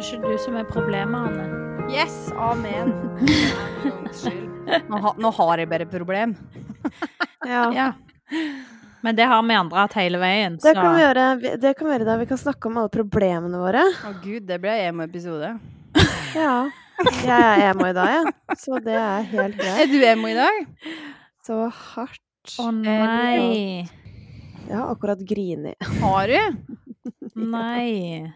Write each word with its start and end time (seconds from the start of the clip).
ikke 0.00 0.20
du 0.22 0.38
som 0.42 0.56
er 0.58 0.66
problemet, 0.68 1.28
Anne. 1.28 1.88
Yes, 1.92 2.32
amen. 2.40 2.92
Nå, 4.88 4.96
ha, 4.96 5.10
nå 5.20 5.30
har 5.36 5.60
jeg 5.60 5.68
bare 5.70 5.86
problem. 5.90 6.36
Ja. 7.44 7.66
Ja. 7.76 7.90
Men 9.04 9.16
det 9.18 9.26
har 9.28 9.42
vi 9.44 9.52
andre 9.52 9.82
hatt 9.82 9.92
hele 9.98 10.16
veien, 10.16 10.54
Det 10.62 10.72
kan 10.72 10.94
vi 10.94 11.02
gjøre. 11.02 11.24
Det 11.60 11.72
kan 11.76 11.86
vi 11.90 11.92
gjøre 11.92 12.06
da. 12.08 12.14
Vi 12.22 12.26
kan 12.30 12.38
snakke 12.40 12.70
om 12.70 12.78
alle 12.80 12.88
problemene 12.92 13.58
våre. 13.60 13.82
Å 14.08 14.12
gud, 14.22 14.46
det 14.48 14.56
ble 14.62 14.72
emo-episode. 14.86 15.50
Ja. 16.34 16.54
Jeg 17.20 17.28
er 17.36 17.60
emo 17.68 17.84
i 17.90 17.92
dag, 17.94 18.08
jeg. 18.14 18.56
Så 18.58 18.78
det 18.82 18.94
er 18.96 19.26
helt 19.28 19.58
greit. 19.58 19.82
Er 19.84 19.90
du 19.92 19.98
emo 20.08 20.30
i 20.30 20.34
dag? 20.38 20.64
Så 21.44 21.58
hardt. 21.68 22.22
Å 22.64 22.70
nei. 22.74 23.84
Jeg 24.64 24.72
har 24.72 24.88
akkurat 24.94 25.20
grini. 25.28 25.76
Har 26.00 26.32
du? 26.32 26.40
Nei. 27.36 28.32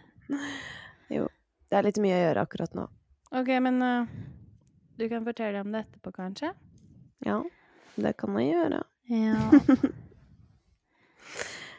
Det 1.69 1.77
er 1.77 1.85
litt 1.85 1.99
mye 2.01 2.17
å 2.17 2.21
gjøre 2.23 2.43
akkurat 2.47 2.77
nå. 2.77 2.87
OK, 3.37 3.49
men 3.61 3.83
uh, 3.85 4.09
du 4.97 5.05
kan 5.11 5.25
fortelle 5.27 5.61
om 5.61 5.73
det 5.75 5.85
etterpå, 5.85 6.13
kanskje? 6.17 6.55
Ja, 7.27 7.43
det 8.01 8.15
kan 8.17 8.39
jeg 8.41 8.55
gjøre. 8.55 8.81
Ja. 9.13 9.37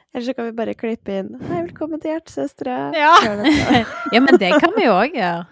Eller 0.10 0.26
så 0.26 0.34
kan 0.34 0.46
vi 0.48 0.54
bare 0.58 0.74
klippe 0.74 1.20
inn 1.22 1.36
Hei, 1.38 1.60
velkommen 1.68 2.02
til 2.02 2.16
Hjertesøstre. 2.16 2.78
Ja. 2.98 3.14
Ja, 4.14 4.22
men 4.26 4.40
det 4.42 4.50
kan 4.62 4.74
vi 4.78 4.86
jo 4.88 4.94
òg 4.98 5.14
gjøre. 5.18 5.46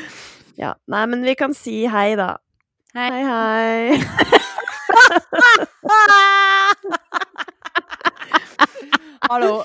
ja. 0.62 0.74
Nei, 0.92 1.04
men 1.12 1.24
vi 1.24 1.34
kan 1.40 1.56
si 1.56 1.84
hei, 1.88 2.16
da. 2.20 2.36
Hei. 2.96 3.08
Hei, 3.12 3.24
hei. 3.28 3.96
Hallo. 9.28 9.64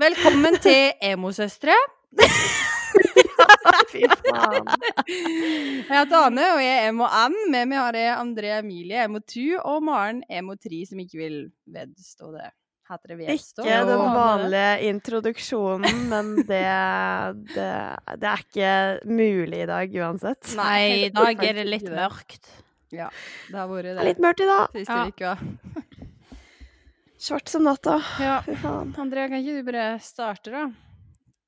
Velkommen 0.00 0.58
til 0.62 0.94
Emosøstre. 1.02 1.74
Fy 3.94 4.02
faen. 4.10 4.66
Jeg 5.06 5.86
heter 5.90 6.18
Ane, 6.26 6.44
og 6.56 6.60
jeg 6.62 6.74
er 6.80 6.88
emo-N. 6.90 7.34
Med 7.52 7.68
meg 7.70 7.78
har 7.80 7.96
jeg 7.98 8.16
André 8.18 8.50
Emilie, 8.58 9.04
emo-2, 9.06 9.44
og 9.62 9.82
Maren, 9.86 10.22
emo-3, 10.30 10.82
som 10.90 11.00
ikke 11.02 11.20
vil 11.20 11.38
vedstå 11.74 12.30
det. 12.34 12.50
Heter 12.90 13.14
det 13.14 13.18
vedstå? 13.22 13.64
Ikke 13.64 13.78
den 13.88 14.02
vanlige 14.12 14.88
introduksjonen, 14.90 16.02
men 16.10 16.34
det, 16.44 16.64
det, 17.54 17.70
det 18.20 18.28
er 18.32 18.42
ikke 18.44 18.72
mulig 19.08 19.62
i 19.64 19.68
dag 19.70 19.96
uansett. 20.04 20.52
Nei, 20.58 21.06
i 21.06 21.10
dag 21.14 21.40
er 21.48 21.60
det 21.62 21.66
litt 21.70 21.88
mørkt. 21.88 22.50
Ja, 22.94 23.08
det 23.48 23.56
har 23.58 23.70
vært 23.72 23.88
Det 23.88 23.94
det. 23.98 24.04
litt 24.10 24.20
mørkt 24.22 24.42
i 24.44 24.50
dag. 24.50 24.76
Siste 24.76 24.98
Ja. 25.00 25.06
uka. 25.08 25.32
Svart 27.24 27.48
som 27.48 27.64
natta. 27.64 27.96
Ja. 28.20 28.34
Fy 28.44 28.52
faen. 28.60 28.90
André, 29.00 29.24
kan 29.32 29.40
ikke 29.40 29.56
du 29.62 29.64
bare 29.70 29.86
starte, 30.04 30.52
da? 30.52 30.66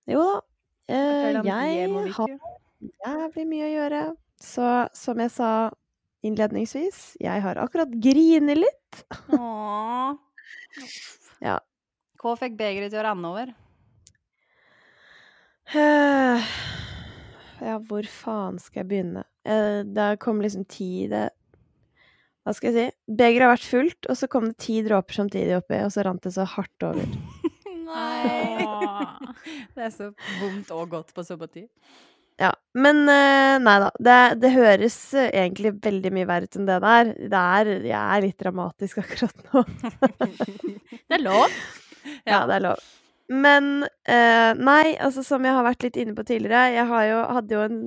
Jo 0.09 0.23
da. 0.25 0.41
Eh, 0.89 1.33
jeg 1.33 2.13
har 2.15 2.31
jævlig 3.07 3.47
mye 3.51 3.67
å 3.67 3.73
gjøre. 3.75 4.01
Så 4.43 4.67
som 4.95 5.19
jeg 5.23 5.33
sa 5.35 5.51
innledningsvis, 6.27 7.17
jeg 7.23 7.43
har 7.43 7.59
akkurat 7.63 7.91
grinet 8.03 8.59
litt. 8.61 9.03
Åh. 9.35 10.15
Ja. 11.43 11.59
Hva 12.21 12.35
fikk 12.41 12.57
begeret 12.59 12.91
til 12.93 13.01
å 13.01 13.07
renne 13.07 13.31
over? 13.33 13.55
Eh, 15.75 16.47
Ja, 17.57 17.79
hvor 17.89 18.05
faen 18.07 18.59
skal 18.61 18.83
jeg 18.85 18.89
begynne? 18.91 19.25
Eh, 19.49 19.83
Det 19.83 20.19
kom 20.21 20.41
liksom 20.45 20.67
ti 20.69 21.07
det 21.11 21.31
Hva 22.45 22.53
skal 22.55 22.71
jeg 22.73 22.77
si? 22.93 23.15
Begeret 23.19 23.43
har 23.49 23.55
vært 23.57 23.67
fullt, 23.71 24.07
og 24.11 24.17
så 24.21 24.29
kom 24.31 24.45
det 24.53 24.59
ti 24.63 24.77
dråper 24.87 25.17
samtidig 25.19 25.57
oppi, 25.57 25.81
og 25.83 25.91
så 25.91 26.05
rant 26.07 26.23
det 26.23 26.31
så 26.37 26.45
hardt 26.47 26.85
over. 26.87 27.09
Åh. 27.87 29.17
Det 29.77 29.87
er 29.89 29.95
så 29.95 30.11
vondt 30.41 30.71
og 30.75 30.91
godt 30.93 31.15
på 31.15 31.25
samme 31.27 31.49
tid. 31.53 31.69
Ja, 32.37 32.51
men 32.77 33.07
eh, 33.09 33.57
nei 33.63 33.77
da. 33.81 33.89
Det, 33.97 34.19
det 34.43 34.53
høres 34.53 34.99
eh, 35.17 35.31
egentlig 35.33 35.73
veldig 35.85 36.13
mye 36.13 36.29
verre 36.29 36.49
ut 36.49 36.59
enn 36.59 36.69
det 36.69 36.77
der. 36.85 37.13
Det 37.33 37.41
er, 37.41 37.71
jeg 37.89 37.97
er 37.97 38.25
litt 38.27 38.39
dramatisk 38.43 39.01
akkurat 39.05 39.49
nå. 39.49 39.65
Det 41.07 41.17
er 41.17 41.25
lov. 41.25 41.57
Ja, 42.29 42.45
det 42.47 42.59
er 42.59 42.65
lov. 42.69 42.85
Men 43.33 43.87
eh, 44.07 44.53
nei, 44.55 44.95
altså 45.03 45.25
som 45.27 45.47
jeg 45.47 45.57
har 45.57 45.65
vært 45.67 45.83
litt 45.87 45.97
inne 45.99 46.15
på 46.15 46.23
tidligere, 46.29 46.77
jeg 46.77 46.87
har 46.93 47.07
jo, 47.09 47.23
hadde 47.39 47.57
jo 47.57 47.65
en 47.65 47.81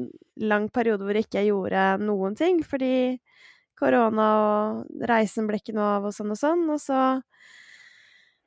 lang 0.50 0.66
periode 0.74 1.06
hvor 1.06 1.16
jeg 1.16 1.30
ikke 1.30 1.46
gjorde 1.48 1.86
noen 2.04 2.36
ting, 2.36 2.60
fordi 2.68 3.20
korona 3.80 4.28
og 4.42 5.06
reisen 5.08 5.48
ble 5.48 5.62
ikke 5.62 5.78
noe 5.78 5.94
av 6.00 6.10
og 6.10 6.16
sånn 6.16 6.34
og 6.34 6.42
sånn. 6.42 6.66
Og 6.74 6.82
så 6.84 7.04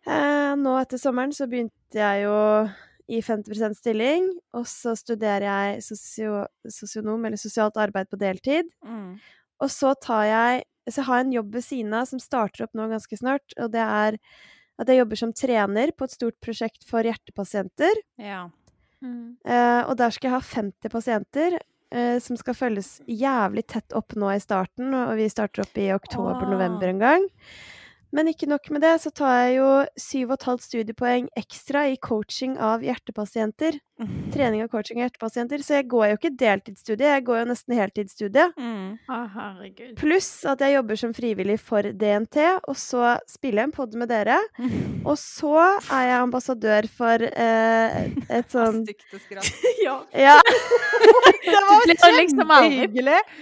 eh, 0.06 0.54
nå 0.58 0.72
etter 0.80 1.00
sommeren 1.00 1.34
så 1.34 1.48
begynte 1.50 1.98
jeg 1.98 2.24
jo 2.24 2.38
i 3.12 3.20
50 3.22 3.76
stilling, 3.76 4.28
og 4.56 4.66
så 4.70 4.94
studerer 4.96 5.46
jeg 5.48 5.84
sosio, 5.84 6.44
sosionom, 6.70 7.24
eller 7.26 7.40
sosialt 7.40 7.76
arbeid 7.80 8.08
på 8.10 8.18
deltid. 8.20 8.70
Mm. 8.86 9.16
Og 9.62 9.70
så 9.70 9.94
tar 10.00 10.28
jeg 10.28 10.68
Så 10.90 11.04
jeg 11.06 11.22
en 11.22 11.32
jobb 11.32 11.52
ved 11.54 11.62
siden 11.62 11.92
av 11.94 12.08
som 12.10 12.18
starter 12.18 12.64
opp 12.64 12.72
nå 12.74 12.88
ganske 12.90 13.14
snart, 13.14 13.52
og 13.54 13.68
det 13.70 13.84
er 13.84 14.16
at 14.82 14.88
jeg 14.90 14.98
jobber 14.98 15.20
som 15.20 15.30
trener 15.30 15.92
på 15.94 16.08
et 16.08 16.14
stort 16.16 16.34
prosjekt 16.42 16.82
for 16.88 17.06
hjertepasienter. 17.06 18.00
Ja. 18.18 18.48
Mm. 18.98 19.36
Eh, 19.46 19.82
og 19.86 19.94
der 20.00 20.10
skal 20.10 20.26
jeg 20.26 20.34
ha 20.34 20.40
50 20.42 20.90
pasienter 20.90 21.54
eh, 21.94 22.18
som 22.18 22.38
skal 22.40 22.58
følges 22.58 22.96
jævlig 23.06 23.62
tett 23.70 23.94
opp 23.94 24.16
nå 24.18 24.32
i 24.34 24.42
starten, 24.42 24.90
og 24.90 25.14
vi 25.20 25.28
starter 25.30 25.62
opp 25.62 25.78
i 25.78 25.92
oktober-november 25.94 26.90
en 26.90 27.02
gang. 27.02 27.28
Men 28.12 28.28
ikke 28.28 28.48
nok 28.50 28.66
med 28.74 28.82
det, 28.84 28.92
så 29.00 29.10
tar 29.14 29.32
jeg 29.46 29.54
jo 29.56 29.68
7,5 29.96 30.58
studiepoeng 30.66 31.30
ekstra 31.40 31.86
i 31.88 31.96
coaching 31.96 32.58
av 32.60 32.82
hjertepasienter. 32.84 33.78
Trening 34.34 34.64
og 34.64 34.72
coaching 34.72 34.98
av 35.00 35.06
hjertepasienter. 35.06 35.62
Så 35.64 35.78
jeg 35.78 35.86
går 35.92 36.10
jo 36.10 36.18
ikke 36.18 36.32
deltidsstudie, 36.40 37.08
jeg 37.14 37.24
går 37.24 37.40
jo 37.40 37.46
nesten 37.52 37.76
heltidsstudie. 37.78 38.46
Mm. 38.58 38.98
Pluss 40.00 40.30
at 40.48 40.60
jeg 40.64 40.74
jobber 40.76 41.00
som 41.00 41.14
frivillig 41.16 41.56
for 41.62 41.88
DNT, 41.88 42.38
og 42.68 42.76
så 42.76 43.14
spiller 43.30 43.62
jeg 43.62 43.70
en 43.70 43.76
pod 43.78 43.96
med 44.02 44.12
dere. 44.12 44.38
Og 45.08 45.16
så 45.18 45.56
er 45.90 46.04
jeg 46.06 46.18
ambassadør 46.22 46.86
for 46.94 47.24
eh, 47.26 47.96
et 48.30 48.52
sånn. 48.54 48.84
Ja. 49.82 49.96
ja. 50.14 50.36
Det 50.42 51.58
var 51.66 51.88
kjempehyggelig! 51.90 52.18
liksom 52.20 52.42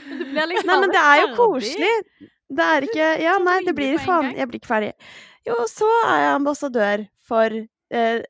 Du 0.09 0.23
blir 0.31 0.47
liksom 0.55 0.71
Nei, 0.71 0.79
men 0.81 0.93
det 0.95 1.03
er 1.03 1.21
jo 1.21 1.27
koselig. 1.37 1.97
Det 2.51 2.67
er 2.75 2.87
ikke 2.87 3.09
Ja, 3.23 3.39
nei, 3.43 3.61
det 3.67 3.75
blir 3.79 3.99
faen. 4.03 4.33
Jeg 4.37 4.51
blir 4.51 4.61
ikke 4.61 4.73
ferdig. 4.73 4.93
Jo, 5.47 5.57
så 5.71 5.89
er 6.05 6.25
jeg 6.25 6.37
ambassadør 6.37 7.05
for 7.31 7.57
eh, 7.57 8.23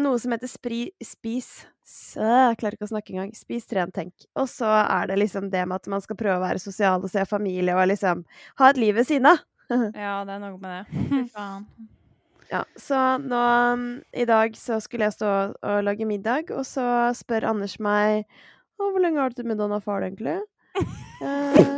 noe 0.00 0.20
som 0.20 0.34
heter 0.34 0.50
Spri, 0.50 0.80
Spis 1.04 1.50
så, 1.86 2.24
Jeg 2.24 2.56
klarer 2.60 2.76
ikke 2.76 2.88
å 2.88 2.90
snakke 2.90 3.14
engang. 3.14 3.34
Spis, 3.36 3.66
tren, 3.70 3.92
tenk. 3.94 4.14
Og 4.34 4.48
så 4.50 4.68
er 4.82 5.10
det 5.10 5.20
liksom 5.22 5.50
det 5.52 5.62
med 5.68 5.78
at 5.78 5.90
man 5.92 6.02
skal 6.02 6.18
prøve 6.18 6.40
å 6.40 6.42
være 6.42 6.62
sosial 6.62 7.04
og 7.04 7.12
se 7.12 7.22
familie 7.28 7.76
og 7.76 7.86
liksom 7.92 8.24
ha 8.58 8.70
et 8.72 8.80
liv 8.80 8.96
ved 8.98 9.08
siden 9.08 9.34
av. 9.34 9.44
Ja, 9.98 10.20
det 10.26 10.36
er 10.36 10.42
noe 10.42 10.58
med 10.62 10.72
det. 10.72 11.04
Fy 11.10 11.22
faen. 11.34 11.68
Ja, 12.46 12.60
så 12.78 12.98
nå 13.18 13.38
mm, 13.74 13.86
I 14.14 14.26
dag 14.28 14.54
så 14.54 14.78
skulle 14.82 15.08
jeg 15.08 15.16
stå 15.16 15.30
og 15.50 15.80
lage 15.82 16.06
middag, 16.06 16.52
og 16.54 16.62
så 16.66 17.10
spør 17.18 17.48
Anders 17.50 17.74
meg 17.82 18.22
Å, 18.78 18.86
hvor 18.86 19.02
lenge 19.02 19.18
har 19.18 19.32
du 19.32 19.40
til 19.40 19.48
middagen 19.50 19.74
av 19.74 19.86
far, 19.86 20.06
egentlig? 20.06 20.40
Eh, 21.16 21.75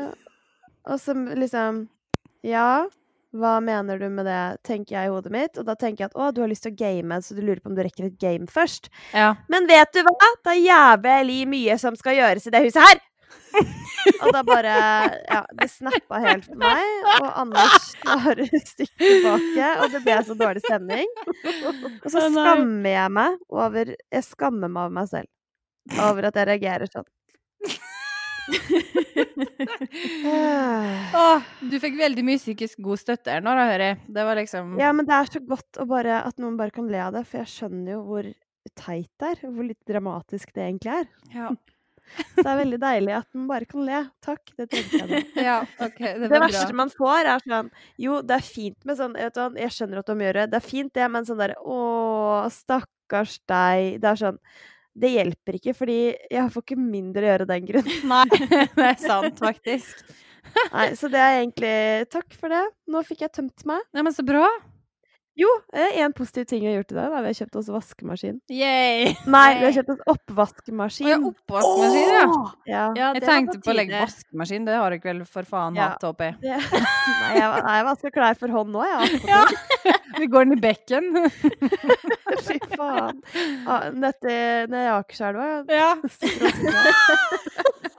og 0.89 1.01
så 1.03 1.15
liksom 1.15 1.87
Ja, 2.47 2.87
hva 3.37 3.59
mener 3.61 3.99
du 4.01 4.09
med 4.09 4.25
det, 4.29 4.43
tenker 4.65 4.97
jeg 4.97 5.09
i 5.09 5.13
hodet 5.13 5.33
mitt. 5.33 5.59
Og 5.61 5.67
da 5.69 5.75
tenker 5.77 6.05
jeg 6.05 6.13
at 6.13 6.17
å, 6.19 6.31
du 6.33 6.41
har 6.43 6.51
lyst 6.51 6.65
til 6.65 6.73
å 6.73 6.79
game, 6.79 7.21
så 7.23 7.37
du 7.37 7.43
lurer 7.43 7.61
på 7.61 7.71
om 7.73 7.77
du 7.77 7.83
rekker 7.85 8.09
et 8.09 8.17
game 8.21 8.49
først. 8.49 8.89
Ja. 9.13 9.35
Men 9.53 9.69
vet 9.69 9.93
du 9.93 10.01
hva? 10.07 10.33
Det 10.47 10.55
er 10.55 10.65
jævlig 10.65 11.43
mye 11.51 11.77
som 11.81 11.99
skal 11.99 12.17
gjøres 12.19 12.49
i 12.49 12.55
det 12.55 12.65
huset 12.69 12.83
her! 12.87 13.05
og 14.23 14.31
da 14.33 14.41
bare 14.47 14.73
Ja, 15.29 15.41
det 15.61 15.69
snappa 15.73 16.21
helt 16.23 16.47
for 16.47 16.61
meg, 16.61 17.09
og 17.19 17.29
Anders 17.43 17.91
tar 18.01 18.41
et 18.45 18.71
stykke 18.71 18.97
tilbake, 19.03 19.69
og 19.83 19.93
det 19.93 20.03
ble 20.07 20.17
så 20.25 20.37
dårlig 20.39 20.65
stemning. 20.65 21.13
Og 21.45 22.09
så 22.09 22.25
skammer 22.33 22.91
jeg 22.95 23.15
meg 23.19 23.37
over 23.53 23.93
Jeg 23.93 24.25
skammer 24.29 24.73
meg 24.73 24.87
over 24.87 24.97
meg 25.03 25.13
selv. 25.13 25.31
Over 25.99 26.29
at 26.29 26.41
jeg 26.41 26.51
reagerer 26.53 26.93
sånn. 26.93 27.09
Åh, 31.19 31.41
du 31.71 31.77
fikk 31.83 31.97
veldig 31.99 32.25
mye 32.27 32.41
psykisk 32.41 32.81
god 32.85 33.01
støtte 33.01 33.33
her 33.33 33.43
nå, 33.45 33.55
da, 33.57 33.65
hører 33.71 33.85
jeg. 33.91 33.97
Det 34.19 34.25
var 34.29 34.37
liksom 34.41 34.65
Ja, 34.81 34.91
men 34.97 35.09
det 35.09 35.17
er 35.17 35.27
så 35.33 35.41
godt 35.45 35.81
å 35.81 35.83
bare, 35.89 36.15
at 36.27 36.37
noen 36.43 36.59
bare 36.61 36.75
kan 36.75 36.89
le 36.91 37.01
av 37.07 37.13
det, 37.17 37.25
for 37.29 37.37
jeg 37.43 37.53
skjønner 37.55 37.91
jo 37.97 38.01
hvor 38.09 38.25
teit 38.77 39.11
det 39.21 39.33
er, 39.33 39.39
hvor 39.49 39.65
litt 39.67 39.81
dramatisk 39.89 40.53
det 40.57 40.65
egentlig 40.67 40.93
er. 41.01 41.07
Ja. 41.35 41.49
Så 42.33 42.41
det 42.41 42.49
er 42.49 42.61
veldig 42.63 42.79
deilig 42.81 43.13
at 43.19 43.27
man 43.37 43.49
bare 43.51 43.67
kan 43.69 43.83
le. 43.85 43.99
Takk, 44.25 44.43
det 44.57 44.67
trengte 44.73 45.01
jeg 45.03 45.09
nå. 45.11 45.19
ja 45.49 45.59
okay, 45.85 46.15
det 46.17 46.31
Det 46.33 46.41
verste 46.41 46.71
bra. 46.71 46.77
man 46.81 46.93
får, 46.95 47.29
er 47.35 47.41
sånn 47.45 47.69
Jo, 48.01 48.13
det 48.25 48.35
er 48.39 48.47
fint 48.47 48.81
med 48.89 48.97
sånn 49.01 49.17
vet 49.19 49.37
du, 49.37 49.59
Jeg 49.61 49.75
skjønner 49.77 50.01
at 50.01 50.09
de 50.09 50.17
gjør 50.25 50.39
det. 50.41 50.47
Det 50.55 50.59
er 50.61 50.65
fint, 50.65 50.93
det, 50.97 51.07
men 51.13 51.29
sånn 51.29 51.43
der 51.43 51.53
Å, 51.61 51.79
stakkars 52.55 53.35
deg. 53.51 53.99
Det 54.01 54.09
er 54.13 54.19
sånn 54.23 54.41
Det 54.99 55.11
hjelper 55.13 55.59
ikke, 55.59 55.75
fordi 55.79 55.99
jeg 56.33 56.55
får 56.55 56.65
ikke 56.65 56.81
mindre 56.81 57.23
å 57.25 57.31
gjøre 57.31 57.47
av 57.47 57.53
den 57.53 57.69
grunn. 57.69 57.93
Nei, 58.13 58.25
det 58.33 58.89
er 58.89 58.99
sant, 59.03 59.39
faktisk. 59.49 60.03
Nei, 60.73 60.89
så 60.97 61.11
det 61.13 61.21
er 61.21 61.43
egentlig 61.43 61.77
Takk 62.11 62.35
for 62.41 62.53
det. 62.53 62.65
Nå 62.89 63.05
fikk 63.07 63.27
jeg 63.27 63.35
tømt 63.37 63.67
meg. 63.69 63.85
Nei, 63.95 64.05
men 64.07 64.17
så 64.17 64.25
bra. 64.27 64.47
Jo, 65.39 65.47
én 65.95 66.11
positiv 66.19 66.49
ting 66.51 66.65
vi 66.65 66.67
har 66.73 66.81
gjort 66.81 66.93
i 66.93 66.97
dag. 66.97 67.13
da. 67.13 67.21
Vi 67.23 67.29
har 67.31 67.37
kjøpt 67.39 67.57
oss 67.61 67.69
vaskemaskin. 67.71 68.41
Yay! 68.51 69.13
Nei, 69.31 69.45
vi 69.61 69.67
har 69.69 69.75
kjøpt 69.77 69.93
oss 69.95 70.01
Å 70.01 70.05
ja, 70.09 70.15
oppvaskmaskin. 70.17 71.27
oppvaskmaskin, 71.29 72.09
ja. 72.11 72.25
Ja. 72.67 72.85
Ja, 72.99 73.11
Jeg 73.15 73.23
tenkte 73.23 73.61
på 73.63 73.71
å 73.71 73.77
legge 73.79 74.01
vaskemaskin. 74.03 74.67
Det 74.67 74.75
har 74.75 74.91
dere 74.97 75.05
vel 75.13 75.21
for 75.31 75.47
faen 75.47 75.79
Ja. 75.79 75.93
hatt 75.95 76.03
oppi. 76.09 76.33
Nei, 76.43 77.35
jeg, 77.39 77.63
nei, 77.63 77.77
jeg 77.79 77.87
vasker 77.87 78.11
klær 78.19 78.35
for 78.41 78.49
hånd 78.57 78.75
nå, 78.75 78.83
jeg. 78.83 79.21
Ja. 79.31 79.45
Vi 80.19 80.27
går 80.27 80.49
den 80.49 80.57
i 80.57 80.61
bekken. 80.61 81.05
Fy 82.49 82.59
faen. 82.75 83.23
Nede 83.95 84.35
i 84.35 84.89
Akerselva. 84.91 85.47
Ja. 85.71 85.93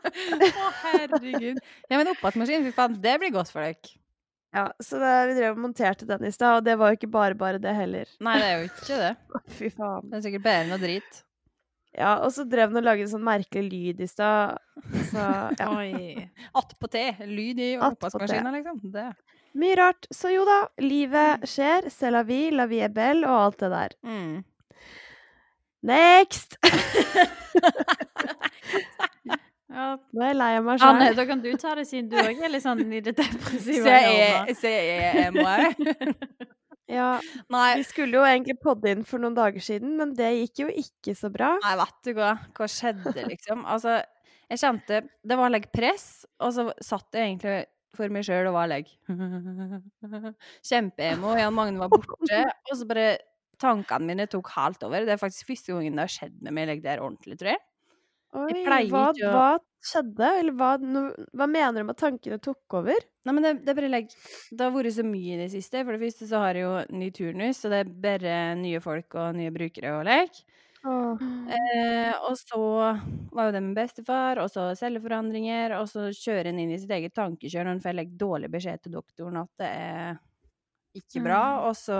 Å, 0.10 0.70
herregud. 0.84 1.60
Ja, 1.90 1.96
men 2.00 2.12
oppvaskmaskin, 2.12 2.66
fy 2.68 2.74
faen, 2.76 2.98
det 3.04 3.16
blir 3.22 3.32
godt 3.36 3.52
for 3.54 3.64
dere. 3.64 3.96
Ja, 4.52 4.72
så 4.82 4.98
det, 4.98 5.10
vi 5.30 5.34
drev 5.38 5.54
og 5.54 5.62
monterte 5.62 6.08
den 6.10 6.24
i 6.26 6.32
stad, 6.34 6.60
og 6.60 6.66
det 6.66 6.74
var 6.80 6.90
jo 6.90 6.98
ikke 6.98 7.12
bare 7.14 7.36
bare 7.38 7.60
det 7.62 7.74
heller. 7.78 8.10
Nei, 8.26 8.36
det 8.42 8.48
er 8.48 8.56
jo 8.58 8.70
ikke 8.70 9.00
det. 9.04 9.12
Fy 9.60 9.70
faen. 9.76 10.08
Det 10.10 10.18
er 10.18 10.24
sikkert 10.26 10.46
bedre 10.48 10.78
enn 10.78 10.86
drit. 10.86 11.20
Ja, 12.00 12.12
og 12.24 12.32
så 12.34 12.46
drev 12.50 12.72
den 12.72 12.82
og 12.82 12.86
lagde 12.86 13.04
en 13.06 13.12
sånn 13.12 13.26
merkelig 13.26 13.70
lyd 13.70 14.02
i 14.06 14.08
stad. 14.10 14.58
Så 15.10 15.26
ja. 15.58 15.70
Oi. 15.78 16.30
Attpåtil. 16.58 17.22
Lyd 17.30 17.62
i 17.66 17.72
oppvaskmaskina, 17.78 18.54
liksom. 18.58 18.82
Det. 18.94 19.10
Mye 19.60 19.76
rart. 19.78 20.08
Så 20.14 20.32
jo 20.34 20.46
da, 20.48 20.60
livet 20.82 21.46
skjer. 21.50 21.90
C'est 21.94 22.14
la 22.14 22.24
vie, 22.26 22.50
la 22.54 22.66
vie 22.70 22.84
est 22.86 22.94
belle, 22.94 23.28
og 23.28 23.50
alt 23.50 23.60
det 23.66 23.72
der. 23.74 23.92
Mm. 24.06 24.44
Next! 25.90 26.58
Ja. 29.70 29.90
Nå 30.14 30.24
er 30.26 30.32
jeg 30.32 30.38
lei 30.40 30.52
av 30.58 30.64
meg 30.66 30.82
Anne, 30.82 31.10
sjøl. 31.10 31.18
da 31.20 31.26
kan 31.30 31.42
du 31.44 31.50
ta 31.62 31.74
det 31.78 31.84
siden 31.90 32.08
du 32.10 32.16
òg 32.18 32.40
er 32.42 32.50
litt 32.50 32.64
sånn 32.66 32.80
i 32.90 33.02
det 33.06 33.14
depressive. 33.20 33.84
Hjørnet. 33.86 34.48
jeg, 34.50 34.56
se, 34.58 34.72
jeg, 34.74 35.34
må. 35.36 35.46
Ja, 36.90 37.20
Nei, 37.54 37.68
vi 37.78 37.84
skulle 37.86 38.18
jo 38.18 38.24
egentlig 38.26 38.56
podde 38.64 38.90
inn 38.90 39.04
for 39.06 39.22
noen 39.22 39.36
dager 39.38 39.62
siden, 39.62 39.92
men 40.00 40.16
det 40.18 40.32
gikk 40.40 40.64
jo 40.64 40.70
ikke 40.82 41.14
så 41.14 41.30
bra. 41.30 41.52
nei, 41.62 41.76
vet 41.78 42.00
du 42.08 42.16
hva? 42.18 42.32
Hva 42.58 42.66
skjedde, 42.66 43.14
liksom? 43.30 43.62
Altså, 43.70 44.00
jeg 44.50 44.62
kjente 44.64 45.04
Det 45.22 45.38
var 45.38 45.54
like 45.54 45.70
press, 45.70 46.26
og 46.42 46.56
så 46.56 46.66
satt 46.82 47.14
jeg 47.14 47.28
egentlig 47.36 47.60
for 47.94 48.10
meg 48.14 48.26
sjøl 48.26 48.50
og 48.50 48.56
var 48.58 48.72
like 48.72 48.98
Kjempeemo. 50.70 51.36
Jan 51.38 51.54
Magne 51.54 51.82
var 51.82 51.94
borte, 51.94 52.42
og 52.72 52.74
så 52.82 52.90
bare 52.90 53.10
Tankene 53.60 54.08
mine 54.08 54.24
tok 54.32 54.48
helt 54.56 54.84
over. 54.88 55.04
Det 55.04 55.12
er 55.14 55.20
faktisk 55.20 55.50
første 55.50 55.74
gangen 55.76 55.98
det 55.98 56.06
har 56.06 56.12
skjedd 56.14 56.38
med 56.48 56.56
meg 56.56 56.70
like, 56.70 56.84
der 56.86 57.02
ordentlig, 57.04 57.36
tror 57.42 57.50
jeg. 57.52 57.60
Oi, 58.38 58.84
hva, 58.92 59.08
å- 59.10 59.14
hva 59.34 59.48
skjedde? 59.82 60.28
Eller 60.40 60.54
hva, 60.54 60.78
no, 60.82 61.08
hva 61.34 61.48
mener 61.50 61.82
du 61.82 61.88
med 61.88 61.96
at 61.96 62.04
tankene 62.04 62.38
tok 62.44 62.76
over? 62.78 63.00
Nei, 63.26 63.34
men 63.34 63.44
det, 63.44 63.54
det 63.66 63.76
bare 63.76 63.90
like, 63.90 64.14
Det 64.52 64.62
har 64.62 64.72
vært 64.76 64.94
så 64.94 65.04
mye 65.08 65.34
i 65.36 65.40
det 65.42 65.50
siste. 65.52 65.84
For 65.86 65.96
det 65.98 66.02
første 66.04 66.28
så 66.30 66.42
har 66.44 66.54
jeg 66.60 66.64
jo 66.68 66.98
ny 67.00 67.10
turnus, 67.16 67.58
så 67.64 67.70
det 67.74 67.80
er 67.86 67.94
bare 68.06 68.36
nye 68.60 68.80
folk 68.84 69.16
og 69.16 69.36
nye 69.40 69.52
brukere 69.56 69.96
å 69.98 70.04
leke. 70.06 70.46
Eh, 71.52 72.14
og 72.30 72.38
så 72.40 72.60
var 73.34 73.50
jo 73.50 73.52
det 73.58 73.62
med 73.66 73.76
bestefar, 73.76 74.40
og 74.40 74.48
så 74.54 74.70
celleforandringer, 74.80 75.74
og 75.80 75.90
så 75.92 76.08
kjører 76.16 76.52
en 76.54 76.60
inn 76.64 76.72
i 76.72 76.78
sitt 76.80 76.92
eget 76.96 77.14
tankekjør 77.18 77.66
når 77.68 77.78
en 77.80 77.82
får 77.84 77.98
like, 77.98 78.16
dårlig 78.22 78.52
beskjed 78.54 78.84
til 78.86 78.94
doktoren 78.96 79.42
at 79.42 79.50
det 79.60 79.72
er 79.74 80.20
ikke 80.96 81.24
bra, 81.26 81.42
Mm. 81.60 81.66
og 81.70 81.76
så 81.76 82.00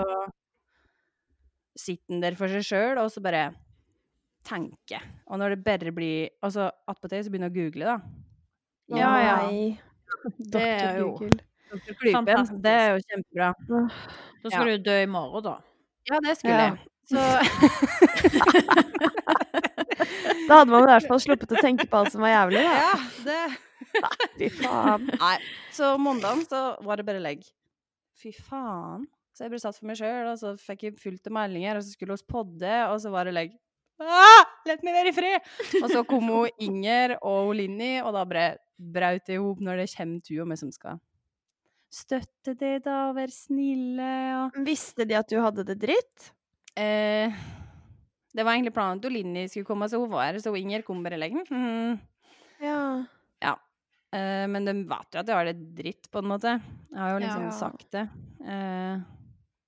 sitter 1.78 2.14
en 2.14 2.22
der 2.24 2.36
for 2.38 2.48
seg 2.50 2.64
sjøl, 2.66 2.98
og 3.02 3.10
så 3.12 3.22
bare 3.24 3.50
tenker. 4.50 5.02
Og 5.30 5.38
når 5.40 5.48
det 5.54 5.60
bare 5.64 5.92
blir 5.94 6.28
Altså 6.42 6.62
attpåtil 6.90 7.22
så 7.24 7.30
begynner 7.32 7.48
jeg 7.50 7.54
å 7.54 7.58
google, 7.60 7.84
da. 7.94 7.98
Ja, 8.98 9.10
ja. 9.22 9.36
Nei. 9.46 9.60
Det 10.52 10.66
er 10.66 10.98
jo-. 11.04 11.14
Klypen, 12.00 12.26
det 12.64 12.72
er 12.74 12.88
jo 12.96 13.00
kjempebra. 13.06 13.48
Da 14.42 14.46
skal 14.50 14.66
du 14.72 14.76
dø 14.90 14.96
i 15.04 15.06
morgen, 15.06 15.42
da. 15.46 15.54
Ja, 16.10 16.16
det 16.24 16.32
skulle 16.40 16.58
Ja. 16.58 16.66
jeg. 16.66 16.74
Så 17.10 17.20
Da 20.48 20.54
hadde 20.60 20.72
man 20.72 20.82
i 20.82 20.88
hvert 20.90 21.06
fall 21.06 21.20
sluppet 21.22 21.52
å 21.54 21.60
tenke 21.62 21.86
på 21.86 21.96
alt 22.00 22.10
som 22.14 22.22
var 22.24 22.32
jævlig, 22.34 22.62
da. 22.66 22.72
Ja, 22.82 22.94
det 23.26 23.42
Fy 24.38 24.46
faen. 24.60 25.02
Nei. 25.18 25.36
Så 25.74 25.84
mandagen 26.02 26.42
så 26.46 26.58
var 26.86 26.94
det 27.00 27.06
bare 27.08 27.22
legg. 27.22 27.40
Fy 28.20 28.30
faen. 28.36 29.02
Så 29.34 29.38
jeg 29.46 29.52
ble 29.54 29.60
satt 29.62 29.78
for 29.78 29.86
meg 29.88 29.96
sjøl, 29.98 30.26
og 30.30 30.36
så 30.40 30.48
fikk 30.60 30.80
jeg 30.88 30.98
fullt 31.00 31.28
av 31.30 31.34
meldinger, 31.38 31.74
og 31.78 31.82
så 31.86 31.90
skulle 31.94 32.16
vi 32.18 32.28
podde, 32.30 32.72
og 32.90 32.96
så 33.02 33.08
var 33.14 33.22
det 33.28 33.34
legg. 33.36 33.52
Ah, 34.00 34.44
Let 34.66 34.82
meg 34.86 34.94
være 34.96 35.10
i 35.12 35.14
fred! 35.16 35.48
Og 35.82 35.90
så 35.92 36.02
kom 36.08 36.24
hun 36.30 36.48
Inger 36.66 37.18
og 37.20 37.52
Linni, 37.58 37.98
og 38.00 38.14
da 38.16 38.24
bare 38.24 38.46
braut 38.80 39.26
det 39.28 39.36
i 39.36 39.40
hop 39.42 39.60
når 39.60 39.82
det 39.82 39.88
kommer 39.92 40.22
Du 40.24 40.34
og 40.40 40.48
meg 40.48 40.58
som 40.60 40.70
skal 40.72 41.00
støtte 41.90 42.52
det, 42.54 42.84
da, 42.84 43.10
være 43.16 43.32
snille 43.34 44.10
og 44.44 44.58
Visste 44.62 45.02
de 45.10 45.16
at 45.18 45.26
du 45.32 45.40
hadde 45.42 45.64
det 45.66 45.74
dritt? 45.82 46.28
eh, 46.78 47.32
Det 48.32 48.44
var 48.46 48.54
egentlig 48.54 48.72
planen 48.76 49.00
at 49.02 49.08
Linni 49.10 49.42
skulle 49.50 49.66
komme, 49.66 49.88
så 49.90 49.98
hun 49.98 50.12
var 50.12 50.28
her, 50.30 50.38
så 50.38 50.52
Inger 50.56 50.84
kom 50.86 51.02
bare 51.02 51.18
lenge. 51.18 51.42
Mm. 51.50 51.98
Ja. 52.62 53.56
Eh, 54.14 54.46
men 54.50 54.64
de 54.66 54.72
vet 54.86 55.14
jo 55.14 55.20
at 55.24 55.28
jeg 55.28 55.36
har 55.40 55.50
det 55.50 55.58
dritt, 55.80 56.06
på 56.14 56.22
en 56.22 56.30
måte. 56.30 56.54
Jeg 56.92 56.98
har 57.02 57.10
jo 57.16 57.18
liksom 57.24 57.44
Ja. 57.48 57.50
sagt 57.58 57.90
det. 57.94 58.06
Eh, 58.46 59.02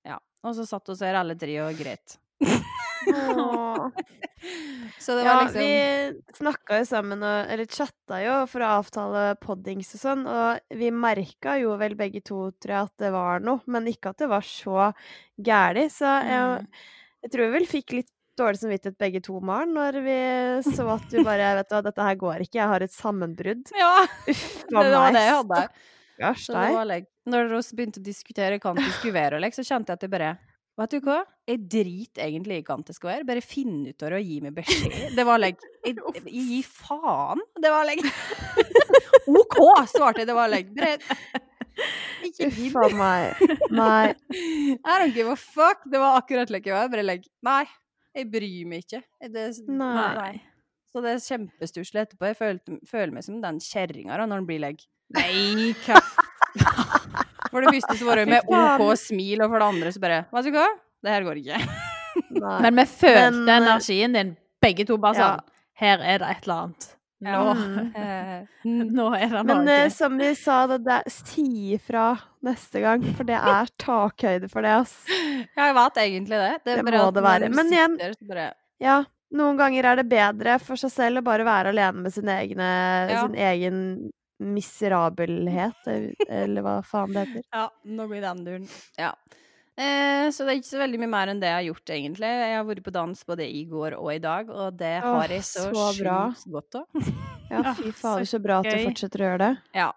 ja. 0.07 0.17
Og 0.43 0.55
så 0.55 0.65
satt 0.67 0.87
vi 0.95 0.97
her 1.05 1.19
alle 1.19 1.35
tre 1.35 1.59
og 1.67 1.75
gret. 1.79 2.17
Så 5.03 5.15
det 5.15 5.23
Ja, 5.23 5.35
liksom 5.39 5.61
vi 5.61 6.37
snakka 6.37 6.79
jo 6.81 6.87
sammen, 6.87 7.21
og, 7.23 7.51
eller 7.53 7.67
chatta 7.69 8.19
jo, 8.23 8.33
for 8.51 8.63
å 8.63 8.71
avtale 8.79 9.21
poddings 9.43 9.93
og 9.95 10.01
sånn, 10.01 10.25
og 10.27 10.79
vi 10.79 10.89
merka 10.95 11.55
jo 11.61 11.77
vel 11.79 11.95
begge 11.99 12.23
to, 12.25 12.49
tror 12.63 12.75
jeg, 12.75 12.89
at 12.89 13.05
det 13.05 13.13
var 13.15 13.43
noe, 13.43 13.63
men 13.71 13.87
ikke 13.91 14.11
at 14.11 14.23
det 14.23 14.29
var 14.31 14.43
så 14.47 14.89
gæli. 15.39 15.87
Så 15.93 16.11
jeg, 16.27 16.67
jeg 17.23 17.33
tror 17.33 17.45
vi 17.45 17.55
vel 17.57 17.69
fikk 17.69 17.97
litt 17.99 18.11
dårlig 18.39 18.59
samvittighet 18.63 18.97
begge 18.99 19.21
to, 19.23 19.37
Maren, 19.45 19.73
når 19.77 19.99
vi 20.05 20.19
så 20.65 20.87
at 20.95 21.05
du 21.11 21.19
bare 21.25 21.51
Vet 21.59 21.69
du 21.69 21.75
hva, 21.75 21.83
dette 21.85 22.07
her 22.07 22.15
går 22.19 22.45
ikke, 22.45 22.59
jeg 22.59 22.71
har 22.71 22.85
et 22.85 22.95
sammenbrudd. 22.95 23.73
Ja! 23.77 23.95
Uff 24.31 24.47
Det 24.69 24.87
var 24.95 25.13
det 25.13 25.25
jeg 25.27 25.37
hadde. 25.39 25.65
Gosh, 26.19 26.47
Så 26.47 26.53
det 26.57 26.73
var 26.75 26.87
like, 26.89 27.09
når 27.29 27.49
vi 27.51 27.61
begynte 27.77 28.01
å 28.01 28.05
diskutere 28.05 28.59
hva 28.61 28.73
det 28.77 28.89
skulle 28.99 29.15
være, 29.15 29.53
så 29.55 29.65
kjente 29.65 29.93
jeg 29.93 29.99
at 29.99 30.05
jeg 30.05 30.13
bare 30.13 30.33
Vet 30.81 30.93
du 30.95 31.03
hva? 31.05 31.19
Jeg 31.45 31.59
driter 31.69 32.23
egentlig 32.25 32.55
i 32.57 32.63
hva 32.65 32.79
det 32.81 32.95
skal 32.97 33.11
være. 33.11 33.27
Bare 33.29 33.43
finn 33.45 33.83
ut 33.85 34.03
av 34.05 34.09
det 34.13 34.19
og 34.21 34.29
gi 34.31 34.37
meg 34.41 34.55
beskjed. 34.57 35.13
Det 35.13 35.25
var 35.27 35.41
like 35.43 35.69
jeg, 35.85 36.63
faen! 36.65 37.43
Det 37.61 37.71
var 37.73 37.85
like 37.89 38.09
OK, 39.33 39.59
svarte 39.91 40.23
jeg. 40.23 40.29
Det 40.31 40.37
var 40.37 40.49
like 40.49 40.95
Ikke 42.25 42.49
gidd. 42.55 42.97
meg. 42.97 43.43
Nei. 43.73 44.13
I 44.89 44.97
don't 45.03 45.13
give 45.13 45.29
a 45.29 45.37
fuck. 45.37 45.85
Det 45.85 46.01
var 46.01 46.17
akkurat 46.21 46.49
like 46.53 46.69
jeg 46.69 46.75
var. 46.77 46.89
Bare 46.93 47.05
like 47.05 47.29
Nei, 47.45 47.63
jeg 48.17 48.31
bryr 48.33 48.65
meg 48.71 48.87
ikke. 48.87 49.03
Det, 49.29 49.45
Nei. 49.69 50.33
Så 50.89 51.01
det 51.05 51.13
er 51.15 51.21
kjempestusslig 51.27 52.01
etterpå. 52.07 52.31
Jeg 52.31 52.39
føler, 52.41 52.81
føler 52.89 53.13
meg 53.13 53.25
som 53.25 53.37
den 53.45 53.61
kjerringa 53.61 54.17
når 54.23 54.35
den 54.41 54.49
blir 54.49 54.65
like 54.65 54.89
Nei, 55.13 55.73
hva 55.85 56.01
For 57.53 57.61
det 57.67 57.73
første 57.77 57.97
så 58.01 58.07
var 58.09 58.21
hun 58.23 58.31
med. 58.33 58.49
OK 58.49 58.83
smil, 58.99 59.43
og 59.45 59.53
for 59.53 59.61
det 59.63 59.67
andre 59.75 59.91
så 59.95 60.01
bare 60.03 60.19
Vet 60.33 60.49
du 60.49 60.51
hva? 60.57 60.65
Det 61.03 61.11
her 61.13 61.25
går 61.27 61.39
ikke. 61.43 61.61
Nei. 62.39 62.57
Men 62.65 62.75
vi 62.81 62.85
følte 62.89 63.29
Men, 63.31 63.49
eh, 63.49 63.61
energien 63.61 64.13
din, 64.17 64.33
begge 64.63 64.85
to 64.89 64.97
bare 65.01 65.17
ja. 65.17 65.29
sånn 65.33 65.47
Her 65.83 66.03
er 66.03 66.19
det 66.21 66.29
et 66.33 66.43
eller 66.47 66.59
annet. 66.65 66.89
Nå, 67.23 67.39
Mm. 67.63 67.93
Eh, 67.95 68.43
nå 68.91 69.05
er 69.15 69.29
det 69.31 69.43
Men 69.47 69.61
noe. 69.63 69.75
eh, 69.85 69.89
som 69.95 70.17
vi 70.19 70.33
sa, 70.35 70.57
det, 70.67 70.81
det, 70.83 70.97
si 71.11 71.45
ifra 71.77 72.09
neste 72.43 72.81
gang, 72.83 73.03
for 73.15 73.23
det 73.27 73.37
er 73.39 73.69
takhøyde 73.79 74.49
for 74.51 74.61
det, 74.65 74.73
ass. 74.81 74.97
Ja, 75.55 75.69
jeg 75.69 75.75
vet 75.79 75.99
egentlig 76.03 76.39
det. 76.41 76.51
Det, 76.65 76.73
er 76.73 76.83
Det 76.83 76.93
må 76.99 77.05
det 77.15 77.23
være. 77.23 77.49
Men 77.55 77.71
igjen- 77.71 78.51
Ja, 78.83 78.97
noen 79.33 79.57
ganger 79.57 79.85
er 79.93 79.95
det 80.01 80.07
bedre 80.11 80.57
for 80.59 80.75
seg 80.75 80.91
selv 80.91 81.21
å 81.21 81.23
bare 81.23 81.45
være 81.47 81.71
alene 81.71 82.03
med 82.03 82.13
sin, 82.13 82.27
egne, 82.27 82.67
Ja. 83.09 83.21
sin 83.25 83.35
egen 83.39 83.79
miserabelhet, 84.39 85.87
eller 86.29 86.65
hva 86.65 86.75
faen 86.85 87.13
det 87.13 87.25
heter. 87.27 87.47
Ja, 87.53 87.67
nå 87.85 88.07
blir 88.11 88.21
den 88.25 88.43
duren. 88.45 88.67
Ja. 88.99 89.13
Eh, 89.73 90.27
så 90.29 90.45
det 90.45 90.53
er 90.53 90.59
ikke 90.59 90.69
så 90.69 90.81
veldig 90.83 90.99
mye 91.01 91.09
mer 91.09 91.31
enn 91.31 91.39
det 91.41 91.49
jeg 91.49 91.57
har 91.59 91.67
gjort, 91.71 91.93
egentlig. 91.95 92.29
Jeg 92.29 92.55
har 92.59 92.65
vært 92.67 92.83
på 92.85 92.93
dans 92.93 93.23
både 93.25 93.47
i 93.49 93.63
går 93.69 93.95
og 93.97 94.09
i 94.13 94.21
dag, 94.21 94.49
og 94.53 94.77
det 94.77 94.95
Åh, 95.01 95.09
har 95.17 95.33
jeg 95.33 95.45
så, 95.49 95.67
så 95.73 95.89
bra. 96.03 96.17
sjukt 96.37 96.51
godt 96.57 96.81
av. 96.83 97.03
Ja, 97.49 97.59
Ja, 97.63 97.73
fy 97.77 97.91
fader, 98.03 98.25
så 98.29 98.39
bra 98.41 98.61
at 98.61 98.69
du 98.69 98.83
fortsetter 98.87 99.21
å 99.23 99.29
gjøre 99.31 99.41
det. 99.47 99.53
Ja. 99.77 99.89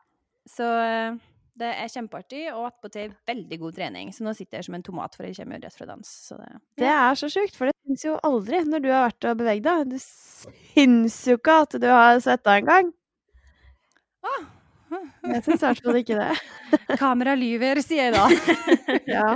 Så 0.48 0.66
eh, 0.80 1.18
det 1.56 1.68
er 1.72 1.88
kjempeartig, 1.92 2.42
og 2.52 2.66
attpåtil 2.70 3.14
veldig 3.28 3.58
god 3.62 3.76
trening. 3.78 4.10
Så 4.12 4.24
nå 4.24 4.32
sitter 4.36 4.60
jeg 4.60 4.66
som 4.68 4.76
en 4.76 4.84
tomat, 4.84 5.16
for 5.16 5.28
jeg 5.28 5.36
kommer 5.38 5.56
jo 5.56 5.64
rett 5.66 5.76
fra 5.78 5.88
dans. 5.88 6.08
Så 6.28 6.36
det 6.40 6.50
Det 6.80 6.90
er 6.92 7.16
så 7.20 7.30
sjukt, 7.32 7.56
for 7.56 7.68
det 7.70 7.76
syns 7.86 8.04
jo 8.08 8.16
aldri 8.28 8.60
når 8.68 8.84
du 8.84 8.90
har 8.92 9.06
vært 9.10 9.28
og 9.30 9.40
beveget 9.40 9.64
deg. 9.68 9.92
Du 9.92 9.98
syns 10.00 11.16
jo 11.28 11.36
ikke 11.40 11.60
at 11.64 11.76
du 11.80 11.88
har 11.88 12.20
svetta 12.24 12.58
engang. 12.60 12.92
Ah. 14.26 14.44
Jeg 15.26 15.42
syns 15.42 15.62
i 15.62 15.66
hvert 15.66 15.80
fall 15.82 15.96
ikke 15.98 16.16
det. 16.18 16.34
Kamera 17.00 17.32
lyver, 17.38 17.80
sier 17.82 18.06
jeg 18.06 18.14
da. 18.14 18.26
Ja. 19.16 19.26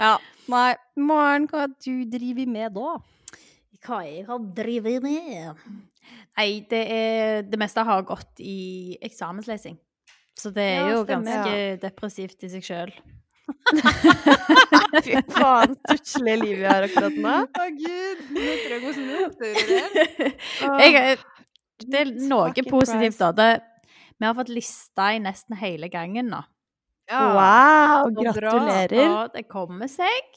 ja. 0.00 0.12
Nei, 0.50 0.70
Maren, 0.98 1.46
hva 1.50 1.66
du 1.70 1.92
driver 2.10 2.48
med 2.50 2.74
da? 2.76 2.96
Hva 3.86 4.00
jeg 4.04 4.26
har 4.28 4.42
drevet 4.56 5.00
med? 5.04 5.62
Nei, 6.36 6.48
det, 6.70 6.80
er, 6.92 7.40
det 7.48 7.60
meste 7.60 7.84
har 7.86 8.02
gått 8.08 8.42
i 8.44 8.96
eksamenslesing. 9.08 9.78
Så 10.40 10.52
det 10.56 10.66
er 10.66 10.76
Ja, 10.82 10.90
jo 10.94 11.00
stemmer. 11.04 11.40
ganske 11.40 11.80
depressivt 11.82 12.44
i 12.46 12.52
seg 12.52 12.64
sjøl. 12.66 12.92
Fy 15.04 15.16
faen, 15.34 15.74
stusslige 15.88 16.36
liv 16.40 16.56
vi 16.60 16.66
har 16.68 16.84
akkurat 16.86 17.16
nå. 17.18 17.34
Å, 17.46 17.66
gud! 17.76 18.20
Nå 18.36 18.54
tror 18.62 18.74
jeg 18.74 18.82
hvordan 18.84 19.08
du 19.08 19.16
oppfører 19.24 19.64
det. 19.70 20.30
Jeg, 20.84 21.18
det 21.86 22.00
er 22.04 22.12
noe 22.30 22.64
positivt, 22.68 23.18
da. 23.20 23.30
Det, 23.32 23.50
vi 24.20 24.26
har 24.28 24.34
fått 24.36 24.52
lista 24.52 25.10
i 25.14 25.20
nesten 25.22 25.56
hele 25.60 25.88
gangen 25.92 26.30
nå. 26.32 26.42
Wow, 27.10 28.10
gratulerer. 28.14 29.08
Og 29.08 29.32
det 29.34 29.46
kommer 29.50 29.90
seg. 29.90 30.36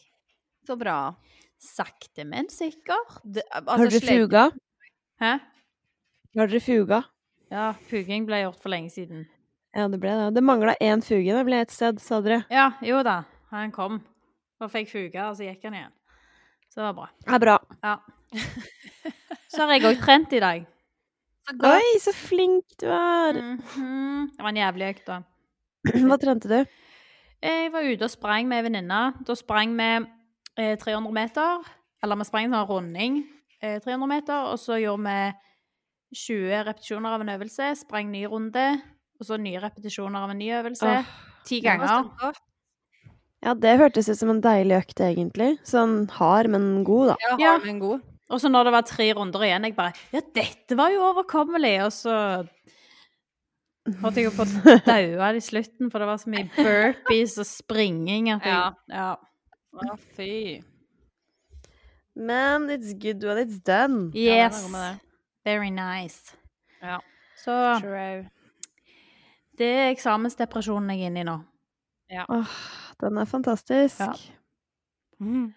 Så 0.66 0.78
bra. 0.80 1.14
Sakte, 1.62 2.26
men 2.26 2.50
sikkert. 2.52 3.20
Det, 3.24 3.44
altså, 3.52 3.78
Har 3.78 3.92
dere 3.92 4.02
fuga? 4.08 4.46
Hæ? 5.22 5.34
Har 6.40 6.50
dere 6.50 6.64
fuga? 6.64 7.04
Ja, 7.54 7.68
fuging 7.90 8.26
ble 8.26 8.42
gjort 8.42 8.64
for 8.64 8.74
lenge 8.74 8.90
siden. 8.90 9.28
Ja, 9.74 9.88
det 9.90 10.00
ble 10.02 10.16
det. 10.18 10.32
Det 10.38 10.44
mangla 10.46 10.74
én 10.82 11.04
fuge 11.06 11.36
det 11.36 11.46
ble 11.46 11.62
et 11.62 11.74
sted, 11.74 12.02
sa 12.02 12.20
dere. 12.26 12.44
Ja, 12.54 12.72
jo 12.86 13.04
da. 13.06 13.22
Han 13.54 13.72
kom. 13.74 14.02
Og 14.62 14.72
fikk 14.74 14.90
fuge, 14.92 15.20
og 15.28 15.38
så 15.38 15.46
gikk 15.48 15.68
han 15.68 15.78
igjen. 15.78 15.94
Så 16.74 16.82
det 16.82 16.88
var 16.90 16.96
bra. 16.98 17.08
Ja, 17.28 17.40
bra. 17.42 17.58
Ja. 17.84 17.98
Så 19.54 19.62
har 19.62 19.76
jeg 19.76 19.86
òg 19.86 20.00
trent 20.02 20.32
i 20.34 20.40
dag. 20.42 20.64
Oi, 21.52 22.00
så 22.00 22.14
flink 22.16 22.64
du 22.80 22.88
er! 22.88 23.36
Mhm. 23.36 24.32
Det 24.38 24.44
var 24.46 24.50
en 24.54 24.62
jævlig 24.62 24.90
økt, 24.94 25.06
da. 25.10 25.18
Hva 26.08 26.18
trente 26.22 26.48
du? 26.48 26.60
Jeg 27.44 27.72
var 27.74 27.84
ute 27.84 28.08
og 28.08 28.12
sprang 28.14 28.48
med 28.48 28.62
ei 28.62 28.66
venninne. 28.70 29.00
Da 29.28 29.36
sprang 29.36 29.74
vi 29.76 29.90
eh, 30.64 30.78
300 30.80 31.12
meter. 31.12 31.66
Eller 32.04 32.20
vi 32.20 32.28
sprang 32.28 32.48
sånn 32.52 32.68
runding 32.70 33.18
eh, 33.60 33.80
300 33.84 34.08
meter, 34.08 34.48
og 34.54 34.60
så 34.60 34.80
gjorde 34.80 35.04
vi 35.12 36.16
20 36.24 36.64
repetisjoner 36.70 37.18
av 37.18 37.26
en 37.26 37.34
øvelse. 37.36 37.74
Sprang 37.82 38.12
ny 38.14 38.24
runde, 38.32 38.66
og 39.20 39.28
så 39.28 39.40
nye 39.42 39.60
repetisjoner 39.64 40.24
av 40.24 40.32
en 40.32 40.40
ny 40.40 40.50
øvelse. 40.56 40.96
Ti 41.48 41.60
var 41.66 41.84
ganger. 41.84 42.40
Ja, 43.44 43.52
det 43.60 43.76
hørtes 43.82 44.08
ut 44.08 44.16
som 44.22 44.32
en 44.32 44.40
deilig 44.44 44.78
økt, 44.80 45.04
egentlig. 45.04 45.58
Sånn 45.68 46.06
hard, 46.16 46.48
men 46.54 46.86
god, 46.88 47.12
da. 47.12 47.16
Ja, 47.28 47.36
hard, 47.58 47.68
men 47.68 47.82
god. 47.84 48.06
Og 48.34 48.42
så 48.42 48.50
når 48.50 48.66
det 48.68 48.74
var 48.74 48.86
tre 48.90 49.08
runder 49.14 49.46
igjen, 49.46 49.68
jeg 49.70 49.76
bare 49.78 49.94
Ja, 50.14 50.22
dette 50.34 50.78
var 50.80 50.90
jo 50.94 51.04
overkommelig! 51.12 51.76
Og 51.86 51.92
så 51.94 52.16
holdt 54.02 54.18
jeg 54.18 54.26
jo 54.30 54.34
på 54.34 54.46
å 54.48 54.76
daue 54.88 55.32
i 55.38 55.42
slutten, 55.44 55.90
for 55.92 56.00
det 56.02 56.08
var 56.10 56.18
så 56.22 56.32
mye 56.34 56.48
burpees 56.56 57.38
og 57.42 57.46
springing 57.50 58.32
at 58.34 58.46
jeg 58.48 58.54
Ja. 58.54 59.16
ja. 59.84 59.96
Fy. 60.18 60.62
Men 62.16 62.70
it's 62.70 62.94
good 62.94 63.24
when 63.26 63.38
it's 63.42 63.58
done. 63.60 64.12
Ja, 64.14 64.50
det 64.50 64.54
Yes. 64.54 64.68
det. 64.72 65.00
Very 65.46 65.70
nice. 65.70 66.36
Ja. 66.82 67.00
Så 67.38 67.80
True. 67.82 68.30
det 69.58 69.66
er 69.68 69.90
eksamensdepresjonen 69.92 70.90
jeg 70.94 71.02
er 71.02 71.10
inne 71.12 71.20
i 71.20 71.24
nå. 71.28 71.40
Åh, 72.30 72.48
den 73.02 73.18
er 73.18 73.26
fantastisk. 73.26 74.00
Ja. 74.00 74.14
Mhm. 75.20 75.54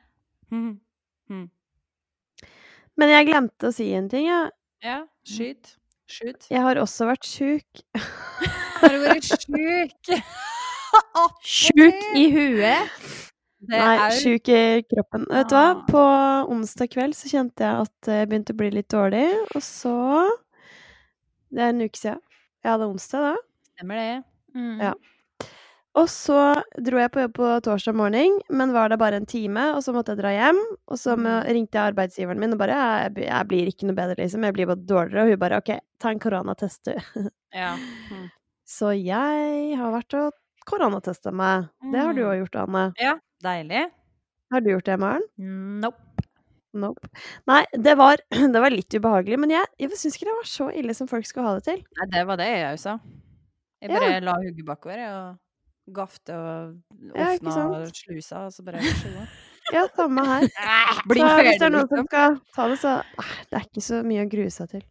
Mhm. 0.51 1.51
Men 2.97 3.13
jeg 3.13 3.29
glemte 3.29 3.69
å 3.69 3.75
si 3.75 3.91
en 3.97 4.09
ting, 4.13 4.29
jeg. 4.31 4.53
Ja, 4.85 5.01
skyt. 5.29 5.75
Skyt. 6.07 6.47
Jeg 6.53 6.63
har 6.63 6.79
også 6.79 7.09
vært 7.09 7.27
sjuk. 7.27 7.85
Har 8.81 8.93
du 8.93 9.01
vært 9.03 9.27
sjuk? 9.27 10.13
Sjuk 11.45 12.05
i 12.17 12.29
huet. 12.33 12.93
Det 13.67 13.79
Nei, 13.81 14.11
sjuk 14.15 14.49
i 14.53 14.85
kroppen. 14.87 15.25
Vet 15.33 15.51
du 15.51 15.57
hva? 15.57 15.65
Ah. 15.73 15.81
På 15.89 16.03
onsdag 16.55 16.93
kveld 16.93 17.17
så 17.19 17.29
kjente 17.31 17.65
jeg 17.67 17.87
at 17.89 18.11
jeg 18.13 18.29
begynte 18.31 18.55
å 18.55 18.59
bli 18.61 18.69
litt 18.75 18.89
dårlig, 18.93 19.27
og 19.57 19.65
så 19.65 19.97
Det 21.51 21.65
er 21.65 21.73
en 21.73 21.83
uke 21.83 21.99
siden. 21.99 22.23
Jeg 22.63 22.71
hadde 22.71 22.89
onsdag 22.91 23.27
da. 23.27 23.35
Stemmer 23.75 24.01
det. 24.01 24.15
Mm. 24.57 24.81
Ja. 24.83 24.93
Og 25.97 26.09
så 26.13 26.37
dro 26.85 26.99
jeg 27.01 27.11
på 27.15 27.23
jobb 27.23 27.35
på 27.39 27.51
torsdag 27.65 27.95
morgen, 27.97 28.35
men 28.53 28.73
var 28.75 28.91
der 28.93 28.99
bare 29.01 29.17
en 29.17 29.25
time, 29.27 29.63
og 29.73 29.81
så 29.85 29.95
måtte 29.97 30.13
jeg 30.13 30.21
dra 30.21 30.33
hjem. 30.35 30.59
Og 30.93 30.99
så 31.01 31.15
ringte 31.17 31.79
jeg 31.79 31.93
arbeidsgiveren 31.95 32.39
min 32.43 32.53
og 32.53 32.59
bare 32.61 32.77
jeg, 32.77 33.15
blir- 33.15 33.31
'Jeg 33.31 33.49
blir 33.49 33.67
ikke 33.71 33.87
noe 33.89 33.97
bedre, 33.97 34.17
liksom. 34.21 34.45
Jeg 34.45 34.53
blir 34.55 34.67
bare 34.67 34.85
dårligere.' 34.85 35.23
Og 35.25 35.29
hun 35.31 35.39
bare 35.39 35.57
'OK, 35.61 35.81
ta 35.99 36.11
en 36.11 36.19
koronatest, 36.21 36.83
du'. 36.85 37.31
Ja. 37.55 37.77
Så 38.67 38.91
jeg 38.93 39.77
har 39.79 39.93
vært 39.93 40.15
og 40.21 40.33
koronatesta 40.67 41.33
meg. 41.33 41.69
Det 41.93 42.01
har 42.01 42.13
du 42.13 42.23
Mm. 42.23 42.29
òg 42.31 42.39
gjort, 42.45 42.57
Anne. 42.69 42.93
ja. 43.01 43.15
Deilig. 43.43 43.91
Har 44.53 44.61
du 44.61 44.71
gjort 44.71 44.85
det, 44.85 44.99
Maren? 44.99 45.23
Nope. 45.39 45.97
Nope. 46.75 47.09
Nei, 47.47 47.65
det 47.73 47.97
var, 47.97 48.17
det 48.31 48.61
var 48.61 48.71
litt 48.71 48.91
ubehagelig, 48.93 49.39
men 49.39 49.51
jeg, 49.51 49.65
jeg 49.79 49.91
syns 49.91 50.17
ikke 50.17 50.27
det 50.29 50.37
var 50.37 50.45
så 50.45 50.69
ille 50.77 50.95
som 50.95 51.07
folk 51.09 51.25
skulle 51.25 51.47
ha 51.47 51.55
det 51.55 51.65
til. 51.65 51.81
Nei, 51.99 52.07
det 52.13 52.27
var 52.27 52.37
det 52.37 52.47
jeg 52.53 52.75
òg 52.75 52.79
sa. 52.79 52.99
Jeg 53.81 53.91
Ja. 53.91 53.99
bare 54.01 54.21
la 54.21 54.33
hugget 54.35 54.65
bakover 54.67 54.99
og 55.09 55.39
gafte 55.95 56.35
og 56.35 56.75
Ja, 57.15 57.29
og 57.37 57.93
slusa, 57.95 58.47
og 58.47 58.53
så 58.57 58.65
bare. 58.67 58.81
Ja, 59.75 59.83
samme 59.97 60.23
her. 60.23 60.45
Bli 61.11 61.19
så 61.21 61.31
hvis 61.43 61.57
det 61.59 61.67
er 61.67 61.73
noen 61.75 61.89
som 61.91 61.99
liksom. 61.99 62.07
skal 62.07 62.37
ta 62.55 62.67
det, 62.71 62.77
så 62.79 62.93
eh, 63.03 63.33
Det 63.51 63.57
er 63.59 63.65
ikke 63.67 63.83
så 63.83 63.97
mye 64.07 64.23
å 64.23 64.29
grue 64.31 64.51
seg 64.55 64.69
til. 64.71 64.85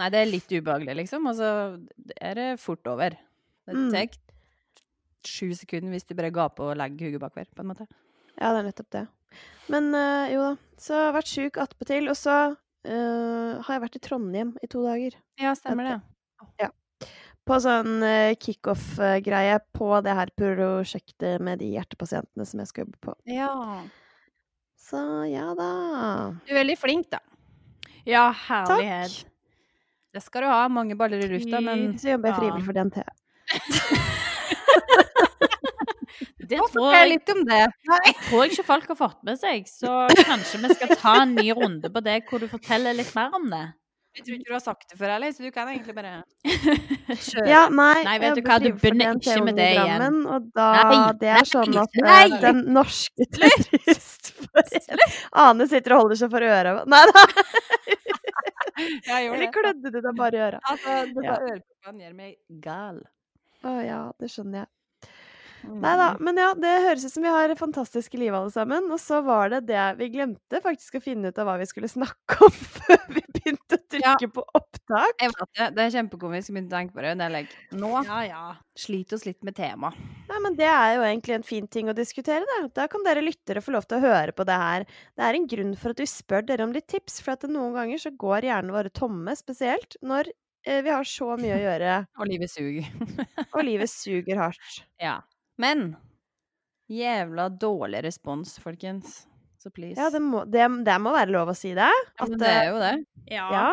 Nei, 0.00 0.08
det 0.12 0.18
er 0.20 0.30
litt 0.32 0.50
ubehagelig, 0.50 0.96
liksom. 0.98 1.28
Og 1.30 1.36
så 1.38 1.50
er 2.20 2.34
det 2.40 2.46
fort 2.60 2.86
over. 2.90 3.14
Det 3.66 3.74
Mm. 3.76 3.90
tar 3.94 4.18
sju 5.26 5.54
sekunder 5.58 5.90
hvis 5.94 6.04
du 6.06 6.14
bare 6.18 6.30
gaper 6.34 6.72
og 6.72 6.76
legger 6.78 7.06
hugget 7.08 7.22
bakover, 7.22 7.46
på 7.54 7.62
en 7.64 7.70
måte. 7.70 7.86
Ja, 8.36 8.50
det 8.52 8.58
er 8.60 8.66
nettopp 8.68 8.90
det. 8.94 9.04
Men 9.72 9.88
øh, 9.94 10.26
jo 10.34 10.42
da. 10.42 10.52
Så 10.78 10.94
jeg 10.98 11.06
har 11.06 11.16
vært 11.16 11.32
sjuk 11.32 11.56
attpåtil. 11.62 12.10
Og 12.10 12.16
så 12.18 12.36
øh, 12.86 13.62
har 13.62 13.72
jeg 13.74 13.82
vært 13.86 13.96
i 13.98 14.02
Trondheim 14.08 14.52
i 14.62 14.66
to 14.70 14.82
dager. 14.86 15.16
Ja, 15.40 15.54
stemmer 15.54 15.88
det. 15.90 16.70
På 17.46 17.60
sånn 17.62 18.00
uh, 18.02 18.34
kickoff-greie 18.42 19.60
på 19.76 19.90
det 20.02 20.16
her 20.18 20.32
prosjektet 20.38 21.38
med 21.46 21.60
de 21.62 21.68
hjertepasientene 21.76 22.46
som 22.48 22.62
jeg 22.62 22.72
skal 22.72 22.84
jobbe 22.86 22.98
på. 23.06 23.14
Ja. 23.30 23.52
Så 24.88 24.98
ja 25.30 25.52
da. 25.58 25.70
Du 26.46 26.52
er 26.54 26.60
veldig 26.64 26.78
flink, 26.78 27.08
da. 27.14 27.22
Ja, 28.06 28.28
herlighet. 28.48 29.24
Det 30.14 30.22
skal 30.24 30.46
du 30.46 30.50
ha. 30.50 30.66
Mange 30.72 30.96
baller 30.98 31.22
i 31.22 31.28
lufta, 31.30 31.60
men 31.60 31.98
Så 31.98 32.14
jobber 32.14 32.30
jeg 32.30 32.36
Ja. 32.36 32.40
frivillig 32.40 32.66
for 32.66 32.72
DNT. 32.72 33.02
Det 36.46 36.60
tror 36.70 36.92
jeg, 36.94 37.08
litt 37.10 37.30
om 37.32 37.40
det. 37.48 37.64
tror 38.28 38.44
ikke 38.46 38.64
folk 38.66 38.90
har 38.92 38.98
fått 38.98 39.22
med 39.26 39.38
seg, 39.40 39.66
så 39.66 40.04
kanskje 40.14 40.60
vi 40.62 40.74
skal 40.76 40.92
ta 41.00 41.14
en 41.24 41.34
ny 41.34 41.50
runde 41.56 41.90
på 41.90 42.02
det, 42.06 42.20
hvor 42.28 42.38
du 42.42 42.46
forteller 42.50 42.94
litt 42.94 43.10
mer 43.16 43.34
om 43.34 43.48
det. 43.50 43.64
Jeg 44.16 44.24
tror 44.24 44.34
ikke 44.38 44.48
du 44.48 44.52
har 44.56 44.62
sagt 44.64 44.86
det 44.90 44.96
før 44.98 45.10
heller, 45.12 45.32
så 45.36 45.42
du 45.44 45.50
kan 45.52 45.68
egentlig 45.68 45.94
bare 45.96 46.12
kjøre. 46.46 47.46
Ja, 47.50 47.62
nei, 47.68 48.02
Nei, 48.06 48.14
jeg 48.16 48.20
vet 48.22 48.38
du 48.38 48.42
hva, 48.46 48.56
du 48.64 48.68
begynner 48.80 49.18
ikke 49.20 49.34
med 49.44 49.58
det 49.60 49.66
igjen. 49.76 50.16
Og 50.32 50.46
da, 50.56 50.68
Nei, 50.88 51.00
det 51.20 51.30
er 51.36 51.44
sånn 51.50 51.76
at 51.82 51.98
nei. 52.00 52.14
eh, 52.24 52.36
den 52.46 52.62
norske 52.76 53.28
turistforeningen 53.36 55.12
Ane 55.44 55.66
sitter 55.68 55.96
og 55.98 56.06
holder 56.06 56.20
seg 56.22 56.32
for 56.32 56.46
øra. 56.48 56.78
Nei 56.88 57.02
da! 57.12 57.26
Ja, 58.76 59.16
jeg 59.22 59.30
gjorde 59.30 59.36
Eller 59.38 59.46
det. 59.46 59.52
klødde 59.54 59.90
du 59.94 59.98
deg 60.04 60.16
bare 60.18 60.36
i 60.36 60.40
øra? 60.46 60.58
Altså, 60.68 60.96
det 61.16 61.22
Ja. 61.24 61.36
var 61.86 61.94
gjør 61.96 62.12
meg 62.18 62.34
gal. 62.60 62.98
Å 63.64 63.70
ja, 63.86 64.00
det 64.20 64.28
skjønner 64.28 64.58
jeg. 64.58 64.68
Mm. 65.66 65.80
Nei 65.82 65.94
da, 65.98 66.06
men 66.22 66.38
ja, 66.40 66.48
det 66.56 66.72
høres 66.86 67.04
ut 67.08 67.12
som 67.16 67.24
vi 67.26 67.32
har 67.34 67.52
fantastiske 67.58 68.18
liv 68.20 68.34
alle 68.38 68.52
sammen. 68.54 68.86
Og 68.94 69.00
så 69.02 69.18
var 69.26 69.50
det 69.52 69.64
det 69.68 69.84
vi 69.98 70.08
glemte 70.14 70.60
faktisk 70.64 70.98
å 70.98 71.02
finne 71.04 71.32
ut 71.32 71.38
av 71.42 71.48
hva 71.50 71.56
vi 71.60 71.66
skulle 71.68 71.90
snakke 71.96 72.38
om 72.46 72.54
før 72.54 73.02
vi 73.12 73.22
begynte 73.34 73.78
å 73.80 73.82
trykke 73.96 74.28
på 74.36 74.44
opptak. 74.58 75.16
Jeg 75.22 75.34
vet 75.34 75.50
det. 75.58 75.68
Det 75.76 75.84
er 75.88 75.92
kjempekomisk. 75.98 76.48
Jeg 76.50 76.56
begynte 76.56 76.74
å 76.74 76.78
tenke 76.78 76.96
på 76.96 77.04
det. 77.06 77.14
Det 77.20 77.28
like, 77.34 77.60
nå 77.82 77.90
Ja, 78.06 78.20
ja. 78.28 78.44
sliter 78.78 79.18
oss 79.18 79.26
litt 79.26 79.42
med 79.46 79.56
tema. 79.58 79.90
Nei, 80.30 80.40
men 80.42 80.56
det 80.58 80.66
er 80.70 80.96
jo 80.96 81.04
egentlig 81.06 81.36
en 81.40 81.46
fin 81.46 81.68
ting 81.70 81.90
å 81.90 81.96
diskutere, 81.96 82.46
da. 82.54 82.62
Da 82.82 82.88
kan 82.92 83.04
dere 83.06 83.22
lyttere 83.24 83.62
få 83.64 83.74
lov 83.76 83.86
til 83.90 83.98
å 84.00 84.06
høre 84.06 84.34
på 84.36 84.46
det 84.48 84.56
her. 84.62 84.86
Det 85.18 85.26
er 85.28 85.38
en 85.38 85.46
grunn 85.50 85.76
for 85.78 85.94
at 85.94 86.02
vi 86.02 86.08
spør 86.10 86.46
dere 86.48 86.66
om 86.66 86.74
litt 86.74 86.88
tips, 86.90 87.20
for 87.24 87.34
at 87.36 87.46
noen 87.50 87.74
ganger 87.76 88.02
så 88.02 88.10
går 88.14 88.48
hjernene 88.50 88.74
våre 88.74 88.90
tomme, 88.94 89.34
spesielt 89.38 89.96
når 90.02 90.30
eh, 90.66 90.82
vi 90.86 90.92
har 90.92 91.06
så 91.06 91.32
mye 91.40 91.54
å 91.56 91.62
gjøre, 91.62 91.94
Og 92.18 92.28
livet 92.32 92.50
suger. 92.52 92.90
og 93.52 93.62
livet 93.66 93.90
suger 93.94 94.42
hardt. 94.42 94.82
Ja. 95.02 95.20
Men 95.58 95.96
jævla 96.92 97.48
dårlig 97.60 98.02
respons, 98.04 98.58
folkens. 98.62 99.26
Så 99.58 99.70
please. 99.74 99.96
Ja, 99.98 100.10
det 100.12 100.20
må, 100.22 100.44
det, 100.44 100.66
det 100.86 100.96
må 101.02 101.12
være 101.16 101.32
lov 101.34 101.48
å 101.50 101.56
si 101.56 101.72
det. 101.74 101.88
Ja, 101.88 102.22
At, 102.22 102.28
men 102.30 102.38
det 102.42 102.50
er 102.52 102.66
jo 102.70 102.80
det. 102.82 102.92
Ja. 103.32 103.46
ja, 103.52 103.70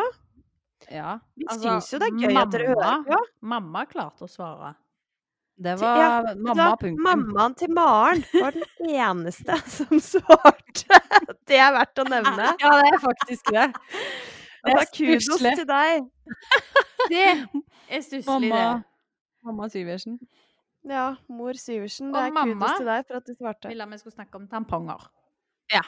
Ja. 0.90 1.10
vi 1.38 1.44
Altså, 1.48 1.68
syns 1.68 1.92
jo 1.92 1.98
det 2.02 2.08
er 2.08 2.16
gøy 2.24 2.40
at 2.40 2.50
dere 2.54 2.66
hører 2.72 2.88
mamma- 2.88 3.04
på. 3.12 3.18
Mamma 3.54 3.84
klarte 3.90 4.26
å 4.26 4.30
svare. 4.32 4.72
Det 5.56 5.76
var 5.78 6.00
ja, 6.00 6.34
mamma, 6.34 6.64
punktum. 6.80 7.04
Mammaen 7.06 7.52
til 7.60 7.70
Maren 7.70 8.24
var 8.34 8.56
den 8.56 8.90
eneste 9.06 9.54
som 9.70 10.00
svarte. 10.10 10.98
Det 11.46 11.60
er 11.62 11.70
verdt 11.76 12.00
å 12.02 12.06
nevne. 12.10 12.48
Ja, 12.58 12.72
det 12.80 12.90
er 12.96 12.98
faktisk 13.04 13.52
det. 13.54 13.68
Det 14.64 14.74
er 14.80 14.90
kudos 14.96 15.38
til 15.44 15.66
deg. 15.68 16.08
Det 17.12 17.22
er 17.28 18.02
stusslig, 18.02 18.50
det. 18.50 18.50
Mamma. 18.50 18.82
Mamma 19.44 19.68
Syversen. 19.70 20.18
Ja, 20.84 21.06
mor 21.32 21.56
Syversen. 21.56 22.10
Det 22.12 22.18
Og 22.20 22.26
er 22.28 22.34
mamma 22.36 22.66
kudos 22.66 22.76
til 22.80 22.88
deg 22.90 23.06
for 23.08 23.16
at 23.20 23.26
du 23.28 23.34
svarte. 23.38 23.70
Ville 23.72 23.86
vi 23.92 23.98
skulle 24.02 24.16
snakke 24.18 24.40
om 24.40 24.48
tamponger. 24.50 25.06
Ja, 25.72 25.80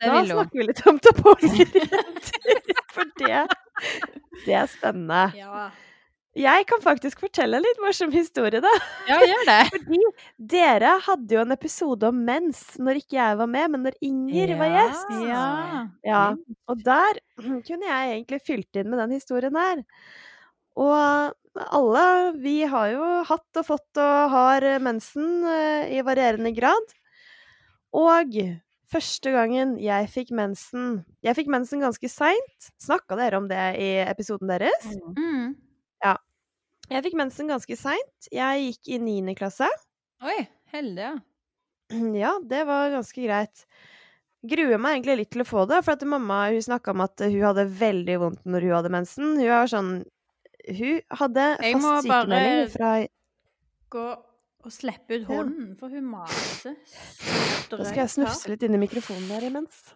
Det 0.00 0.08
da 0.08 0.14
ville 0.20 0.34
hun. 0.34 0.40
snakker 0.40 0.58
vi 0.62 0.66
litt 0.70 0.80
om 0.88 0.98
tamponger. 0.98 1.76
For 2.94 3.06
det, 3.20 3.44
det 4.46 4.54
er 4.56 4.66
spennende. 4.72 5.20
Ja. 5.38 5.68
Jeg 6.38 6.64
kan 6.70 6.80
faktisk 6.82 7.20
fortelle 7.24 7.58
en 7.58 7.64
litt 7.64 7.78
morsom 7.82 8.12
historie, 8.14 8.60
da. 8.62 8.70
Ja, 9.08 9.18
gjør 9.26 9.44
det. 9.48 9.58
Fordi 9.74 10.00
dere 10.52 10.92
hadde 11.06 11.34
jo 11.36 11.40
en 11.42 11.54
episode 11.56 12.08
om 12.10 12.20
mens 12.26 12.62
når 12.78 13.00
ikke 13.02 13.18
jeg 13.18 13.38
var 13.40 13.50
med, 13.50 13.70
men 13.74 13.84
når 13.88 13.98
Inger 14.06 14.52
var 14.60 14.72
gjest. 14.76 15.12
Ja. 15.26 15.44
Ja, 16.06 16.22
og 16.70 16.84
der 16.86 17.20
kunne 17.42 17.82
jeg 17.86 18.14
egentlig 18.14 18.40
fylt 18.46 18.80
inn 18.82 18.90
med 18.92 19.02
den 19.04 19.16
historien 19.18 19.58
her. 19.58 19.82
Og 20.78 21.34
alle, 21.58 22.32
vi 22.38 22.60
har 22.70 22.90
jo 22.92 23.06
hatt 23.26 23.60
og 23.60 23.66
fått 23.66 24.00
og 24.00 24.34
har 24.34 24.66
mensen 24.82 25.46
eh, 25.50 25.96
i 25.98 26.02
varierende 26.06 26.52
grad. 26.56 26.94
Og 27.96 28.36
første 28.90 29.32
gangen 29.34 29.74
jeg 29.82 30.06
fikk 30.12 30.28
mensen 30.34 31.00
Jeg 31.26 31.34
fikk 31.38 31.50
mensen 31.50 31.82
ganske 31.82 32.10
seint. 32.10 32.70
Snakka 32.78 33.18
dere 33.18 33.40
om 33.40 33.50
det 33.50 33.64
i 33.82 33.90
episoden 34.04 34.50
deres? 34.50 34.86
Mm. 35.18 35.58
Jeg 36.90 37.04
fikk 37.06 37.14
mensen 37.20 37.50
ganske 37.50 37.76
seint. 37.78 38.28
Jeg 38.34 38.64
gikk 38.64 38.88
i 38.90 38.98
niende 38.98 39.36
klasse. 39.38 39.68
Oi, 40.26 40.40
heldig, 40.74 41.06
ja. 41.06 41.16
Ja, 42.22 42.32
det 42.42 42.64
var 42.66 42.90
ganske 42.90 43.22
greit. 43.22 43.62
Gruer 44.50 44.80
meg 44.80 44.96
egentlig 44.96 45.16
litt 45.20 45.30
til 45.34 45.44
å 45.44 45.46
få 45.46 45.66
det, 45.70 45.82
for 45.84 45.94
at 45.94 46.06
mamma 46.08 46.46
hun 46.50 46.64
snakka 46.64 46.94
om 46.94 47.04
at 47.04 47.22
hun 47.22 47.44
hadde 47.44 47.66
veldig 47.78 48.16
vondt 48.22 48.42
når 48.48 48.66
hun 48.66 48.74
hadde 48.78 48.92
mensen. 48.94 49.36
Hun 49.38 49.52
har 49.52 49.70
sånn 49.70 49.92
Hun 50.70 51.00
hadde 51.18 51.44
fast 51.58 52.04
sykemelding 52.04 52.70
fra 52.74 52.90
Jeg 53.00 53.08
må 53.08 53.08
bare- 53.08 53.08
Gå 53.90 54.04
og 54.62 54.70
slippe 54.72 55.16
ut 55.16 55.22
Ja. 55.22 55.26
hånden, 55.34 55.76
for 55.78 55.88
hun 55.88 56.04
maser. 56.04 56.74
Da 57.70 57.84
skal 57.84 58.02
jeg 58.04 58.10
snufse 58.12 58.48
litt 58.52 58.62
inn 58.62 58.74
i 58.74 58.78
mikrofonen 58.78 59.28
der 59.28 59.46
imens. 59.48 59.94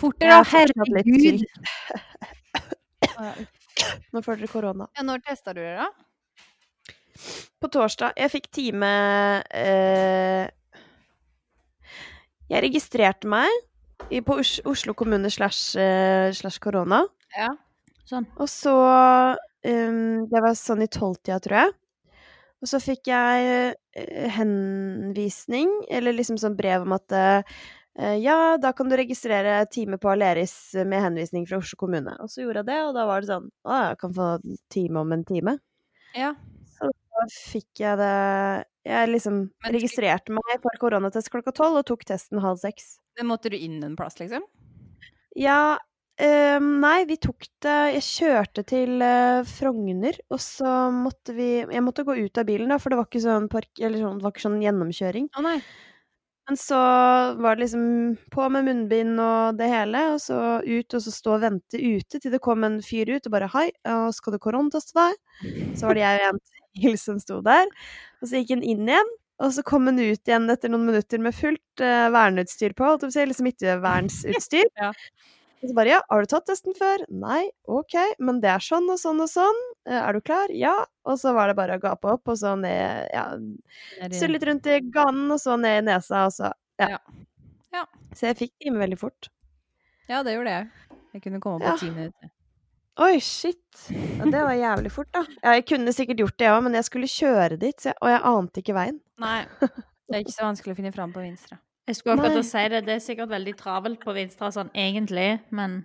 Fortere, 0.00 0.40
Herregud! 0.50 1.44
Nå 4.12 4.22
får 4.24 4.36
dere 4.40 4.48
korona. 4.50 4.86
Ja, 4.96 5.02
når 5.06 5.22
testa 5.26 5.52
du 5.54 5.60
det, 5.60 5.76
da? 5.78 5.88
På 7.60 7.68
torsdag 7.68 8.14
Jeg 8.16 8.30
fikk 8.32 8.46
time 8.56 8.88
eh, 9.52 10.48
Jeg 12.48 12.62
registrerte 12.64 13.28
meg 13.28 13.50
på 14.24 14.38
Oslo 14.66 14.94
kommune 14.96 15.28
slash, 15.30 15.76
eh, 15.78 16.32
slash 16.32 16.58
korona. 16.58 17.02
Ja. 17.36 17.50
Sånn. 18.10 18.26
Og 18.42 18.48
så 18.50 18.74
um, 18.74 20.26
Det 20.30 20.42
var 20.42 20.56
sånn 20.58 20.82
i 20.84 20.90
tolvtida, 20.90 21.38
tror 21.44 21.58
jeg. 21.62 21.76
Og 22.60 22.68
så 22.68 22.76
fikk 22.82 23.08
jeg 23.08 23.44
eh, 23.96 24.24
henvisning, 24.36 25.70
eller 25.88 26.12
liksom 26.12 26.36
sånn 26.36 26.58
brev 26.58 26.82
om 26.84 26.92
at 26.92 27.14
eh, 27.16 27.60
ja, 28.20 28.56
da 28.60 28.74
kan 28.76 28.90
du 28.90 28.98
registrere 29.00 29.62
time 29.72 29.96
på 30.00 30.10
Aleris 30.12 30.74
med 30.84 31.00
henvisning 31.06 31.46
fra 31.48 31.56
Oslo 31.62 31.78
kommune. 31.80 32.12
Og 32.20 32.28
så 32.28 32.44
gjorde 32.44 32.60
jeg 32.60 32.68
det, 32.68 32.78
og 32.84 32.92
da 32.98 33.06
var 33.08 33.24
det 33.24 33.30
sånn 33.32 33.48
Å, 33.64 33.78
jeg 33.88 33.98
kan 34.04 34.14
få 34.16 34.28
time 34.76 35.00
om 35.02 35.16
en 35.16 35.24
time. 35.28 35.56
Ja. 36.16 36.34
Da 36.80 37.24
fikk 37.32 37.82
jeg 37.82 37.98
det 38.00 38.12
Jeg 38.88 39.10
liksom 39.10 39.40
Men- 39.64 39.74
registrerte 39.74 40.32
meg 40.32 40.60
for 40.62 40.78
koronatest 40.80 41.28
klokka 41.32 41.52
tolv 41.56 41.80
og 41.80 41.86
tok 41.88 42.04
testen 42.08 42.40
halv 42.40 42.60
seks. 42.60 42.98
Det 43.16 43.26
måtte 43.28 43.50
du 43.52 43.56
inn 43.56 43.82
en 43.84 43.96
plass, 43.96 44.16
liksom? 44.20 44.44
Ja, 45.36 45.78
nei, 46.60 47.04
vi 47.08 47.16
tok 47.22 47.46
det 47.64 47.76
Jeg 47.94 48.04
kjørte 48.06 48.64
til 48.68 49.02
eh, 49.04 49.42
Frogner, 49.48 50.16
og 50.28 50.40
så 50.42 50.90
måtte 50.92 51.34
vi 51.36 51.50
Jeg 51.62 51.84
måtte 51.86 52.04
gå 52.04 52.16
ut 52.18 52.40
av 52.40 52.48
bilen, 52.48 52.72
da, 52.72 52.80
for 52.82 52.92
det 52.92 52.98
var 53.00 53.08
ikke 53.08 53.22
sånn 53.24 53.48
park... 53.52 53.70
Eller 53.80 54.02
sånn, 54.02 54.18
det 54.18 54.26
var 54.26 54.34
ikke 54.34 54.44
sånn 54.48 54.60
gjennomkjøring. 54.64 55.30
Å 55.32 55.44
nei. 55.46 55.60
Men 56.50 56.58
så 56.58 56.78
var 57.38 57.54
det 57.54 57.62
liksom 57.62 57.82
på 58.34 58.48
med 58.50 58.66
munnbind 58.66 59.20
og 59.22 59.58
det 59.60 59.68
hele, 59.70 60.00
og 60.16 60.18
så 60.18 60.58
ut, 60.64 60.96
og 60.96 61.04
så 61.04 61.12
stå 61.14 61.36
og 61.36 61.44
vente 61.44 61.78
ute 61.78 62.18
til 62.18 62.34
det 62.34 62.40
kom 62.42 62.66
en 62.66 62.80
fyr 62.82 63.12
ut 63.12 63.28
og 63.28 63.34
bare 63.36 63.46
'Hei, 63.52 63.68
og 63.92 64.10
skal 64.16 64.34
du 64.34 64.40
koronateste 64.42 64.96
deg?' 64.98 65.76
Så 65.78 65.86
var 65.86 65.94
det 65.94 66.02
jeg 66.02 66.20
og 66.24 66.26
en 66.32 66.40
til 66.80 66.98
som 66.98 67.20
sto 67.22 67.38
der. 67.46 67.70
Og 68.18 68.26
så 68.26 68.40
gikk 68.40 68.56
han 68.56 68.66
inn 68.66 68.88
igjen, 68.88 69.12
og 69.40 69.54
så 69.54 69.62
kom 69.62 69.86
han 69.86 70.02
ut 70.02 70.26
igjen 70.26 70.50
etter 70.50 70.72
noen 70.72 70.88
minutter 70.90 71.22
med 71.22 71.38
fullt 71.38 71.84
uh, 71.84 72.10
verneutstyr 72.12 72.74
på, 72.74 72.84
holdt 72.84 73.06
jeg 73.06 73.08
på 73.08 73.14
å 73.14 73.16
si, 73.16 73.22
eller 73.24 73.38
smittevernutstyr. 73.38 74.72
Ja. 74.82 74.90
Så 75.60 75.74
bare 75.76 75.88
'Ja, 75.92 76.00
har 76.08 76.20
du 76.24 76.26
tatt 76.26 76.46
testen 76.48 76.72
før?' 76.76 77.04
'Nei.' 77.08 77.50
'OK, 77.68 77.94
men 78.18 78.40
det 78.40 78.48
er 78.48 78.62
sånn 78.64 78.88
og 78.88 78.98
sånn 78.98 79.20
og 79.20 79.28
sånn. 79.28 79.58
Eh, 79.86 80.00
Er 80.08 80.12
du 80.16 80.20
klar?' 80.20 80.48
'Ja.' 80.48 80.86
Og 81.04 81.18
så 81.20 81.34
var 81.36 81.48
det 81.48 81.56
bare 81.56 81.76
å 81.76 81.80
gape 81.82 82.08
opp, 82.08 82.28
og 82.28 82.36
så 82.36 82.56
ned 82.58 83.08
Ja, 83.12 83.36
Sulle 84.10 84.32
litt 84.38 84.46
rundt 84.48 84.66
i 84.66 84.80
ganen, 84.80 85.30
og 85.30 85.38
så 85.38 85.58
ned 85.60 85.82
i 85.82 85.86
nesa, 85.92 86.26
og 86.26 86.32
så 86.32 86.52
ja. 86.80 86.88
Ja. 86.96 86.98
Ja. 87.72 87.84
Så 88.14 88.26
jeg 88.32 88.36
fikk 88.36 88.52
time 88.62 88.78
veldig 88.80 88.98
fort. 88.98 89.28
Ja, 90.08 90.22
det 90.22 90.34
gjorde 90.34 90.50
jeg. 90.50 90.68
Jeg 91.14 91.22
kunne 91.22 91.40
komme 91.40 91.60
på 91.60 91.78
ti 91.78 91.90
minutter. 91.90 92.30
Oi, 93.00 93.18
shit. 93.20 93.86
Ja, 93.90 94.24
det 94.24 94.42
var 94.44 94.52
jævlig 94.52 94.90
fort, 94.92 95.12
da. 95.12 95.24
Ja, 95.42 95.52
jeg 95.56 95.66
kunne 95.66 95.92
sikkert 95.92 96.18
gjort 96.18 96.36
det, 96.38 96.44
jeg 96.48 96.56
òg, 96.56 96.62
men 96.64 96.74
jeg 96.74 96.84
skulle 96.84 97.06
kjøre 97.06 97.58
dit, 97.58 97.76
så 97.80 97.92
jeg, 97.92 97.96
og 98.02 98.08
jeg 98.10 98.20
ante 98.24 98.60
ikke 98.60 98.74
veien. 98.76 99.00
Nei. 99.18 99.44
Det 100.10 100.16
er 100.16 100.24
ikke 100.24 100.34
så 100.34 100.42
vanskelig 100.42 100.74
å 100.74 100.76
finne 100.80 100.90
fram 100.92 101.12
på 101.14 101.22
Vinstra. 101.22 101.60
Jeg 101.90 101.98
skulle 101.98 102.14
akkurat 102.14 102.30
Nei. 102.30 102.38
til 102.38 102.44
å 102.44 102.50
si 102.50 102.64
det. 102.70 102.80
Det 102.86 102.92
er 102.94 103.00
sikkert 103.02 103.30
veldig 103.32 103.54
travelt 103.58 104.02
på 104.04 104.14
Vinstra 104.14 104.50
sånn 104.54 104.70
egentlig, 104.78 105.30
men 105.50 105.80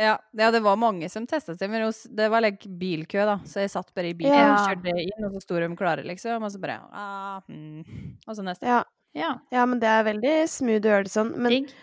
Ja, 0.00 0.14
ja, 0.32 0.48
det 0.54 0.62
var 0.64 0.78
mange 0.80 1.10
som 1.12 1.26
testa 1.28 1.52
seg, 1.58 1.68
men 1.68 1.84
det 2.16 2.28
var 2.32 2.40
like 2.40 2.70
bilkø, 2.80 3.20
da. 3.28 3.34
Så 3.44 3.60
jeg 3.60 3.72
satt 3.74 3.90
bare 3.92 4.14
i 4.14 4.16
bilen 4.16 4.32
Ja. 4.32 4.54
og 4.54 4.70
kjørte 4.70 4.94
inn, 5.02 5.26
og 5.26 5.34
så 5.34 5.42
sto 5.44 5.58
de 5.60 5.68
klare, 5.76 6.06
liksom. 6.06 6.46
Og 6.46 6.54
så 6.54 6.60
bare 6.62 6.78
ah, 6.88 7.42
hmm. 7.50 7.84
Og 8.24 8.38
så 8.38 8.46
neste. 8.46 8.64
Ja, 8.64 8.80
ja. 9.12 9.34
ja, 9.52 9.66
men 9.68 9.82
det 9.82 9.90
er 9.90 10.06
veldig 10.08 10.34
smooth 10.48 10.88
å 10.88 10.94
gjøre 10.94 11.08
det 11.10 11.12
sånn. 11.12 11.34
Men 11.36 11.52
Digg. 11.52 11.74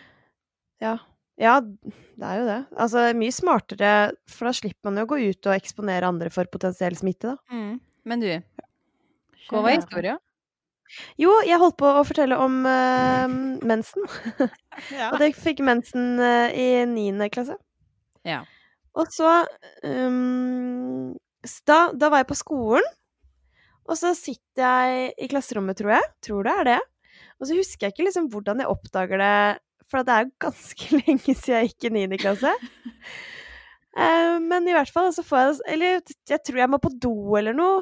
ja, 0.82 0.96
ja, 1.38 1.60
det 1.60 2.26
er 2.32 2.40
jo 2.40 2.46
det. 2.48 2.60
Altså, 2.74 3.04
mye 3.14 3.36
smartere, 3.38 3.92
for 4.26 4.50
da 4.50 4.56
slipper 4.56 4.90
man 4.90 4.98
jo 4.98 5.06
å 5.06 5.12
gå 5.12 5.20
ut 5.28 5.50
og 5.52 5.54
eksponere 5.54 6.10
andre 6.10 6.32
for 6.34 6.50
potensiell 6.50 6.98
smitte, 6.98 7.36
da. 7.36 7.54
Mm. 7.54 7.76
Men 8.08 8.24
du, 8.24 8.32
hva 9.52 9.62
var 9.62 9.78
historia? 9.78 10.18
Jo, 11.20 11.32
jeg 11.46 11.60
holdt 11.60 11.78
på 11.80 11.88
å 11.88 12.04
fortelle 12.06 12.38
om 12.40 12.60
uh, 12.66 13.26
mensen. 13.66 14.06
Ja. 14.94 15.10
Og 15.10 15.22
jeg 15.24 15.34
fikk 15.34 15.58
mensen 15.66 16.20
uh, 16.22 16.48
i 16.54 16.84
niende 16.86 17.26
klasse. 17.34 17.58
ja. 18.28 18.44
Og 18.98 19.10
så 19.14 19.28
um, 19.86 21.12
da, 21.68 21.76
da 21.94 22.08
var 22.10 22.22
jeg 22.22 22.28
på 22.32 22.38
skolen, 22.40 22.86
og 23.88 23.96
så 23.96 24.10
sitter 24.16 24.64
jeg 24.64 25.12
i 25.24 25.28
klasserommet, 25.30 25.78
tror 25.78 25.94
jeg. 25.94 26.08
Tror 26.26 26.48
det 26.48 26.54
er 26.60 26.68
det. 26.68 26.78
Og 27.38 27.48
så 27.48 27.56
husker 27.56 27.86
jeg 27.86 27.94
ikke 27.94 28.08
liksom 28.08 28.28
hvordan 28.32 28.62
jeg 28.62 28.70
oppdager 28.72 29.22
det, 29.22 29.34
for 29.88 30.04
det 30.04 30.14
er 30.14 30.26
jo 30.26 30.34
ganske 30.44 30.90
lenge 31.02 31.34
siden 31.34 31.54
jeg 31.56 31.70
gikk 31.72 31.88
i 31.88 31.92
9. 31.96 32.20
klasse. 32.20 32.54
Men 34.48 34.68
i 34.68 34.74
hvert 34.76 34.92
fall 34.94 35.08
så 35.10 35.24
får 35.26 35.40
jeg 35.40 35.54
Eller 35.72 35.96
jeg 36.30 36.38
tror 36.46 36.60
jeg 36.60 36.70
må 36.70 36.78
på 36.78 36.92
do 37.02 37.14
eller 37.40 37.56
noe. 37.56 37.80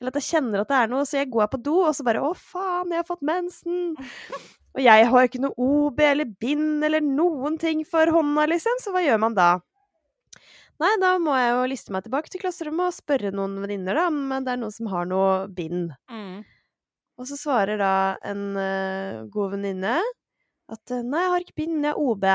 Eller 0.00 0.12
at 0.12 0.18
jeg 0.20 0.30
kjenner 0.34 0.62
at 0.62 0.70
det 0.70 0.78
er 0.80 0.90
noe, 0.90 1.06
så 1.08 1.20
jeg 1.20 1.30
går 1.32 1.50
på 1.52 1.60
do, 1.64 1.76
og 1.86 1.94
så 1.96 2.06
bare 2.06 2.22
Å, 2.24 2.32
faen, 2.36 2.92
jeg 2.92 3.02
har 3.02 3.08
fått 3.08 3.24
mensen! 3.26 3.94
Og 4.74 4.82
jeg 4.82 5.06
har 5.06 5.28
ikke 5.28 5.38
noe 5.38 5.54
OB 5.54 6.00
eller 6.02 6.26
bind 6.42 6.82
eller 6.82 6.98
noen 7.04 7.54
ting 7.62 7.84
for 7.86 8.10
hånda, 8.10 8.48
liksom, 8.50 8.80
så 8.82 8.90
hva 8.90 9.04
gjør 9.04 9.20
man 9.22 9.36
da? 9.36 9.52
Nei, 10.82 10.90
da 10.98 11.12
må 11.22 11.36
jeg 11.38 11.52
jo 11.52 11.68
liste 11.70 11.94
meg 11.94 12.02
tilbake 12.02 12.32
til 12.32 12.42
klasserommet 12.42 12.90
og 12.90 12.96
spørre 12.96 13.30
noen 13.30 13.54
venninner 13.62 13.94
da, 13.94 14.08
om 14.10 14.32
det 14.34 14.50
er 14.50 14.58
noen 14.58 14.74
som 14.74 14.88
har 14.90 15.06
noe 15.06 15.44
bind. 15.54 15.92
Mm. 16.10 16.42
Og 17.22 17.30
så 17.30 17.38
svarer 17.38 17.78
da 17.78 17.92
en 18.26 18.42
uh, 18.58 19.22
god 19.30 19.54
venninne 19.54 19.94
at 20.74 20.94
eh, 20.96 21.04
nei, 21.06 21.22
jeg 21.22 21.32
har 21.34 21.44
ikke 21.44 21.58
bind, 21.60 21.76
men 21.76 21.86
jeg 21.86 21.94
har 21.94 22.02
OB. 22.02 22.26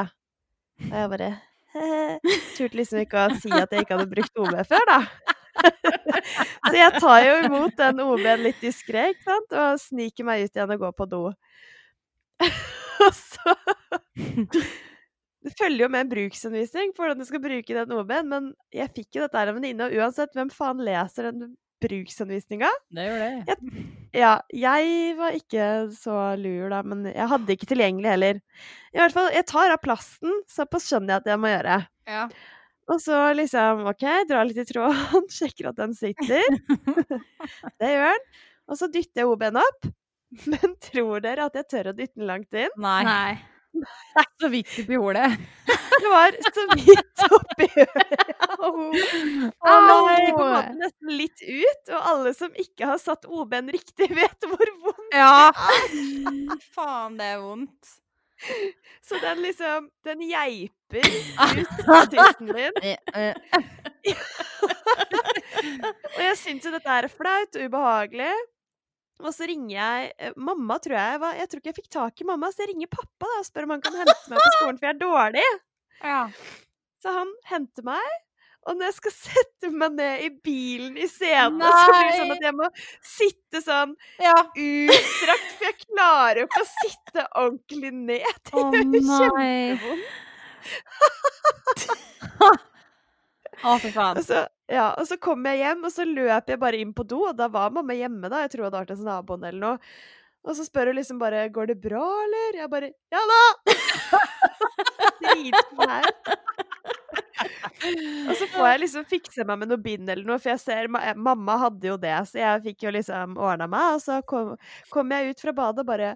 Og 0.86 0.96
jeg 1.02 1.12
bare 1.12 1.30
turte 2.56 2.80
liksom 2.80 3.04
ikke 3.04 3.26
å 3.26 3.38
si 3.42 3.52
at 3.52 3.74
jeg 3.74 3.84
ikke 3.84 3.98
hadde 3.98 4.14
brukt 4.14 4.40
OB 4.40 4.56
før, 4.70 4.88
da. 4.88 5.36
så 6.70 6.74
jeg 6.76 7.00
tar 7.00 7.24
jo 7.26 7.38
imot 7.48 7.78
den 7.80 8.04
OB-en 8.04 8.44
litt 8.46 8.60
diskré, 8.64 9.10
ikke 9.14 9.28
sant, 9.28 9.56
og 9.56 9.82
sniker 9.82 10.28
meg 10.28 10.46
ut 10.46 10.54
igjen 10.54 10.76
og 10.76 10.84
går 10.86 10.94
på 10.98 11.10
do. 11.12 11.24
og 13.06 13.16
så 13.16 13.56
Det 15.40 15.54
følger 15.56 15.86
jo 15.86 15.90
med 15.92 16.06
en 16.06 16.12
bruksanvisning 16.12 16.94
for 16.96 17.06
hvordan 17.06 17.24
du 17.24 17.28
skal 17.28 17.42
bruke 17.44 17.76
den 17.78 17.96
OB-en, 17.96 18.30
men 18.32 18.52
jeg 18.76 18.92
fikk 18.96 19.18
jo 19.18 19.26
dette 19.26 19.40
her 19.40 19.52
av 19.52 19.56
en 19.56 19.62
venninne, 19.62 19.88
og 19.88 20.04
uansett, 20.04 20.36
hvem 20.36 20.52
faen 20.54 20.84
leser 20.84 21.30
den 21.30 21.54
bruksanvisninga? 21.80 22.70
Det 22.92 23.08
gjør 23.08 23.22
det. 23.24 23.58
Ja, 24.18 24.34
jeg 24.52 25.16
var 25.20 25.36
ikke 25.38 25.66
så 25.96 26.18
lur 26.40 26.72
da, 26.74 26.82
men 26.84 27.06
jeg 27.08 27.28
hadde 27.32 27.56
ikke 27.56 27.70
tilgjengelig 27.70 28.12
heller. 28.12 28.40
I 28.92 29.02
hvert 29.02 29.16
fall, 29.16 29.30
jeg 29.36 29.48
tar 29.48 29.74
av 29.74 29.82
plasten, 29.84 30.42
såpass 30.52 30.90
skjønner 30.90 31.16
jeg 31.16 31.24
at 31.24 31.30
jeg 31.32 31.42
må 31.42 31.52
gjøre. 31.54 31.78
Ja. 32.10 32.26
Og 32.90 33.02
så 33.04 33.18
liksom, 33.38 33.86
ok, 33.92 34.06
drar 34.30 34.48
litt 34.50 34.62
i 34.64 34.66
tråden, 34.70 35.28
sjekker 35.38 35.72
at 35.72 35.80
den 35.80 35.94
sitter. 35.98 36.58
det 37.82 37.94
gjør 37.94 38.16
den. 38.16 38.28
Og 38.70 38.80
så 38.80 38.90
dytter 38.92 39.24
jeg 39.24 39.30
OB-en 39.30 39.62
opp. 39.62 39.90
Men 40.52 40.76
tror 40.84 41.24
dere 41.26 41.48
at 41.50 41.58
jeg 41.58 41.70
tør 41.70 41.92
å 41.92 41.96
dytte 41.98 42.20
den 42.20 42.30
langt 42.30 42.54
inn? 42.58 42.74
Nei. 42.82 43.02
Nei. 43.08 43.32
Så 44.42 44.50
vidt 44.50 44.72
oppi 44.82 44.98
holet. 44.98 45.36
Det 45.70 46.10
var 46.10 46.36
så 46.42 46.64
vidt 46.74 47.24
oppi 47.30 47.68
nei, 50.06 50.16
jeg 50.24 50.34
kom 50.36 50.80
nesten 50.80 51.14
litt 51.14 51.44
ut, 51.44 51.92
og 51.94 52.10
alle 52.12 52.34
som 52.38 52.56
ikke 52.60 52.90
har 52.90 53.00
satt 53.02 53.28
OB-en 53.30 53.70
riktig, 53.74 54.10
vet 54.18 54.48
hvor 54.50 54.74
vondt 54.84 55.16
Ja. 55.16 55.52
Faen, 56.74 57.18
det 57.20 57.34
er 57.36 57.44
vondt. 57.44 57.94
Så 59.06 59.20
den 59.20 59.42
liksom 59.44 59.90
Den 60.08 60.22
geiper 60.24 61.04
ut 61.04 61.90
av 61.90 62.06
tissen 62.12 62.50
eh. 62.84 62.98
Og 66.16 66.22
jeg 66.24 66.38
syns 66.40 66.66
jo 66.66 66.72
dette 66.74 66.96
er 66.96 67.08
flaut 67.12 67.56
og 67.60 67.66
ubehagelig. 67.68 68.32
Og 69.20 69.34
så 69.36 69.44
ringer 69.50 69.74
jeg 69.76 70.12
eh, 70.16 70.32
mamma, 70.40 70.78
tror 70.80 70.96
jeg. 70.96 71.20
Jeg 71.42 71.50
tror 71.52 71.60
ikke 71.62 71.72
jeg 71.72 71.80
fikk 71.82 71.92
tak 71.92 72.22
i 72.24 72.28
mamma, 72.30 72.48
så 72.54 72.64
jeg 72.64 72.72
ringer 72.72 72.90
pappa 72.94 73.28
da, 73.28 73.42
og 73.42 73.48
spør 73.48 73.68
om 73.68 73.74
han 73.76 73.84
kan 73.84 73.98
hente 74.00 74.32
meg 74.32 74.40
på 74.40 74.54
skolen, 74.56 74.80
for 74.80 74.88
jeg 74.88 74.96
er 74.96 75.02
dårlig. 75.04 75.50
Ja. 76.00 76.22
Så 77.04 77.08
han 77.18 77.30
henter 77.52 77.84
meg. 77.88 78.08
Og 78.70 78.78
når 78.78 78.92
jeg 78.92 78.96
skal 79.00 79.14
sette 79.16 79.72
meg 79.74 79.96
ned 79.98 80.24
i 80.28 80.30
bilen 80.46 80.98
i 81.02 81.08
scenen, 81.10 81.64
så 81.64 81.86
blir 81.90 82.06
det 82.06 82.18
sånn 82.20 82.34
at 82.36 82.44
jeg 82.46 82.56
må 82.60 82.68
sitte 83.02 83.62
sånn 83.66 83.96
ja. 84.22 84.36
utstrakt, 84.46 85.48
for 85.56 85.66
jeg 85.66 85.78
klarer 85.88 86.44
jo 86.44 86.50
ikke 86.50 86.62
å 86.62 86.70
sitte 86.76 87.26
ordentlig 87.42 87.94
ned. 87.98 88.42
Det 88.54 88.62
gjør 88.62 89.38
nei. 89.40 89.80
kjempevondt. 89.80 90.06
Å, 93.60 93.74
fy 93.82 93.90
faen. 93.92 94.20
Og 94.20 94.24
så, 94.24 94.46
ja, 94.72 94.86
og 94.94 95.08
så 95.10 95.18
kom 95.20 95.44
jeg 95.50 95.64
hjem, 95.64 95.84
og 95.88 95.92
så 95.92 96.06
løp 96.08 96.54
jeg 96.54 96.62
bare 96.62 96.80
inn 96.80 96.94
på 96.96 97.04
do, 97.10 97.24
og 97.32 97.36
da 97.40 97.50
var 97.52 97.74
mamma 97.76 97.98
hjemme, 97.98 98.30
da. 98.32 98.46
Jeg 98.46 98.54
tror 98.54 98.64
det 98.64 98.70
hadde 98.70 98.82
vært 98.84 98.94
hos 98.96 99.06
naboen 99.08 99.50
eller 99.50 99.62
noe. 99.66 99.78
Og 100.48 100.56
så 100.56 100.64
spør 100.64 100.94
hun 100.94 100.96
liksom 100.96 101.18
bare 101.20 101.50
'Går 101.50 101.66
det 101.74 101.82
bra, 101.82 102.06
eller?' 102.24 102.60
Jeg 102.62 102.70
bare 102.72 102.94
'Ja 103.12 103.20
da!' 103.34 103.50
Dritflau. 105.26 106.04
Og 108.30 108.36
så 108.36 108.48
får 108.52 108.66
jeg 108.68 108.82
liksom 108.84 109.06
fikse 109.10 109.46
meg 109.48 109.62
med 109.62 109.72
noe 109.72 109.82
bind 109.82 110.10
eller 110.12 110.28
noe, 110.28 110.40
for 110.42 110.52
jeg 110.52 110.62
ser 110.62 110.90
ma 110.92 111.00
mamma 111.16 111.56
hadde 111.64 111.88
jo 111.88 111.96
det, 112.02 112.18
så 112.30 112.42
jeg 112.42 112.64
fikk 112.68 112.86
jo 112.88 112.94
liksom 112.98 113.38
ordna 113.40 113.70
meg. 113.72 113.96
Og 113.96 114.04
så 114.04 114.20
kom, 114.28 114.56
kom 114.94 115.16
jeg 115.16 115.34
ut 115.34 115.44
fra 115.46 115.56
badet 115.56 115.86
og 115.86 115.90
bare 115.90 116.10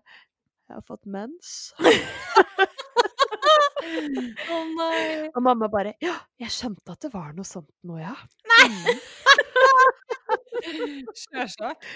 'Jeg 0.64 0.80
har 0.80 0.86
fått 0.88 1.06
mens'. 1.06 1.74
Å 4.54 4.60
nei. 4.74 5.30
Og 5.36 5.42
mamma 5.44 5.68
bare 5.70 5.94
'Ja, 6.02 6.16
jeg 6.40 6.52
skjønte 6.56 6.96
at 6.96 7.02
det 7.04 7.12
var 7.14 7.34
noe 7.36 7.48
sånt 7.48 7.70
nå, 7.84 8.00
ja'. 8.00 8.16
Sjølsagt. 11.24 11.88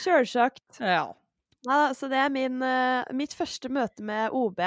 Sjølsagt. 0.00 0.80
Ja. 0.80 1.12
Ja, 1.68 1.92
så 1.94 2.08
det 2.08 2.16
er 2.16 2.32
min, 2.32 2.62
eh, 2.64 3.04
mitt 3.12 3.36
første 3.36 3.68
møte 3.68 4.02
med 4.02 4.32
OB. 4.32 4.60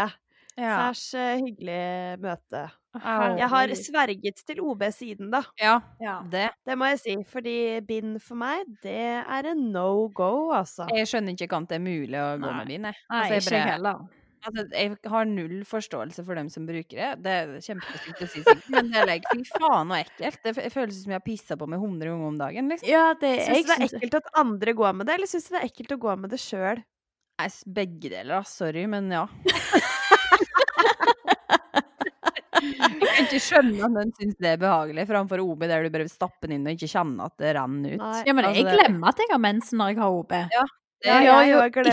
Ja. 0.53 0.93
Særs 0.93 1.13
eh, 1.17 1.41
hyggelig 1.41 2.21
møte. 2.21 2.67
Jeg 2.93 3.49
har 3.49 3.73
sverget 3.79 4.41
til 4.45 4.59
OB 4.61 4.83
siden, 4.93 5.31
da. 5.33 5.43
ja. 5.61 5.79
Ja. 6.01 6.19
Det. 6.29 6.49
Det 6.65 6.77
må 6.77 6.91
jeg 6.91 6.99
si. 7.01 7.15
Fordi 7.29 7.55
bind 7.87 8.19
for 8.21 8.37
meg, 8.39 8.67
det 8.83 8.97
er 9.23 9.49
en 9.53 9.71
no 9.73 10.09
go, 10.13 10.51
altså. 10.53 10.85
Jeg 10.93 11.09
skjønner 11.09 11.33
ikke 11.33 11.49
hvordan 11.49 11.69
det 11.71 11.79
er 11.79 11.85
mulig 11.85 12.19
å 12.21 12.27
gå 12.37 12.49
Nei. 12.49 12.57
med 12.59 12.69
bind, 12.73 12.91
jeg. 12.91 13.01
Altså, 13.09 13.33
jeg 13.33 13.47
ikke 13.47 13.71
heller. 13.71 14.03
Altså, 14.43 14.65
jeg 14.75 14.97
har 15.07 15.27
null 15.29 15.59
forståelse 15.65 16.23
for 16.27 16.35
dem 16.35 16.49
som 16.51 16.65
bruker 16.67 16.97
det. 16.99 17.11
Det 17.23 17.33
er 17.33 17.51
kjempestygt 17.63 18.23
å 18.25 18.27
si, 18.27 18.41
sikkert, 18.43 18.65
men 18.75 18.89
det 18.91 18.99
er 18.99 19.07
like, 19.07 19.31
fy 19.31 19.45
faen 19.55 19.93
så 19.93 19.99
ekkelt. 20.01 20.39
Det 20.43 20.73
føles 20.73 20.97
som 20.99 21.13
jeg 21.13 21.21
har 21.21 21.25
pissa 21.25 21.57
på 21.59 21.69
meg 21.71 21.79
100 21.79 22.11
ganger 22.11 22.27
om 22.27 22.39
dagen, 22.41 22.71
liksom. 22.73 22.89
Ja, 22.91 23.05
det 23.21 23.37
Syns 23.47 23.63
du 23.63 23.71
det 23.71 23.77
er 23.77 23.85
ekkelt 23.87 24.19
at 24.19 24.33
andre 24.43 24.75
går 24.77 24.97
med 24.99 25.07
det, 25.07 25.15
eller 25.17 25.31
syns 25.31 25.47
du 25.47 25.55
det 25.55 25.61
er 25.61 25.69
ekkelt 25.71 25.95
å 25.95 26.01
gå 26.03 26.17
med 26.19 26.35
det 26.35 26.41
sjøl? 26.43 26.83
Begge 27.65 28.11
deler, 28.11 28.35
da. 28.35 28.43
Sorry, 28.47 28.83
men 28.91 29.09
ja. 29.11 29.25
Jeg 32.63 33.02
kan 33.15 33.25
ikke 33.29 33.41
skjønne 33.45 33.79
at 33.87 33.93
noen 33.95 34.11
syns 34.17 34.37
det 34.41 34.49
er 34.53 34.61
behagelig, 34.61 35.07
framfor 35.09 35.41
OB 35.43 35.65
der 35.69 35.83
du 35.85 35.89
bare 35.93 36.07
stapper 36.11 36.47
den 36.49 36.57
inn 36.59 36.67
og 36.69 36.75
ikke 36.77 36.89
kjenner 36.91 37.29
at 37.29 37.35
det 37.41 37.51
renner 37.57 37.95
ut. 37.95 37.99
Nei. 38.03 38.23
Ja, 38.27 38.33
men 38.37 38.45
Altså, 38.49 38.63
jeg 38.63 38.77
glemmer 38.79 39.11
at 39.13 39.21
jeg 39.23 39.29
har 39.33 39.41
mensen 39.43 39.77
når 39.81 39.91
jeg 39.93 40.01
har 40.03 40.17
OB. 40.21 40.33
Ja, 40.53 40.63
det 41.03 41.09
Ja, 41.11 41.15
gjør 41.19 41.39
jeg 41.43 41.49
jo 41.51 41.61
ikke 41.67 41.83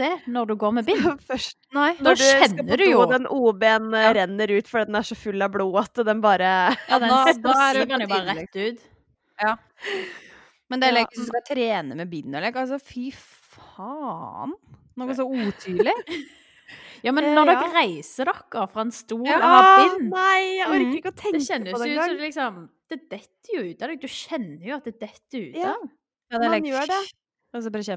det 0.00 0.12
når 0.32 0.46
du 0.48 0.54
går 0.56 0.72
med 0.78 0.86
bind. 0.88 1.04
Først 1.30 1.58
Nei. 1.76 1.90
Da 1.98 2.04
når 2.08 2.16
du 2.20 2.24
skal 2.24 2.56
på 2.64 2.78
do, 2.80 2.84
jo. 2.88 3.02
den 3.12 3.26
OB-en 3.28 3.90
ja. 3.92 4.12
renner 4.16 4.54
ut 4.56 4.70
fordi 4.70 4.88
den 4.88 5.00
er 5.00 5.08
så 5.10 5.16
full 5.20 5.42
av 5.44 5.52
blod 5.52 5.76
at 5.82 6.04
den 6.08 6.22
bare 6.24 6.52
Ja, 6.90 6.98
den 6.98 7.08
da- 7.12 7.24
da 7.44 7.56
er 7.68 7.80
suger 7.80 7.90
den 7.92 8.06
jo 8.06 8.12
bare 8.14 8.38
rett 8.40 8.56
ut. 8.56 8.86
Men 10.72 10.80
det 10.80 10.88
er 10.88 10.96
Ja. 11.02 11.06
som 11.14 11.26
skal 11.28 11.44
trene 11.50 11.94
med 11.98 12.08
bind 12.10 12.34
og 12.34 12.40
lek, 12.42 12.56
altså 12.56 12.78
fy 12.80 13.10
faen. 13.12 14.54
Noe 14.96 15.14
så 15.18 15.26
utydelig. 15.28 15.92
Ja, 17.04 17.12
men 17.12 17.24
når 17.34 17.34
når 17.44 17.52
ja. 17.52 17.60
dere 17.60 17.74
reiser 17.82 18.24
dere 18.30 18.66
fra 18.72 18.80
en 18.86 18.90
stol 18.96 19.26
Ja. 19.28 19.36
og 19.36 19.42
har 19.52 19.82
bind 19.82 20.08
Nei, 20.10 20.40
jeg 20.56 20.66
orker 20.68 20.84
Mhm. 20.86 20.94
ikke 20.98 21.10
å 21.10 21.14
Det 21.14 21.22
tenke 21.22 21.42
kjennes 21.44 21.72
på 21.74 21.78
jo 21.78 21.84
det 21.84 21.92
ut 21.92 22.04
som 22.04 22.16
det 22.16 22.24
liksom 22.24 22.68
Det 22.88 22.98
detter 23.10 23.52
jo 23.54 23.62
ut 23.70 23.82
av 23.82 23.88
deg. 23.88 24.00
Du 24.00 24.06
kjenner 24.08 24.64
jo 24.66 24.74
at 24.76 24.84
det 24.84 24.98
detter 25.00 25.38
ut 25.50 25.56
Ja. 25.56 25.70
av. 25.74 25.90
Ja, 26.30 26.38
det 26.38 26.44
er 26.46 26.48
Man 26.50 26.62
like, 26.62 26.72
gjør 26.72 26.86
det. 26.86 27.12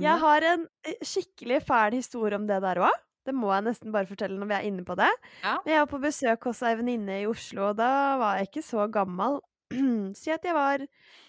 Jeg 0.04 0.20
har 0.20 0.42
en 0.44 0.68
eh, 0.86 0.94
skikkelig 1.02 1.64
fæl 1.66 1.92
historie 1.94 2.36
om 2.36 2.46
det 2.46 2.62
der 2.62 2.76
òg. 2.76 2.92
Det 3.26 3.34
må 3.36 3.50
jeg 3.56 3.64
nesten 3.66 3.92
bare 3.92 4.06
fortelle 4.08 4.38
når 4.40 4.48
vi 4.48 4.54
er 4.56 4.68
inne 4.72 4.86
på 4.86 4.96
det. 4.96 5.10
Ja. 5.44 5.58
Jeg 5.66 5.80
var 5.82 5.88
på 5.88 6.00
besøk 6.02 6.44
hos 6.44 6.62
ei 6.64 6.76
venninne 6.76 7.22
i 7.24 7.26
Oslo, 7.28 7.70
og 7.72 7.76
da 7.78 8.18
var 8.18 8.38
jeg 8.38 8.48
ikke 8.48 8.64
så 8.64 8.86
gammel. 8.92 9.40
Si 10.16 10.32
at 10.32 10.44
jeg 10.44 10.54
var 10.54 10.80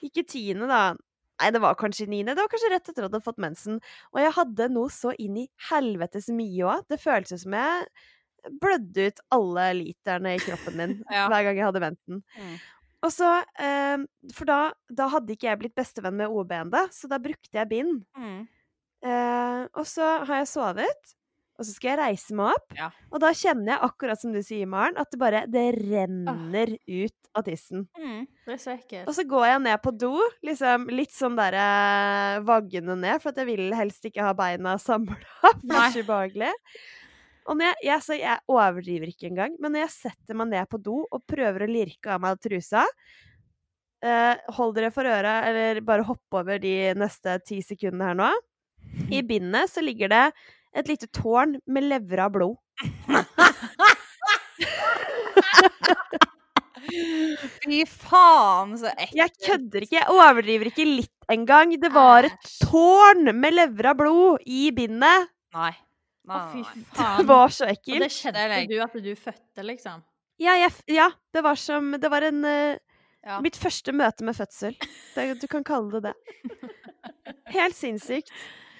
ikke 0.05 0.23
tiende, 0.29 0.69
da. 0.69 0.95
Nei, 1.39 1.51
det 1.55 1.61
var 1.63 1.77
kanskje 1.79 2.09
niende. 2.11 2.35
Det 2.35 2.43
var 2.45 2.51
kanskje 2.53 2.71
rett 2.73 2.89
etter 2.89 2.95
at 2.97 3.05
jeg 3.05 3.09
hadde 3.13 3.25
fått 3.25 3.43
mensen. 3.43 3.77
Og 4.15 4.21
jeg 4.23 4.35
hadde 4.35 4.69
noe 4.75 4.91
så 4.91 5.13
inn 5.23 5.37
i 5.45 5.49
helvetes 5.71 6.29
mye 6.35 6.65
òg. 6.67 6.87
Det 6.91 6.99
føltes 7.03 7.45
som 7.45 7.55
jeg 7.55 7.87
blødde 8.63 9.07
ut 9.11 9.21
alle 9.35 9.69
literne 9.81 10.35
i 10.37 10.43
kroppen 10.43 10.77
min 10.79 10.97
Ja. 11.15 11.27
hver 11.31 11.47
gang 11.49 11.59
jeg 11.61 11.69
hadde 11.69 11.83
mensen. 11.85 12.23
Mm. 12.39 12.57
Og 13.07 13.13
så, 13.15 13.31
eh, 13.63 13.99
For 14.35 14.49
da, 14.51 14.59
da 14.91 15.07
hadde 15.13 15.35
ikke 15.37 15.47
jeg 15.53 15.61
blitt 15.63 15.77
bestevenn 15.79 16.17
med 16.19 16.33
OB 16.35 16.55
ennå, 16.59 16.85
så 16.95 17.11
da 17.11 17.21
brukte 17.23 17.55
jeg 17.55 17.71
bind. 17.71 18.01
Mm. 18.19 18.41
Eh, 19.07 19.63
og 19.79 19.87
så 19.87 20.09
har 20.27 20.41
jeg 20.41 20.51
sovet, 20.51 21.13
og 21.59 21.67
så 21.67 21.75
skal 21.75 21.91
jeg 21.91 21.99
reise 21.99 22.37
meg 22.39 22.55
opp. 22.55 22.75
Ja. 22.79 22.89
Og 23.11 23.23
da 23.23 23.33
kjenner 23.35 23.73
jeg, 23.73 23.81
akkurat 23.89 24.21
som 24.21 24.35
du 24.35 24.39
sier, 24.47 24.69
Maren, 24.71 24.99
at 25.01 25.11
det 25.11 25.19
bare 25.19 25.43
det 25.51 25.65
renner 25.75 26.77
ut 26.87 27.31
av 27.35 27.45
tissen. 27.49 27.89
Mm. 27.99 28.29
Det 28.47 28.55
er 28.55 28.61
så 28.63 28.75
ekkelt. 28.77 29.09
Og 29.11 29.17
så 29.17 29.25
går 29.27 29.47
jeg 29.49 29.65
ned 29.67 29.83
på 29.83 29.93
do, 29.99 30.13
liksom 30.47 30.87
litt 30.95 31.15
sånn 31.15 31.39
derre 31.39 31.65
vaggende 32.47 32.95
ned, 32.99 33.19
for 33.23 33.33
at 33.33 33.43
jeg 33.43 33.51
vil 33.51 33.75
helst 33.75 34.07
ikke 34.07 34.23
ha 34.25 34.37
beina 34.39 34.77
samla, 34.83 35.19
det 35.65 35.83
er 35.83 35.97
så 35.97 36.07
ubehagelig. 36.07 36.53
Og 37.49 37.63
jeg, 37.65 37.79
jeg, 37.87 38.05
så 38.05 38.17
jeg 38.19 38.45
overdriver 38.53 39.11
ikke 39.11 39.31
engang, 39.31 39.55
men 39.59 39.73
når 39.75 39.87
jeg 39.87 39.95
setter 39.95 40.37
meg 40.37 40.51
ned 40.53 40.69
på 40.69 40.81
do 40.85 41.01
og 41.07 41.25
prøver 41.27 41.65
å 41.65 41.71
lirke 41.71 42.13
av 42.13 42.21
meg 42.21 42.37
trusa 42.45 42.83
eh, 44.05 44.35
Hold 44.59 44.75
dere 44.77 44.91
for 44.93 45.09
øra, 45.09 45.41
eller 45.49 45.81
bare 45.87 46.05
hopp 46.05 46.39
over 46.43 46.61
de 46.61 46.93
neste 46.99 47.39
ti 47.49 47.63
sekundene 47.65 48.11
her 48.11 48.21
nå. 48.21 48.29
I 49.09 49.23
bindet 49.31 49.73
så 49.73 49.85
ligger 49.85 50.13
det 50.13 50.27
et 50.77 50.89
lite 50.91 51.07
tårn 51.15 51.57
med 51.67 51.89
levra 51.89 52.29
blod. 52.33 52.57
Fy 56.89 57.83
faen, 57.91 58.73
så 58.81 58.91
ekkelt. 58.95 59.17
Jeg 59.19 59.33
kødder 59.45 59.85
ikke, 59.85 59.97
jeg 59.99 60.13
overdriver 60.15 60.71
ikke 60.71 60.87
litt 60.89 61.29
engang. 61.33 61.75
Det 61.81 61.91
var 61.95 62.29
et 62.29 62.53
tårn 62.63 63.29
med 63.37 63.57
levra 63.57 63.93
blod 63.99 64.45
i 64.49 64.69
bindet. 64.75 65.29
Nei. 65.57 65.73
Å, 66.29 66.31
Nei, 66.31 66.41
fy 66.53 66.61
nei, 66.61 66.83
nei. 66.99 67.13
Det 67.17 67.25
var 67.29 67.53
så 67.57 67.65
Og 67.65 67.71
det 67.71 67.77
ekkelt. 67.79 68.05
ikke 68.13 68.33
Det 68.37 68.43
er 68.45 68.67
du 68.69 68.75
at 68.85 68.97
du 69.01 69.13
fødte, 69.17 69.63
liksom? 69.65 70.03
Ja, 70.39 70.59
jeg, 70.61 70.75
ja 70.93 71.07
det 71.35 71.41
var 71.43 71.57
som 71.59 71.89
Det 71.99 72.11
var 72.13 72.27
en 72.29 72.45
eh, 72.47 72.77
Ja. 73.25 73.41
Mitt 73.43 73.57
første 73.59 73.93
møte 73.97 74.25
med 74.25 74.37
fødsel. 74.37 74.77
Det, 75.15 75.25
du 75.41 75.47
kan 75.51 75.65
kalle 75.67 75.99
det 75.99 76.13
det. 76.13 76.15
Helt 77.57 77.77
sinnssykt. 77.77 78.31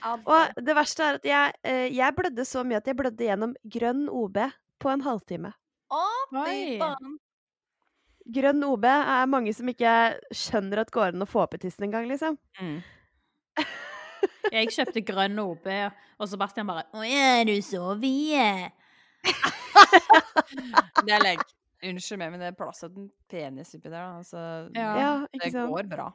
Og 0.05 0.61
det 0.65 0.75
verste 0.77 1.05
er 1.05 1.19
at 1.19 1.25
jeg, 1.29 1.55
eh, 1.65 1.87
jeg 1.95 2.17
blødde 2.17 2.45
så 2.49 2.65
mye 2.67 2.81
at 2.81 2.87
jeg 2.87 2.97
blødde 2.99 3.25
gjennom 3.27 3.55
grønn 3.65 4.09
OB 4.09 4.39
på 4.79 4.93
en 4.93 5.05
halvtime. 5.05 5.53
Oi. 6.37 6.79
Grønn 8.29 8.65
OB 8.67 8.85
er 8.85 9.31
mange 9.31 9.55
som 9.57 9.69
ikke 9.73 9.93
skjønner 10.37 10.83
at 10.83 10.93
går 10.93 11.15
an 11.15 11.25
å 11.25 11.29
få 11.29 11.47
opp 11.47 11.57
i 11.57 11.63
tissen 11.63 11.87
engang, 11.89 12.09
liksom. 12.11 12.37
Mm. 12.61 12.83
Jeg 14.53 14.73
kjøpte 14.75 15.03
grønn 15.05 15.39
OB, 15.41 15.67
og 16.19 16.29
Sebastian 16.29 16.69
bare 16.69 16.87
'Å 16.93 17.05
ja, 17.07 17.41
er 17.41 17.45
du 17.49 17.57
så 17.63 17.95
vid?' 18.01 18.73
Det 21.07 21.13
er 21.15 21.23
legg. 21.23 21.43
Unnskyld 21.89 22.19
meg, 22.19 22.33
men 22.33 22.41
det 22.43 22.49
er 22.51 22.57
plass 22.59 22.81
til 22.83 22.91
en 22.91 23.11
penis 23.31 23.75
oppi 23.77 23.91
der, 23.91 24.01
da. 24.03 24.17
Altså, 24.19 24.41
Ja. 24.75 25.27
Det 25.31 25.39
ikke 25.39 25.53
sant? 25.55 25.71
går 25.71 25.91
bra. 25.91 26.09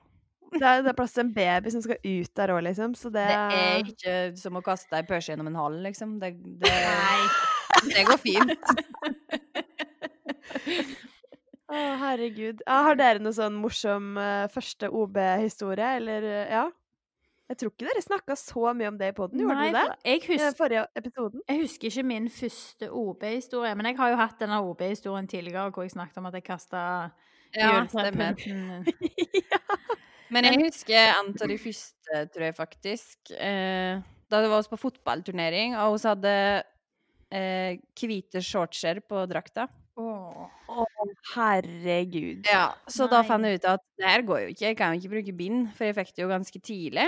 Det 0.54 0.68
er, 0.68 0.84
det 0.86 0.92
er 0.92 0.98
plass 0.98 1.16
til 1.16 1.26
en 1.26 1.34
baby 1.36 1.74
som 1.74 1.84
skal 1.86 2.00
ut 2.04 2.32
der 2.40 2.54
òg, 2.54 2.62
liksom. 2.68 2.94
Så 3.00 3.12
det, 3.14 3.26
Det 3.28 3.62
er 3.62 3.94
ikke 3.94 4.16
som 4.40 4.60
å 4.60 4.64
kaste 4.66 5.00
ei 5.00 5.08
pølse 5.08 5.34
gjennom 5.34 5.50
en 5.52 5.60
hall, 5.60 5.80
liksom. 5.86 6.10
Det, 6.22 6.34
det, 6.64 6.76
det 7.96 8.06
går 8.10 8.22
fint. 8.22 8.54
Å, 11.74 11.76
herregud. 12.04 12.58
Ja, 12.68 12.84
har 12.86 12.96
dere 13.00 13.24
noe 13.24 13.34
sånn 13.34 13.56
morsom 13.58 14.14
uh, 14.20 14.46
første 14.54 14.92
OB-historie, 14.94 15.88
eller 15.98 16.28
uh, 16.28 16.42
ja? 16.52 16.66
Jeg 17.52 17.60
tror 17.60 17.74
ikke 17.74 17.86
dere 17.86 18.02
snakka 18.02 18.36
så 18.40 18.72
mye 18.78 18.88
om 18.90 18.96
det 18.98 19.10
i 19.12 19.16
poden, 19.18 19.42
gjorde 19.44 19.56
Nei, 19.60 19.72
dere 19.76 19.92
det? 19.92 19.98
jeg 20.08 20.22
husker 20.24 20.56
forrige 20.58 20.84
episoden? 20.98 21.42
Jeg 21.50 21.60
husker 21.60 21.90
ikke 21.90 22.04
min 22.08 22.30
første 22.32 22.88
OB-historie, 22.90 23.74
men 23.78 23.90
jeg 23.90 23.98
har 24.00 24.14
jo 24.14 24.18
hatt 24.22 24.38
denne 24.42 24.62
OB-historien 24.64 25.28
tidligere 25.30 25.74
hvor 25.76 25.86
jeg 25.86 25.94
snakket 25.94 26.22
om 26.22 26.30
at 26.32 26.38
jeg 26.40 26.46
kasta 26.48 26.84
Ja, 27.54 27.84
stemmer. 27.92 28.40
Men 30.34 30.50
jeg 30.50 30.62
husker 30.66 31.12
en 31.14 31.32
av 31.34 31.52
de 31.52 31.60
første, 31.62 32.26
tror 32.34 32.48
jeg 32.48 32.58
faktisk. 32.58 33.18
Eh, 33.38 34.02
da 34.32 34.42
det 34.42 34.50
var 34.50 34.64
oss 34.64 34.72
på 34.72 34.80
fotballturnering, 34.82 35.78
og 35.78 35.96
hun 35.96 36.10
hadde 36.10 36.34
eh, 37.34 37.80
hvite 38.00 38.42
shortser 38.44 39.02
på 39.06 39.26
drakta. 39.30 39.68
Åh. 39.96 40.50
Herregud. 41.36 42.48
Ja, 42.50 42.72
så 42.90 43.06
da 43.12 43.22
fant 43.28 43.46
jeg 43.46 43.62
ut 43.62 43.70
at 43.76 43.84
det 44.00 44.10
her 44.10 44.26
går 44.26 44.46
jo 44.46 44.54
ikke, 44.56 44.66
jeg 44.66 44.78
kan 44.80 44.94
jo 44.96 45.02
ikke 45.02 45.14
bruke 45.14 45.38
bind, 45.38 45.68
for 45.78 45.86
jeg 45.86 45.98
fikk 46.00 46.16
det 46.16 46.26
jo 46.26 46.32
ganske 46.34 46.64
tidlig. 46.66 47.08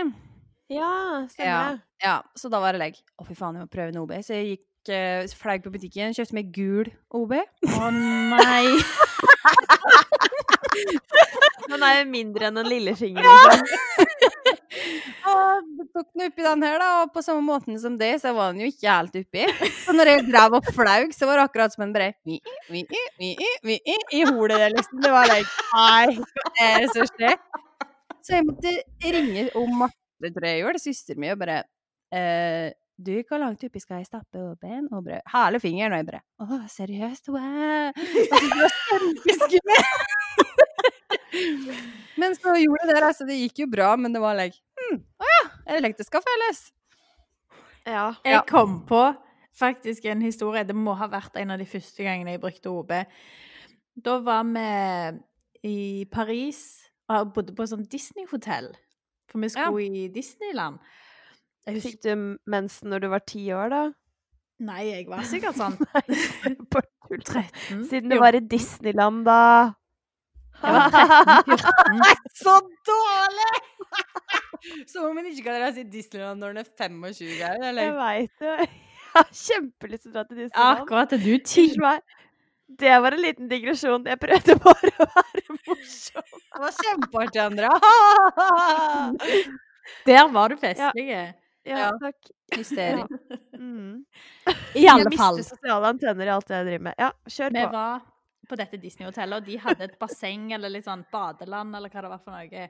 Ja, 0.70 1.26
stemmer 1.30 1.50
Ja. 1.50 1.66
Ja, 2.04 2.16
så 2.38 2.50
da 2.52 2.60
var 2.62 2.76
det 2.76 2.82
legg. 2.82 2.98
Å, 3.18 3.26
fy 3.26 3.38
faen, 3.38 3.56
jeg 3.58 3.66
må 3.66 3.72
prøve 3.72 3.94
en 3.94 4.02
OB. 4.02 4.12
Så 4.26 4.36
jeg 4.38 4.50
gikk 4.52 4.92
eh, 4.94 5.36
flaug 5.40 5.64
på 5.66 5.74
butikken, 5.74 6.14
kjøpte 6.14 6.38
meg 6.38 6.52
gul 6.54 6.92
OB. 7.16 7.38
Å 7.80 7.90
nei. 7.96 8.66
Den 11.70 11.84
er 11.84 12.00
jo 12.00 12.06
mindre 12.10 12.50
enn 12.50 12.62
en 12.62 12.70
lillefinger, 12.70 13.26
liksom. 13.26 13.66
Og 15.26 15.70
tok 15.96 16.08
den 16.14 16.26
oppi 16.28 16.44
den 16.46 16.64
her, 16.66 16.76
da, 16.82 16.90
og 17.02 17.14
på 17.16 17.24
samme 17.26 17.42
måten 17.46 17.78
som 17.82 17.96
det, 18.00 18.12
så 18.22 18.34
var 18.36 18.54
den 18.54 18.66
jo 18.66 18.70
ikke 18.70 18.92
helt 18.92 19.18
oppi. 19.18 19.46
Så 19.82 19.96
når 19.96 20.12
jeg 20.12 20.26
drev 20.28 20.58
og 20.60 20.70
flaug, 20.76 21.14
så 21.16 21.30
var 21.30 21.40
det 21.40 21.46
akkurat 21.50 21.74
som 21.74 21.86
en 21.88 21.94
bare 21.96 22.12
mi, 22.28 22.40
mi, 22.70 22.84
mi, 22.92 23.04
mi, 23.22 23.32
vi, 23.66 23.80
i 24.14 24.24
hodet 24.28 24.60
der, 24.62 24.76
liksom. 24.76 25.02
Det 25.04 25.14
var 25.16 25.30
like 25.32 25.68
Nei, 25.74 26.18
hva 26.20 26.70
er 26.70 26.86
det 26.86 26.92
som 26.94 27.10
skjer? 27.10 27.38
Så 28.26 28.38
jeg 28.38 28.48
måtte 28.48 28.74
ringe 29.16 29.50
om 29.60 29.78
Marte, 29.84 30.32
gjorde, 30.60 30.82
søsteren 30.82 31.22
min, 31.22 31.34
og 31.36 31.42
bare 31.42 31.62
eh, 32.16 32.74
du, 32.96 33.12
hvor 33.28 33.42
langt 33.42 33.64
oppi 33.68 33.82
skal 33.84 34.00
jeg 34.00 34.08
stappe 34.08 34.40
åpen? 34.40 34.88
Og 34.96 35.04
bare 35.04 35.20
hele 35.34 35.60
fingeren, 35.60 35.92
og 35.92 36.00
jeg 36.00 36.08
bare 36.08 36.22
Å, 36.40 36.62
seriøst? 36.72 37.28
Wow. 37.34 37.92
Og 37.92 39.36
så. 39.36 39.50
Men 42.22 42.36
så 42.38 42.56
gjorde 42.60 42.88
det 42.88 42.96
det, 42.96 43.04
altså. 43.04 43.28
Det 43.28 43.38
gikk 43.38 43.66
jo 43.66 43.68
bra, 43.72 43.90
men 44.00 44.14
det 44.16 44.22
var 44.24 44.38
like 44.38 44.56
hm, 44.80 45.02
Å 45.20 45.28
ja, 45.28 45.90
skal 46.08 46.24
felles. 46.24 46.62
Ja. 47.86 48.06
Jeg 48.24 48.46
kom 48.48 48.78
på 48.88 49.02
faktisk 49.56 50.06
en 50.08 50.24
historie. 50.24 50.64
Det 50.64 50.76
må 50.76 50.96
ha 50.96 51.10
vært 51.12 51.36
en 51.42 51.52
av 51.52 51.60
de 51.60 51.68
første 51.68 52.06
gangene 52.08 52.38
jeg 52.38 52.44
brukte 52.44 52.72
OB. 52.72 52.94
Da 54.06 54.16
var 54.24 54.48
vi 54.48 54.64
i 55.68 56.06
Paris 56.12 56.88
og 57.12 57.36
bodde 57.36 57.56
på 57.56 57.68
sånn 57.68 57.84
sånt 57.84 57.92
Disney-hotell. 57.92 58.72
For 59.32 59.44
vi 59.44 59.52
skulle 59.52 59.86
i 59.86 60.08
Disneyland. 60.14 60.80
Jeg 61.66 61.82
Fikk 61.84 62.02
du 62.06 62.38
mensen 62.48 62.92
når 62.94 63.06
du 63.06 63.08
var 63.12 63.24
ti 63.28 63.48
år, 63.52 63.70
da? 63.74 63.84
nei, 64.64 64.84
jeg 64.88 65.08
var 65.12 65.26
sikkert 65.28 65.58
sånn 65.62 65.74
Nei, 65.82 66.56
tull. 66.72 67.22
13. 67.22 67.84
Siden 67.90 68.14
du 68.14 68.18
var 68.22 68.38
i 68.38 68.42
Disneyland, 68.42 69.26
da. 69.28 69.76
Jeg 70.62 70.74
var 70.76 70.90
13-14. 70.96 72.16
Så 72.44 72.54
dårlig! 72.90 73.54
Som 74.92 75.06
om 75.12 75.18
hun 75.20 75.28
ikke 75.30 75.44
kan 75.46 75.60
dra 75.62 75.70
til 75.76 75.88
Disneyland 75.94 76.42
når 76.42 76.48
hun 76.56 76.62
er 76.64 76.70
25. 76.80 77.28
Eller? 77.70 77.82
Jeg 77.84 77.96
veit 78.00 78.36
det. 78.42 78.56
Jeg 79.16 79.22
har 79.22 79.30
kjempelyst 79.40 80.04
til 80.04 80.12
å 80.12 80.14
dra 80.18 80.24
til 80.28 80.40
Disneyland. 80.42 80.80
Akkurat 80.82 81.14
du 81.16 81.34
ti. 81.48 81.66
Det 82.82 82.96
var 83.04 83.16
en 83.16 83.22
liten 83.24 83.48
digresjon. 83.48 84.04
Jeg 84.10 84.20
prøvde 84.20 84.56
bare 84.66 84.90
å 85.00 85.08
være 85.14 85.44
morsom. 85.70 86.26
Det 86.42 86.64
var 86.66 86.74
kjempeartig, 86.82 87.42
Andrea. 87.46 87.78
Der 90.10 90.28
var 90.34 90.52
du 90.52 90.58
festlig. 90.60 91.06
Ja, 91.14 91.30
Ja. 91.66 91.92
takk. 92.02 92.20
Hysteri. 92.56 93.06
Mm. 93.58 94.04
I 94.76 94.84
alle 94.92 95.10
fall. 95.16 95.38
Jeg 95.38 95.46
mister 95.46 95.56
sosiale 95.56 95.88
antenner 95.94 96.28
i 96.28 96.34
alt 96.36 96.52
jeg 96.52 96.68
driver 96.68 96.84
med. 96.90 97.00
Ja, 97.02 97.12
kjør 97.30 97.56
på. 97.56 97.64
var 97.72 98.04
på 98.48 98.58
dette 98.58 98.78
Disney-hotellet, 98.82 99.42
og 99.42 99.46
de 99.46 99.58
hadde 99.58 99.82
et 99.90 100.00
basseng 100.00 100.52
eller 100.54 100.70
litt 100.70 100.86
sånn 100.86 101.06
badeland, 101.12 101.76
eller 101.76 101.90
hva 101.90 102.02
det 102.02 102.10
var 102.12 102.20
for 102.24 102.32
noe. 102.32 102.70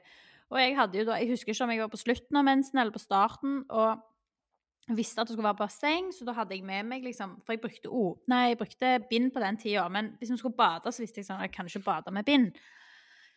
Og 0.50 0.58
jeg 0.62 0.76
hadde 0.76 0.98
jo 1.00 1.04
da, 1.04 1.16
jeg 1.18 1.28
husker 1.32 1.52
ikke 1.52 1.64
om 1.64 1.70
jeg 1.74 1.80
var 1.80 1.88
på 1.90 1.98
slutten 2.04 2.36
av 2.38 2.44
mensen 2.44 2.78
eller 2.78 2.92
på 2.94 3.02
starten, 3.02 3.64
og 3.70 4.02
visste 4.94 5.18
at 5.20 5.26
det 5.26 5.34
skulle 5.34 5.48
være 5.48 5.58
basseng, 5.58 6.12
så 6.14 6.24
da 6.24 6.32
hadde 6.32 6.54
jeg 6.54 6.62
med 6.62 6.86
meg 6.86 7.02
liksom 7.02 7.40
For 7.44 7.54
jeg 7.56 7.60
brukte 7.64 7.90
o, 7.90 8.18
nei, 8.30 8.52
jeg 8.52 8.58
brukte 8.60 8.90
bind 9.10 9.32
på 9.34 9.40
den 9.42 9.56
tida, 9.58 9.88
men 9.90 10.12
hvis 10.20 10.30
vi 10.30 10.36
skulle 10.38 10.54
bade, 10.54 10.92
så 10.94 11.02
visste 11.02 11.18
jeg 11.18 11.26
sånn 11.26 11.40
Jeg 11.42 11.50
kan 11.52 11.66
ikke 11.66 11.82
bade 11.84 12.12
med 12.14 12.24
bind. 12.24 12.52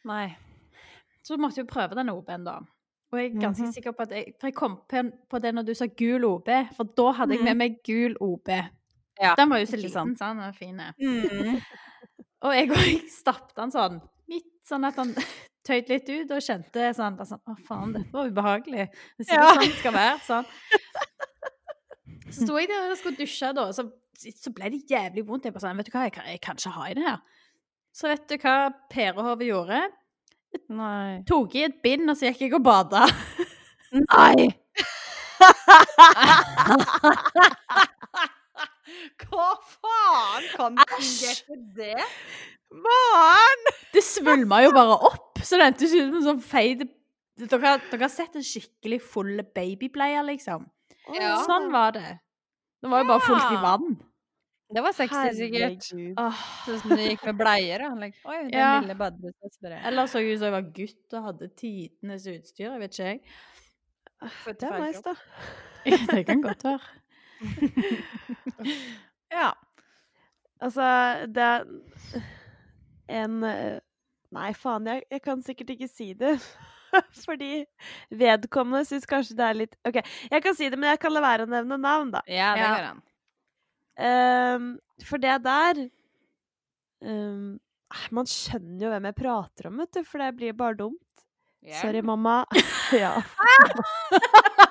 Nei. 0.05 0.27
Så 1.25 1.37
måtte 1.41 1.57
jeg 1.63 1.67
prøve 1.67 1.95
den 1.97 2.09
OB-en, 2.13 2.43
da. 2.45 2.59
Og 3.11 3.17
jeg 3.17 3.31
er 3.35 3.39
ganske 3.41 3.63
Mhm. 3.65 3.73
sikker 3.73 3.91
på 3.97 4.01
at 4.05 4.11
jeg 4.11 4.35
For 4.39 4.47
jeg 4.47 4.55
kom 4.55 4.77
på, 4.87 5.41
det 5.41 5.55
når 5.55 5.65
du 5.65 5.73
sa 5.73 5.87
gul 5.87 6.23
OB, 6.25 6.49
for 6.77 6.83
da 6.85 7.11
hadde 7.11 7.33
jeg 7.33 7.43
med 7.43 7.57
meg 7.57 7.81
gul 7.83 8.15
OB. 8.21 8.47
Ja, 9.19 9.33
Den 9.35 9.49
var 9.49 9.57
jo 9.57 9.65
så 9.65 9.75
liten, 9.81 9.89
sant. 9.91 10.19
sånn, 10.19 10.47
og 10.47 10.55
fin. 10.55 10.77
Mm. 11.01 11.59
Og 12.47 12.51
jeg, 12.55 12.65
jeg 12.71 12.99
stappet 13.11 13.57
han 13.59 13.71
sånn, 13.73 13.97
midt 14.31 14.47
sånn 14.67 14.85
at 14.87 14.95
han 15.01 15.09
tøyt 15.67 15.89
litt 15.91 16.07
ut, 16.09 16.29
og 16.35 16.41
kjente 16.45 16.81
sånn, 16.95 17.17
bare 17.19 17.27
sånn 17.29 17.43
Å, 17.43 17.45
faen, 17.67 17.89
dette 17.97 18.13
var 18.15 18.29
ubehagelig. 18.31 18.85
Det 19.19 19.23
er 19.25 19.27
sikkert 19.27 19.39
Ja. 19.39 19.43
sånn 19.49 19.63
det 19.65 19.79
skal 19.81 19.93
være. 19.97 20.17
Sånn. 20.27 20.47
Så 22.29 22.39
sto 22.45 22.53
jeg 22.61 22.67
der 22.69 22.91
og 22.93 22.97
skulle 22.99 23.17
dusje, 23.17 23.47
da, 23.57 23.61
og 23.71 23.73
så, 23.73 23.83
så 24.37 24.49
ble 24.53 24.67
det 24.69 24.83
jævlig 24.91 25.23
vondt. 25.25 25.47
Jeg 25.47 25.53
bare 25.55 25.63
sånn, 25.65 25.79
vet 25.81 25.87
du 25.89 25.93
hva, 25.95 26.03
jeg 26.05 26.13
kan, 26.13 26.25
jeg 26.29 26.41
kan 26.45 26.55
ikke 26.61 26.73
ha 26.75 26.83
i 26.85 26.93
det 26.99 27.05
her. 27.07 27.19
Så 27.99 28.03
vet 28.11 28.25
du 28.29 28.35
hva 28.43 28.53
Perehove 28.93 29.45
gjorde? 29.47 29.79
Nei. 30.77 31.09
Tok 31.29 31.49
i 31.57 31.65
et 31.65 31.79
bind, 31.81 32.05
og 32.05 32.13
så 32.19 32.23
gikk 32.29 32.41
jeg 32.45 32.53
og 32.59 32.65
bada. 32.69 33.01
Nei. 33.97 34.53
Hva 39.25 39.49
faen? 39.73 40.47
Kan 40.55 40.75
du 40.77 40.83
fungere 40.93 41.57
det? 41.75 42.05
Mann! 42.71 43.63
Det 43.93 44.03
svulma 44.05 44.61
jo 44.63 44.71
bare 44.75 44.95
opp, 45.09 45.39
så 45.43 45.57
det 45.57 45.65
endte 45.71 45.87
ut 45.87 45.91
som 45.95 46.15
en 46.19 46.25
sånn 46.27 46.41
feit 46.45 46.83
dere, 47.39 47.77
dere 47.89 48.01
har 48.03 48.11
sett 48.11 48.35
en 48.35 48.43
skikkelig 48.45 48.99
full 49.01 49.39
babybleie, 49.55 50.21
liksom? 50.27 50.67
Ja. 51.15 51.37
Sånn 51.47 51.71
var 51.73 51.95
det. 51.95 52.19
Det 52.83 52.91
var 52.91 53.01
jo 53.03 53.07
bare 53.09 53.23
fullt 53.25 53.51
i 53.55 53.59
vann. 53.63 53.97
Det 54.69 54.83
var 54.85 54.93
sexy, 54.93 55.31
sikkert. 55.33 55.87
Sånn 55.89 56.79
som 56.83 56.91
det 56.93 57.07
gikk 57.07 57.23
med 57.25 57.39
bleier. 57.39 57.81
Like, 57.97 58.19
Oi, 58.29 58.37
den 58.43 58.53
Ja. 58.53 58.79
lille 58.83 58.95
bare- 58.95 59.33
Eller 59.83 60.05
så 60.05 60.19
ut 60.21 60.37
som 60.37 60.45
jeg 60.45 60.51
var 60.53 60.61
gutt 60.77 61.13
og 61.17 61.23
hadde 61.23 61.49
tidenes 61.57 62.27
utstyr. 62.27 62.69
Jeg 62.69 62.79
vet 62.79 62.91
ikke, 62.93 63.05
jeg. 63.05 63.21
Det 64.45 64.63
er 64.63 64.79
nice, 64.79 65.01
da. 65.01 65.15
Det 66.19 66.25
kan 66.27 66.41
godt 66.41 66.63
være. 66.63 66.79
Ja. 69.33 69.51
Altså, 70.61 70.85
det 71.31 71.43
er 71.43 71.67
en 73.21 73.43
eh, 73.47 73.77
Nei, 74.35 74.51
faen, 74.53 74.85
jeg, 74.85 75.01
jeg 75.09 75.21
kan 75.25 75.39
sikkert 75.41 75.71
ikke 75.73 75.87
si 75.89 76.11
det. 76.13 76.35
Fordi 77.25 77.63
vedkommende 78.13 78.83
syns 78.85 79.07
kanskje 79.09 79.37
det 79.39 79.45
er 79.47 79.57
litt 79.57 79.73
OK, 79.89 79.97
jeg 80.29 80.43
kan 80.45 80.57
si 80.57 80.67
det, 80.69 80.77
men 80.77 80.91
jeg 80.91 80.99
kan 81.01 81.13
la 81.15 81.23
være 81.25 81.47
å 81.47 81.49
nevne 81.49 81.77
navn, 81.81 82.11
da. 82.13 82.21
Ja, 82.29 82.51
det 82.57 82.61
Ja. 82.61 82.69
går 82.75 82.85
an. 82.91 83.01
Ehm, 83.99 84.67
for 85.03 85.17
det 85.19 85.33
der 85.43 85.81
ehm, 87.03 87.57
eh, 87.89 88.05
Man 88.13 88.29
skjønner 88.29 88.85
jo 88.85 88.91
hvem 88.93 89.07
jeg 89.09 89.17
prater 89.17 89.67
om, 89.71 89.81
vet 89.81 89.97
du, 89.97 90.03
for 90.05 90.21
det 90.21 90.29
blir 90.37 90.53
bare 90.53 90.77
dumt. 90.77 91.25
Sorry, 91.81 92.01
mamma. 92.05 92.43
ja. 92.93 93.15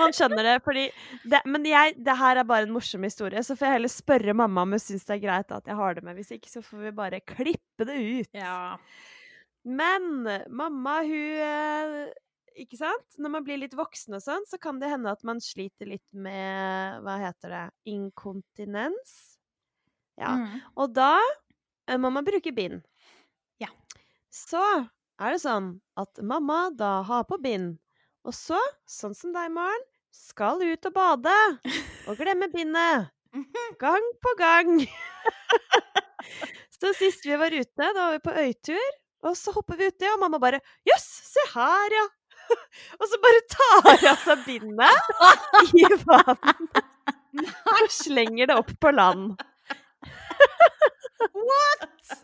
Man 0.00 0.14
skjønner 0.16 0.46
det, 0.46 0.54
fordi 0.64 0.84
det, 1.24 1.40
Men 1.48 1.66
jeg, 1.68 1.96
det 2.04 2.16
her 2.18 2.40
er 2.40 2.48
bare 2.48 2.66
en 2.66 2.74
morsom 2.74 3.06
historie, 3.06 3.42
så 3.46 3.56
får 3.56 3.68
jeg 3.68 3.78
heller 3.78 3.92
spørre 3.92 4.36
mamma 4.36 4.64
om 4.66 4.76
hun 4.76 4.82
syns 4.82 5.06
det 5.08 5.18
er 5.18 5.24
greit 5.24 5.54
at 5.54 5.68
jeg 5.70 5.78
har 5.78 5.96
det 5.96 6.04
med. 6.06 6.18
Hvis 6.18 6.34
ikke 6.36 6.52
så 6.52 6.62
får 6.64 6.88
vi 6.88 6.94
bare 6.96 7.22
klippe 7.24 7.88
det 7.88 7.96
ut. 7.96 8.30
Ja. 8.36 8.76
Men 9.66 10.28
mamma, 10.48 11.00
hun 11.02 11.40
eh, 11.42 12.12
Ikke 12.62 12.78
sant? 12.78 13.16
Når 13.18 13.32
man 13.34 13.46
blir 13.46 13.58
litt 13.60 13.74
voksen 13.76 14.16
og 14.16 14.22
sånn, 14.24 14.46
så 14.48 14.60
kan 14.62 14.78
det 14.80 14.92
hende 14.92 15.12
at 15.12 15.24
man 15.26 15.42
sliter 15.42 15.90
litt 15.90 16.06
med 16.14 17.02
Hva 17.04 17.18
heter 17.24 17.52
det? 17.52 17.64
Inkontinens? 17.92 19.16
Ja. 20.16 20.36
Mm. 20.40 20.60
Og 20.80 20.94
da 20.96 21.16
eh, 21.20 21.98
må 22.00 22.12
man 22.14 22.24
bruke 22.26 22.54
bind. 22.56 22.84
Ja. 23.60 23.68
Så 24.32 24.62
er 25.20 25.34
det 25.34 25.42
sånn 25.42 25.74
at 26.00 26.22
mamma 26.24 26.70
da 26.76 27.00
har 27.08 27.26
på 27.28 27.38
bind. 27.42 27.76
Og 28.26 28.34
så, 28.34 28.58
sånn 28.90 29.14
som 29.14 29.30
deg, 29.34 29.52
Maren, 29.54 29.82
skal 30.10 30.58
ut 30.64 30.88
og 30.88 30.94
bade. 30.96 31.34
Og 32.10 32.18
glemme 32.18 32.48
bindet. 32.54 33.12
Gang 33.78 34.06
på 34.24 34.32
gang. 34.40 34.80
så 36.74 36.92
sist 36.96 37.26
vi 37.28 37.36
var 37.38 37.54
ute, 37.54 37.82
da 37.82 37.92
var 37.94 38.14
vi 38.16 38.22
på 38.24 38.34
øytur, 38.46 38.86
og 39.26 39.36
så 39.38 39.52
hopper 39.54 39.78
vi 39.78 39.90
uti, 39.92 40.08
og 40.08 40.22
mamma 40.22 40.40
bare 40.40 40.62
Jøss, 40.88 41.06
se 41.28 41.44
her, 41.52 41.96
ja. 41.98 42.06
og 43.00 43.06
så 43.10 43.20
bare 43.22 43.42
tar 43.52 43.86
hun 43.86 44.08
av 44.10 44.20
seg 44.22 44.44
bindet 44.46 45.74
i 45.74 45.86
vann. 46.06 46.68
Og 47.76 47.90
slenger 47.92 48.48
det 48.48 48.54
opp 48.56 48.70
på 48.80 48.92
land. 48.94 49.34
What?! 51.34 52.14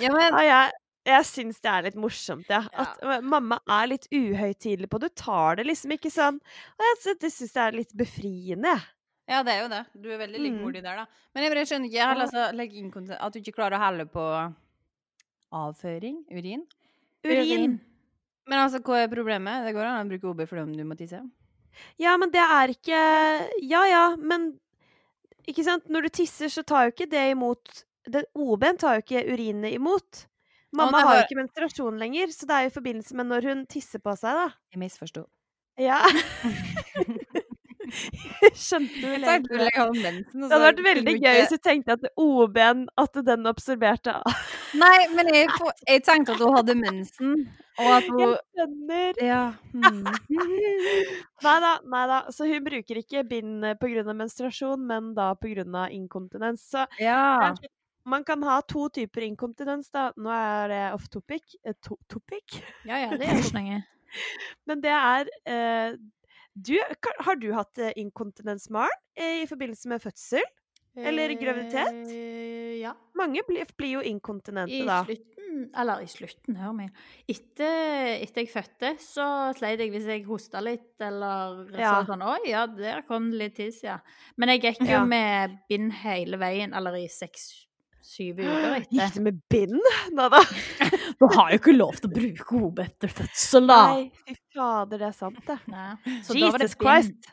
Ja, 0.00 0.10
men 0.10 0.32
Ja, 0.32 0.40
jeg, 0.48 0.72
jeg 1.04 1.28
syns 1.28 1.60
det 1.60 1.70
er 1.70 1.86
litt 1.88 1.96
morsomt, 2.00 2.48
ja. 2.48 2.62
At 2.72 3.00
eh, 3.04 3.24
mamma 3.24 3.58
er 3.80 3.90
litt 3.92 4.06
uhøytidelig 4.12 4.88
på 4.88 5.00
det. 5.02 5.12
Du 5.12 5.22
tar 5.24 5.58
det 5.60 5.66
liksom 5.68 5.92
ikke 5.96 6.12
sånn. 6.12 6.40
Og 6.78 6.84
jeg 6.88 7.00
synes, 7.02 7.20
det 7.20 7.32
syns 7.34 7.56
jeg 7.58 7.64
er 7.64 7.78
litt 7.78 7.96
befriende. 7.98 8.74
Ja, 9.28 9.40
det 9.44 9.54
er 9.54 9.62
jo 9.62 9.70
det. 9.72 9.82
Du 10.00 10.10
er 10.12 10.20
veldig 10.20 10.40
likmodig 10.40 10.82
der, 10.84 11.04
da. 11.04 11.24
Men 11.32 11.46
jeg 11.46 11.68
skjønner 11.68 11.88
ikke 11.88 12.00
jeg, 12.00 12.18
altså, 12.26 13.16
at 13.16 13.32
du 13.32 13.40
ikke 13.40 13.56
klarer 13.56 13.78
å 13.78 13.84
helle 13.84 14.08
på 14.08 14.24
avføring? 15.54 16.18
Urin? 16.32 16.66
Urin. 17.24 17.78
Men 18.48 18.60
altså, 18.60 18.82
hva 18.84 19.00
er 19.00 19.12
problemet? 19.12 19.64
Det 19.64 19.72
går 19.76 19.88
an 19.88 20.04
å 20.04 20.10
bruke 20.10 20.28
OB 20.28 20.44
fordi 20.48 20.64
om 20.66 20.74
du 20.76 20.84
må 20.84 20.96
tisse? 20.98 21.22
Ja, 22.00 22.18
men 22.20 22.30
det 22.30 22.42
er 22.42 22.70
ikke 22.70 22.98
Ja 23.66 23.80
ja, 23.90 24.02
men 24.14 24.52
Ikke 25.50 25.64
sant? 25.66 25.88
Når 25.90 26.06
du 26.06 26.12
tisser, 26.20 26.52
så 26.52 26.62
tar 26.62 26.86
jo 26.86 26.94
ikke 26.94 27.08
det 27.10 27.24
imot 27.32 27.82
det, 28.04 28.26
OB-en 28.36 28.76
tar 28.76 28.98
jo 28.98 29.02
ikke 29.04 29.22
urinet 29.32 29.72
imot. 29.78 30.26
Mamma 30.76 31.04
har 31.06 31.20
jo 31.20 31.24
ikke 31.28 31.40
menstruasjon 31.42 31.98
lenger, 32.02 32.34
så 32.34 32.50
det 32.50 32.56
er 32.56 32.66
jo 32.66 32.72
i 32.72 32.76
forbindelse 32.78 33.18
med 33.18 33.30
når 33.30 33.50
hun 33.50 33.64
tisser 33.70 34.02
på 34.02 34.14
seg, 34.18 34.38
da. 34.40 34.46
Jeg 34.74 34.82
misforsto. 34.82 35.26
Ja. 35.80 36.00
Skjønte 38.54 39.00
du 39.00 39.06
vel 39.06 39.24
egentlig 39.28 39.68
hadde. 39.76 40.12
Det 40.32 40.48
hadde 40.50 40.60
vært 40.64 40.80
veldig 40.86 41.14
gøy 41.20 41.36
hvis 41.38 41.52
du 41.52 41.60
tenkte 41.62 41.96
at 41.98 42.06
OB-en 42.20 42.86
At 43.00 43.18
den 43.26 43.50
absorberte 43.50 44.14
Nei, 44.82 44.96
men 45.14 45.30
jeg, 45.34 45.50
jeg 45.86 46.02
tenkte 46.06 46.34
at 46.34 46.42
hun 46.42 46.56
hadde 46.56 46.74
mensen, 46.78 47.36
og 47.78 47.90
at 47.94 48.08
hun 48.08 48.22
Jeg 48.24 48.40
skjønner. 48.56 49.20
Ja. 49.22 49.42
Hmm. 49.70 50.02
Nei 51.44 51.54
da, 51.62 51.72
nei 51.92 52.02
da. 52.10 52.18
Så 52.34 52.48
hun 52.50 52.64
bruker 52.66 52.98
ikke 52.98 53.22
bind 53.28 53.66
pga. 53.78 54.04
menstruasjon, 54.10 54.82
men 54.88 55.12
da 55.14 55.30
pga. 55.38 55.86
inkontinens. 55.94 56.66
Så 56.72 56.86
ja. 56.98 57.52
Man 58.04 58.24
kan 58.24 58.42
ha 58.42 58.60
to 58.68 58.88
typer 58.92 59.24
inkontinens, 59.26 59.90
da. 59.94 60.10
Nå 60.16 60.30
er 60.30 60.68
det 60.72 60.82
off 60.94 61.08
topic. 61.12 61.54
Eh, 61.64 61.76
to 61.82 61.96
topic? 62.08 62.58
Ja, 62.84 62.98
ja, 63.06 63.14
det 63.16 63.28
er 63.28 63.40
ikke 63.40 63.56
lenge. 63.58 63.82
Men 64.68 64.80
det 64.84 64.92
er 64.94 65.30
eh, 65.50 65.96
du, 66.54 66.76
Har 67.26 67.34
du 67.40 67.48
hatt 67.56 67.78
eh, 67.82 67.92
inkontinens, 67.98 68.68
Maren, 68.70 69.00
eh, 69.18 69.40
i 69.42 69.46
forbindelse 69.50 69.88
med 69.90 70.02
fødsel? 70.04 70.44
Eller 70.94 71.32
graviditet? 71.34 71.96
Eh, 72.06 72.76
ja. 72.78 72.92
Mange 73.18 73.42
blir, 73.48 73.66
blir 73.76 73.96
jo 73.96 74.02
inkontinente 74.06 74.84
da. 74.86 75.00
I 75.02 75.16
slutten 75.16 75.64
Eller 75.74 76.04
i 76.04 76.06
slutten, 76.10 76.54
hør 76.58 76.72
meg. 76.76 76.92
Etter, 77.30 78.20
etter 78.22 78.44
jeg 78.44 78.50
fødte, 78.52 78.92
så 79.02 79.26
sleit 79.58 79.82
jeg 79.82 79.90
hvis 79.90 80.06
jeg 80.06 80.22
hosta 80.28 80.62
litt, 80.62 80.92
eller 81.02 81.66
Ja. 81.78 81.96
sånn 82.06 82.22
Oi, 82.22 82.50
ja, 82.52 82.66
der 82.70 83.02
kom 83.08 83.32
det 83.32 83.40
litt 83.40 83.56
tiss, 83.58 83.82
ja. 83.82 83.98
Men 84.38 84.54
jeg 84.54 84.62
gikk 84.68 84.84
jo 84.86 85.00
Ja. 85.00 85.04
med 85.04 85.58
bind 85.68 85.92
hele 86.04 86.38
veien, 86.38 86.74
eller 86.74 86.94
i 86.94 87.08
seks-syv 88.04 88.40
uker 88.40 88.84
Gikk 88.90 89.00
etter. 89.00 89.14
du 89.16 89.22
med 89.24 89.40
bind? 89.50 89.80
Nå 90.16 90.28
da. 90.32 90.40
Du 91.20 91.28
har 91.30 91.52
jo 91.52 91.60
ikke 91.60 91.72
lov 91.76 91.94
til 92.00 92.10
å 92.10 92.12
bruke 92.14 92.46
hodet 92.50 92.88
etter 92.90 93.12
fødsel, 93.12 93.68
da! 93.70 93.80
Nei, 93.92 94.06
fy 94.26 94.34
fader, 94.56 94.98
det 95.00 95.08
er 95.08 95.16
sant, 95.16 95.40
det. 95.46 95.58
Så 96.26 96.34
da 96.36 96.50
det 96.58 96.68
Jesus. 96.68 96.78
Christ! 96.80 97.32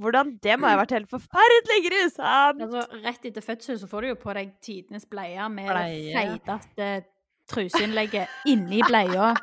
Hvordan 0.00 0.32
Det 0.42 0.56
må 0.58 0.66
ha 0.66 0.78
vært 0.80 0.96
helt 0.96 1.10
forferdelig 1.10 1.80
grusomt! 1.84 2.62
Altså, 2.64 2.84
rett 3.04 3.28
etter 3.30 3.44
fødsel 3.44 3.78
så 3.78 3.90
får 3.90 4.02
du 4.02 4.08
jo 4.08 4.16
på 4.24 4.34
deg 4.34 4.54
tidenes 4.64 5.04
bleie 5.06 5.44
med 5.52 5.70
det 5.70 6.14
feiteste 6.16 6.88
truseinnlegget 7.52 8.50
inni 8.50 8.80
bleia. 8.88 9.34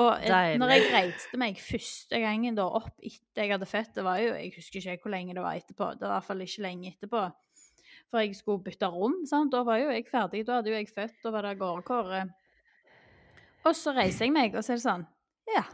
Og 0.00 0.14
eh, 0.16 0.26
Deilig. 0.32 0.58
når 0.62 0.72
jeg 0.72 0.88
reiste 0.94 1.38
meg 1.38 1.60
første 1.60 2.18
gangen 2.22 2.56
da 2.56 2.64
opp 2.80 2.94
etter 3.04 3.44
jeg 3.44 3.52
hadde 3.52 3.68
født, 3.68 3.92
det 3.98 4.04
var 4.06 4.18
jo 4.22 4.32
Jeg 4.32 4.52
husker 4.56 4.80
ikke 4.80 5.04
hvor 5.04 5.12
lenge 5.12 5.36
det 5.36 5.44
var 5.44 5.60
etterpå. 5.60 5.92
Det 5.98 6.06
var 6.06 6.14
i 6.14 6.16
hvert 6.16 6.28
fall 6.30 6.44
ikke 6.46 6.64
lenge 6.64 6.92
etterpå. 6.94 7.22
For 8.10 8.24
jeg 8.24 8.34
skulle 8.38 8.64
bytte 8.66 8.90
rom. 8.90 9.20
sant? 9.26 9.52
Da 9.54 9.62
var 9.66 9.78
jo 9.78 9.92
jeg 9.94 10.08
ferdig. 10.10 10.44
Da 10.46 10.58
hadde 10.58 10.72
jo 10.72 10.78
jeg 10.78 10.90
født, 10.90 11.20
da 11.22 11.34
var 11.34 11.46
det 11.46 11.58
gårdkåre. 11.60 12.24
Og 13.68 13.76
så 13.76 13.92
reiser 13.94 14.26
jeg 14.26 14.34
meg, 14.34 14.56
og 14.56 14.64
så 14.64 14.74
er 14.74 14.80
det 14.80 14.86
sånn 14.86 15.06
Ja. 15.50 15.64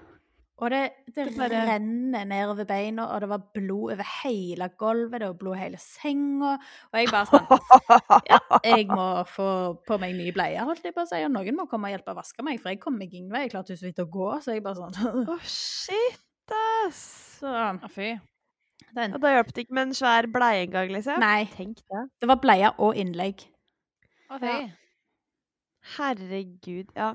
Og 0.56 0.70
det, 0.72 0.78
det, 1.12 1.26
Det 1.36 1.58
renner 1.68 2.24
nedover 2.24 2.64
beina, 2.64 3.04
og 3.12 3.20
det 3.20 3.28
var 3.28 3.42
blod 3.52 3.92
over 3.92 4.06
hele 4.22 4.70
gulvet, 4.80 5.20
det 5.20 5.28
var 5.28 5.36
blod 5.36 5.58
i 5.58 5.60
hele 5.60 5.80
senga. 5.80 6.54
Og 6.88 6.96
jeg 6.96 7.10
bare 7.12 7.28
sånn 7.28 8.22
Ja, 8.30 8.38
jeg 8.64 8.86
må 8.88 9.08
få 9.28 9.48
på 9.86 9.98
meg 10.00 10.16
nye 10.16 10.32
bleier, 10.32 10.64
holdt 10.64 10.88
jeg 10.88 10.96
på 10.96 11.04
å 11.04 11.10
si. 11.10 11.20
Og 11.28 11.34
noen 11.34 11.58
må 11.58 11.68
komme 11.68 11.90
og 11.90 11.96
hjelpe 11.96 12.14
å 12.14 12.20
vaske 12.22 12.46
meg, 12.46 12.62
for 12.62 12.72
jeg 12.72 12.80
kom 12.80 12.96
meg 12.96 13.12
ingen 13.12 13.34
vei. 13.34 13.44
Jeg 13.44 13.52
klarte 13.52 13.76
jo 13.76 13.82
så 13.82 13.90
vidt 13.90 14.00
å 14.00 14.08
gå, 14.16 14.30
så 14.40 14.56
jeg 14.56 14.64
bare 14.64 14.80
sånn 14.80 15.28
Å, 15.28 15.38
shit, 15.44 16.56
ass! 16.86 17.04
Så 17.36 17.52
fy. 17.92 18.14
Den 18.94 19.14
Og 19.14 19.20
da 19.20 19.28
hjalp 19.34 19.52
det 19.52 19.66
ikke 19.66 19.74
med 19.74 19.88
en 19.88 19.94
svær 19.94 20.26
bleie 20.32 20.66
engang, 20.66 20.88
liksom? 20.94 21.18
Nei, 21.20 21.44
Tenk 21.56 21.76
det. 21.90 22.08
det 22.20 22.28
var 22.28 22.36
bleie 22.36 22.70
og 22.78 22.94
innlegg. 22.96 23.46
Å, 24.30 24.40
Ja. 24.42 24.68
Herregud, 25.96 26.88
ja. 26.96 27.12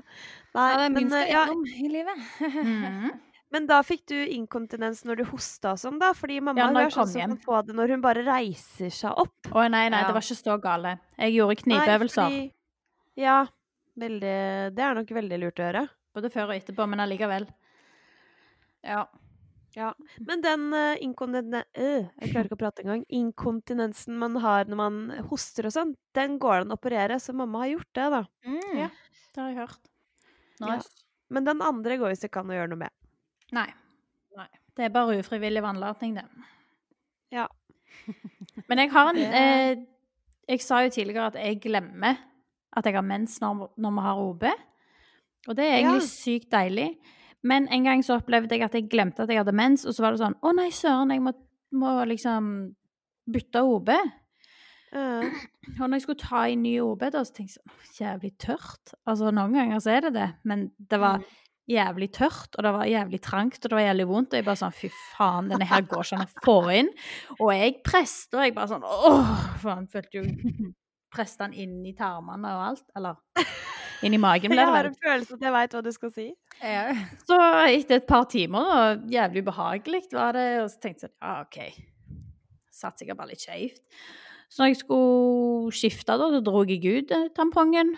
Nei, 0.56 0.68
det 0.72 0.84
er 0.86 0.88
men, 0.88 0.94
minst 0.96 1.14
eh, 1.18 1.26
ja, 1.30 1.42
gjennom 1.44 1.66
i 1.68 1.88
livet. 1.92 2.22
Mhm. 2.40 3.10
men 3.52 3.66
da 3.68 3.82
fikk 3.84 4.06
du 4.08 4.14
inkontinens 4.32 5.02
når 5.04 5.16
du 5.20 5.24
hosta 5.28 5.74
og 5.74 5.80
sånn, 5.82 5.98
da? 6.00 6.12
Fordi 6.16 6.38
mamma 6.40 6.56
Ja, 6.62 6.68
hun 6.70 6.78
er 6.80 6.88
sånn 6.94 7.10
som 7.10 7.34
kan 7.34 7.40
få 7.42 7.58
det 7.68 7.76
når 7.76 7.92
hun 7.92 8.00
bare 8.04 8.22
reiser 8.24 8.88
seg 8.90 9.12
opp. 9.20 9.50
Å 9.52 9.66
nei, 9.68 9.88
nei, 9.92 10.00
Ja. 10.00 10.06
det 10.08 10.14
var 10.16 10.24
ikke 10.24 10.38
så 10.40 10.56
gale. 10.62 10.94
Jeg 11.18 11.34
gjorde 11.36 11.66
Nei, 11.66 11.76
knipeøvelser 11.76 12.22
fordi- 12.22 12.52
Ja. 13.16 13.46
Veldig 13.98 14.74
Det 14.74 14.78
er 14.80 14.94
nok 14.94 15.06
veldig 15.08 15.38
lurt 15.42 15.60
å 15.60 15.66
gjøre. 15.68 15.88
både 16.16 16.30
før 16.32 16.48
og 16.48 16.56
etterpå, 16.56 16.88
men 16.88 16.98
allikevel. 17.00 17.46
Ja. 18.84 19.04
Men 20.20 20.42
den 20.44 20.66
uh, 20.74 20.96
inkontinensen 21.00 21.64
Jeg 21.74 22.30
klarer 22.32 22.48
ikke 22.48 22.58
å 22.58 22.60
prate 22.60 22.82
engang. 22.84 23.04
Inkontinensen 23.08 24.18
man 24.20 24.36
har 24.42 24.68
når 24.68 24.80
man 24.80 24.98
hoster 25.30 25.68
og 25.68 25.72
sånn, 25.74 25.94
den 26.16 26.36
går 26.42 26.58
det 26.58 26.66
an 26.66 26.74
å 26.74 26.78
operere, 26.80 27.16
så 27.22 27.32
mamma 27.36 27.62
har 27.64 27.72
gjort 27.74 27.92
det, 27.96 28.08
da. 28.12 28.22
Mm. 28.44 28.74
Ja. 28.82 28.88
Det 29.32 29.40
har 29.40 29.48
jeg 29.48 29.60
hørt. 29.62 29.88
Nice. 30.62 30.90
Men 31.32 31.46
den 31.48 31.62
andre 31.64 31.96
går 32.00 32.12
hvis 32.12 32.24
det 32.26 32.32
kan 32.34 32.50
å 32.50 32.56
gjøre 32.56 32.74
noe 32.74 32.82
med. 32.84 32.92
Nei. 33.56 33.68
Nei. 34.36 34.48
Det 34.76 34.84
er 34.86 34.92
bare 34.92 35.16
ufrivillig 35.20 35.62
vannlating, 35.64 36.18
det. 36.20 36.26
Ja. 37.32 37.46
Men 38.68 38.80
jeg 38.82 38.90
har 38.92 39.10
en 39.12 39.18
eh, 39.20 39.80
Jeg 40.48 40.62
sa 40.64 40.80
jo 40.84 40.92
tidligere 40.92 41.30
at 41.30 41.36
jeg 41.40 41.60
glemmer 41.64 42.16
at 42.72 42.86
jeg 42.88 42.96
har 42.96 43.04
mens 43.04 43.36
når, 43.42 43.66
når 43.80 43.92
vi 43.96 44.04
har 44.06 44.20
OB. 44.22 44.44
Og 45.48 45.56
det 45.58 45.64
er 45.66 45.74
egentlig 45.78 46.04
Ja. 46.04 46.08
sykt 46.08 46.48
deilig. 46.52 46.86
Men 47.42 47.66
en 47.74 47.84
gang 47.88 48.02
så 48.06 48.20
opplevde 48.20 48.54
jeg 48.54 48.62
at 48.66 48.74
jeg 48.78 48.88
glemte 48.92 49.24
at 49.24 49.30
jeg 49.32 49.40
hadde 49.42 49.54
mens, 49.56 49.84
og 49.86 49.94
så 49.96 50.04
var 50.04 50.14
det 50.14 50.22
sånn 50.22 50.36
Å 50.42 50.52
nei, 50.54 50.68
søren, 50.70 51.10
jeg 51.10 51.22
må, 51.24 51.32
må 51.74 51.94
liksom 52.06 52.50
bytte 53.32 53.62
OB. 53.66 53.90
Uh. 54.92 55.24
Og 55.80 55.86
når 55.86 55.94
jeg 55.96 56.02
skulle 56.04 56.20
ta 56.20 56.42
i 56.52 56.56
ny 56.60 56.74
OB, 56.84 57.06
da, 57.14 57.22
så 57.24 57.32
tenkte 57.32 57.54
jeg 57.54 57.60
sånn 57.62 57.78
Jævlig 58.02 58.32
tørt. 58.40 58.92
Altså, 59.08 59.30
noen 59.34 59.54
ganger 59.56 59.80
så 59.84 59.94
er 59.94 60.04
det 60.06 60.12
det, 60.18 60.28
men 60.48 60.66
det 60.78 60.98
var 61.00 61.22
Mm. 61.22 61.30
jævlig 61.70 62.08
tørt, 62.12 62.56
og 62.58 62.64
det 62.66 62.72
var 62.74 62.88
jævlig 62.90 63.20
trangt, 63.22 63.58
og 63.64 63.70
det 63.70 63.76
var 63.78 63.84
jævlig 63.86 64.06
vondt. 64.10 64.32
Og 64.32 64.38
jeg 64.40 64.44
bare 64.44 64.60
sånn 64.60 64.74
Fy 64.74 64.88
faen, 65.16 65.48
denne 65.52 65.68
her 65.70 65.84
går 65.86 66.02
ikke 66.02 66.18
an 66.18 66.26
å 66.26 66.44
få 66.44 66.56
inn. 66.74 66.88
Og 67.38 67.52
jeg 67.54 67.76
preste, 67.86 68.34
og 68.36 68.42
jeg 68.44 68.54
bare 68.56 68.68
sånn 68.74 68.82
Åh! 68.84 69.34
For 69.62 69.70
han 69.76 69.86
følte 69.92 70.18
jo 70.18 70.24
Presste 71.14 71.44
han 71.44 71.52
inn 71.54 71.78
i 71.86 71.92
tarmene 71.94 72.48
og 72.56 72.62
alt. 72.70 72.84
Eller 72.96 73.18
inn 74.06 74.14
i 74.16 74.20
magen, 74.20 74.50
ble 74.52 74.60
jeg 74.62 74.66
har 74.74 74.88
en 74.88 74.96
følelse 74.98 75.36
at 75.38 75.44
jeg 75.46 75.52
veit 75.54 75.74
hva 75.76 75.82
du 75.86 75.90
skal 75.94 76.10
si. 76.14 76.26
Ja. 76.62 76.84
Så 77.26 77.38
etter 77.68 78.00
et 78.00 78.06
par 78.08 78.24
timer, 78.32 78.68
da, 78.72 78.82
jævlig 79.16 79.42
ubehagelig 79.46 80.02
var 80.12 80.32
det, 80.38 80.46
og 80.64 80.70
så 80.72 80.80
tenkte 80.82 81.08
jeg 81.08 81.14
Ja, 81.22 81.40
OK. 81.42 81.58
Satt 82.82 82.98
sikkert 82.98 83.18
bare 83.20 83.32
litt 83.34 83.44
skjevt. 83.44 83.78
Så 84.52 84.62
når 84.62 84.72
jeg 84.72 84.80
skulle 84.82 85.72
skifte, 85.76 86.16
da, 86.20 86.26
så 86.34 86.40
dro 86.44 86.64
jeg 86.68 86.82
ut 86.84 87.12
eh, 87.14 87.28
tampongen. 87.36 87.94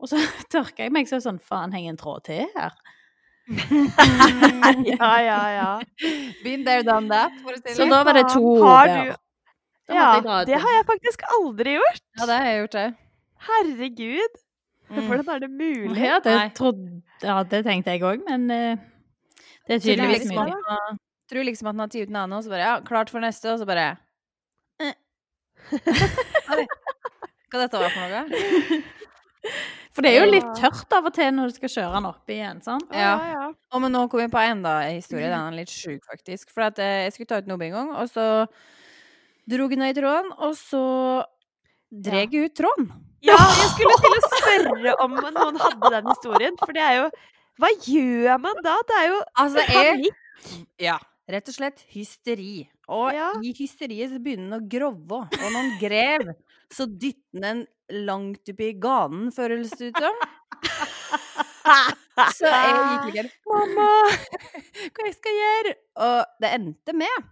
Og 0.00 0.08
så 0.10 0.18
tørka 0.52 0.86
jeg 0.86 0.94
meg, 0.94 1.08
så 1.10 1.20
sånn 1.22 1.38
Faen, 1.42 1.74
henger 1.76 1.94
en 1.94 2.00
tråd 2.00 2.24
til 2.30 2.46
her? 2.56 2.76
ja, 4.84 5.12
ja, 5.24 5.38
ja. 5.54 5.68
Been 6.44 6.64
there, 6.66 6.82
done 6.84 7.08
that. 7.08 7.32
Så 7.76 7.86
da 7.88 8.02
var 8.04 8.18
det 8.18 8.26
to 8.32 8.42
Har 8.62 8.86
du- 8.86 9.14
Ja, 9.88 10.20
det 10.44 10.58
har 10.60 10.74
jeg 10.76 10.84
faktisk 10.84 11.22
aldri 11.32 11.78
gjort. 11.78 12.02
Ja, 12.18 12.26
det 12.28 12.34
har 12.36 12.44
jeg 12.44 12.58
gjort, 12.60 12.72
det. 12.76 12.88
Herregud. 13.48 14.34
Mm. 14.88 15.06
Hvordan 15.08 15.28
er 15.34 15.38
det 15.44 15.50
mulig? 15.52 15.98
Ja, 16.00 16.18
det, 16.24 16.36
trodde, 16.56 17.02
ja, 17.22 17.42
det 17.44 17.64
tenkte 17.66 17.92
jeg 17.92 18.00
òg, 18.08 18.22
men 18.28 18.46
uh, 18.50 18.78
det 19.68 19.74
er 19.74 19.80
er 19.80 19.84
tydeligvis 19.84 20.28
mulig. 20.30 20.38
at 20.38 20.54
han 20.54 20.64
har- 20.68 20.98
Tror 21.28 21.44
liksom 21.44 21.66
at 21.68 21.74
han 21.74 21.80
har 21.82 21.88
tatt 21.92 22.00
ut 22.00 22.08
en 22.08 22.16
annen, 22.16 22.32
og 22.38 22.44
så 22.44 22.48
bare 22.48 22.64
Ja, 22.64 22.80
klart 22.80 23.10
for 23.12 23.20
neste, 23.20 23.50
og 23.52 23.58
så 23.60 23.66
bare 23.68 23.98
eh. 24.80 24.94
Hva 27.48 27.60
dette 27.64 27.80
var 27.80 27.92
for 27.92 28.00
noe? 28.00 28.80
For 29.92 30.04
det 30.04 30.12
er 30.14 30.22
jo 30.24 30.30
litt 30.30 30.48
tørt 30.58 30.92
av 30.94 31.06
og 31.08 31.14
til 31.16 31.30
når 31.34 31.50
du 31.50 31.56
skal 31.58 31.72
kjøre 31.72 31.92
den 31.98 32.08
opp 32.08 32.32
igjen, 32.32 32.60
sant? 32.64 32.84
Ja, 32.92 33.12
Ja. 33.18 33.28
ja. 33.34 33.46
Og 33.74 33.82
men 33.82 33.92
nå 33.92 34.06
kom 34.08 34.20
vi 34.22 34.28
på 34.32 34.40
enda 34.40 34.78
en 34.86 34.98
historie. 35.00 35.28
Den 35.28 35.40
er 35.52 35.56
litt 35.56 35.72
sjuk, 35.72 36.04
faktisk. 36.08 36.50
For 36.54 36.62
at 36.68 36.78
eh, 36.78 37.04
jeg 37.08 37.12
skulle 37.16 37.26
ta 37.32 37.38
ut 37.42 37.48
noe 37.50 37.60
en 37.66 37.72
gang, 37.76 37.90
og 37.96 38.08
så 38.12 38.26
dro 39.48 39.68
jeg 39.68 39.78
ned 39.80 39.96
i 39.96 40.00
tråden, 40.00 40.32
og 40.38 40.54
så 40.56 40.82
dreg 41.90 42.32
jeg 42.36 42.50
ut 42.50 42.56
tråden. 42.60 42.90
Ja, 43.26 43.34
jeg 43.34 43.68
skulle 43.74 43.96
til 43.98 44.14
å 44.14 44.20
spørre 44.30 44.94
om 45.02 45.16
noen 45.18 45.58
hadde 45.58 45.90
den 45.96 46.10
historien, 46.12 46.58
for 46.60 46.72
det 46.76 46.84
er 46.84 46.96
jo 47.00 47.06
Hva 47.58 47.70
gjør 47.82 48.36
man 48.42 48.60
da? 48.62 48.76
Det 48.86 48.98
er 49.00 49.06
jo 49.10 49.20
Altså, 49.42 49.64
panikk. 49.66 50.60
Ja. 50.78 50.98
Rett 51.28 51.48
og 51.50 51.56
slett 51.56 51.82
hysteri. 51.92 52.68
Og 52.88 53.10
Ja. 53.12 53.32
i 53.44 53.50
hysteriet 53.52 54.14
så 54.14 54.20
begynner 54.22 54.54
den 54.54 54.60
å 54.60 54.68
grove. 54.70 55.18
Og 55.26 55.48
når 55.52 55.56
den 55.58 55.74
grev, 55.82 56.30
så 56.72 56.86
dytter 56.86 57.42
den 57.42 57.66
langt 58.06 58.48
oppi 58.48 58.70
ganen, 58.80 59.32
føles 59.34 59.70
det 59.76 59.90
ut 59.90 59.98
som. 60.04 60.14
Så 62.34 62.48
jeg 62.48 62.70
gikk 62.74 63.04
like 63.14 63.24
Mamma, 63.46 63.88
hva 64.94 65.04
jeg 65.06 65.16
skal 65.18 65.36
gjøre? 65.38 65.74
Og 66.06 66.40
det 66.42 66.52
endte 66.56 66.94
med 66.96 67.28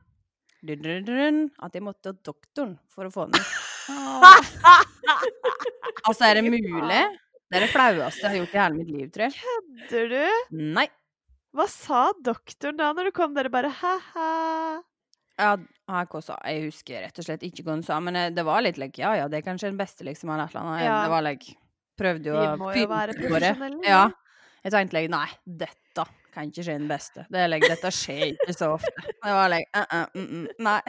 at 1.62 1.72
jeg 1.76 1.82
måtte 1.84 2.10
til 2.10 2.18
doktoren 2.26 2.76
for 2.90 3.06
å 3.08 3.12
få 3.14 3.26
den 3.30 3.40
ut. 3.40 3.65
Altså, 6.06 6.22
er 6.26 6.34
det 6.38 6.44
mulig? 6.46 7.02
Det 7.46 7.54
er 7.58 7.62
det 7.64 7.70
flaueste 7.70 8.22
jeg 8.22 8.30
har 8.30 8.38
gjort 8.40 8.54
i 8.54 8.60
hele 8.60 8.78
mitt 8.78 8.90
liv, 8.90 9.06
tror 9.14 9.24
jeg. 9.26 9.34
Kødder 9.38 10.06
du? 10.12 10.26
Nei. 10.76 10.86
Hva 11.56 11.66
sa 11.70 12.00
doktoren 12.26 12.76
da 12.78 12.86
når 12.94 13.04
du 13.08 13.12
kom 13.16 13.30
der 13.36 13.48
bare 13.52 13.70
ha-ha? 13.80 14.30
Ja, 15.36 15.50
jeg 15.56 16.08
også, 16.18 16.34
jeg 16.48 16.56
husker 16.66 16.94
rett 17.04 17.18
og 17.20 17.24
slett 17.26 17.42
ikke 17.46 17.62
hva 17.64 17.72
hun 17.76 17.84
sa, 17.84 17.94
men 18.00 18.14
eh, 18.16 18.30
det 18.34 18.44
var 18.46 18.60
litt 18.64 18.78
like, 18.80 18.98
ja, 19.00 19.10
ja, 19.20 19.26
det 19.28 19.36
er 19.40 19.44
kanskje 19.46 19.68
den 19.68 19.80
beste, 19.80 20.02
liksom, 20.08 20.28
eller 20.32 20.46
et 20.48 20.52
eller 20.54 20.64
annet. 20.64 20.84
Ja. 20.86 20.98
Det 21.04 21.12
var 21.12 21.22
like, 21.26 21.46
prøvde 22.00 22.26
jo 22.30 22.36
å 22.36 22.38
Vi 22.44 22.48
må 22.62 22.68
jo 22.76 22.86
være 22.92 23.12
profesjonelle, 23.18 23.82
Ja. 23.84 23.90
ja. 24.06 24.08
Jeg 24.66 24.72
tenkte 24.74 24.96
like, 24.98 25.12
nei, 25.12 25.28
dette 25.62 26.04
kan 26.34 26.42
ikke 26.50 26.64
skje 26.66 26.78
den 26.80 26.88
beste. 26.90 27.20
Det 27.32 27.38
er 27.44 27.48
like, 27.52 27.68
dette 27.70 27.90
skjer 27.94 28.24
ikke 28.32 28.54
så 28.56 28.66
ofte. 28.74 29.04
Det 29.12 29.34
var 29.38 29.48
like, 29.52 29.68
uh, 29.76 29.84
uh, 29.92 30.06
mm, 30.16 30.26
mm, 30.26 30.46
nei. 30.66 30.80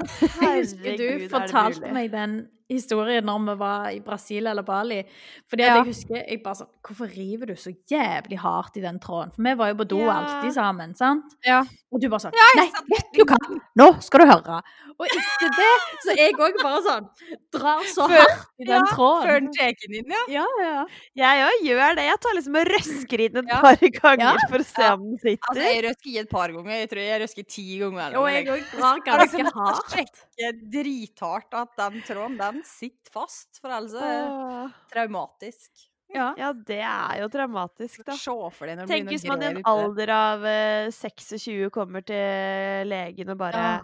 Husker 0.00 0.96
du 0.96 1.28
fortalte 1.32 1.92
meg 1.92 2.10
den 2.12 2.40
historien 2.70 3.24
når 3.26 3.44
vi 3.50 3.54
var 3.60 3.88
i 3.90 4.00
Brasil 4.00 4.46
eller 4.46 4.62
Bali. 4.62 5.02
Fordi 5.50 5.62
at 5.62 5.68
Ja. 5.68 5.74
jeg 5.82 5.86
husker 5.92 6.14
jeg 6.28 6.42
bare 6.42 6.54
sånn 6.54 6.68
Hvorfor 6.82 7.10
river 7.14 7.46
du 7.46 7.54
så 7.54 7.70
jævlig 7.90 8.38
hardt 8.40 8.76
i 8.76 8.80
den 8.80 8.98
tråden? 8.98 9.32
For 9.34 9.42
vi 9.42 9.54
var 9.54 9.68
jo 9.68 9.74
på 9.74 9.88
do 9.88 9.98
Ja. 10.00 10.12
alltid 10.20 10.52
sammen, 10.54 10.94
sant? 10.96 11.24
Ja. 11.44 11.60
Og 11.92 12.00
du 12.00 12.08
bare 12.08 12.20
sånn 12.20 12.32
Nei, 12.56 12.70
vet 12.88 13.12
du 13.14 13.24
hva? 13.24 13.36
Nå 13.76 14.00
skal 14.02 14.20
du 14.20 14.26
høre. 14.26 14.62
Og 15.00 15.06
etter 15.06 15.50
det 15.56 15.74
så 16.04 16.16
jeg 16.16 16.32
òg 16.34 16.56
bare 16.62 16.82
sånn 16.82 17.08
Drar 17.52 17.80
så 17.84 18.06
Før- 18.08 18.18
hardt 18.18 18.46
i 18.60 18.64
den 18.64 18.86
Før 18.86 18.94
tråden. 18.94 19.44
den 19.44 19.52
check-in 19.52 20.04
ja. 20.10 20.24
Ja, 20.28 20.46
ja. 20.60 20.84
Jeg 21.16 21.44
òg 21.50 21.66
gjør 21.68 21.94
det. 21.96 22.04
Jeg 22.10 22.20
tar 22.20 22.34
liksom 22.34 22.56
og 22.60 22.66
røsker 22.66 23.20
i 23.20 23.28
den 23.28 23.44
et 23.44 23.48
Ja. 23.50 23.60
par 23.60 23.76
ganger 23.76 24.34
Ja. 24.34 24.48
for 24.48 24.58
å 24.58 24.64
se 24.64 24.82
Ja. 24.82 24.92
om 24.94 25.00
den 25.10 25.18
sitter. 25.18 25.48
Altså, 25.50 25.62
jeg 25.62 25.84
røsker 25.84 26.10
i 26.14 26.18
et 26.18 26.30
par 26.30 26.48
ganger. 26.48 26.70
Jeg 26.70 26.88
tror 26.90 27.00
jeg 27.00 27.20
røsker 27.22 27.46
ti 27.48 27.78
ganger. 27.78 28.16
Og 28.16 28.28
jeg 28.30 28.46
òg 28.46 28.78
drar 28.78 28.98
ganske 29.06 29.52
hardt. 29.54 30.14
Sjekke 30.40 30.70
drithardt 30.72 31.54
at 31.54 31.76
den 31.78 32.00
tråden, 32.06 32.36
den 32.40 32.60
sitter 32.66 33.12
fast. 33.14 33.60
For 33.60 33.72
ellers 33.76 33.94
er 33.94 34.26
det 34.26 34.92
traumatisk. 34.94 35.86
Ja. 36.10 36.32
Ja, 36.38 36.52
det 36.52 36.80
er 36.82 37.20
jo 37.22 37.28
traumatisk, 37.30 38.02
da. 38.06 38.16
Se 38.18 38.32
for 38.32 38.66
deg 38.66 38.80
når 38.80 38.88
det 38.88 38.94
Tenk 38.96 39.10
hvis 39.12 39.26
man 39.30 39.42
i 39.44 39.50
en 39.52 39.60
alder 39.70 40.10
av 40.10 40.46
eh, 40.50 40.88
26 40.90 41.68
kommer 41.74 42.02
til 42.06 42.88
legen 42.90 43.30
og 43.30 43.38
bare 43.38 43.60
Ja. 43.60 43.76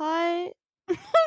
Hei. 0.00 0.52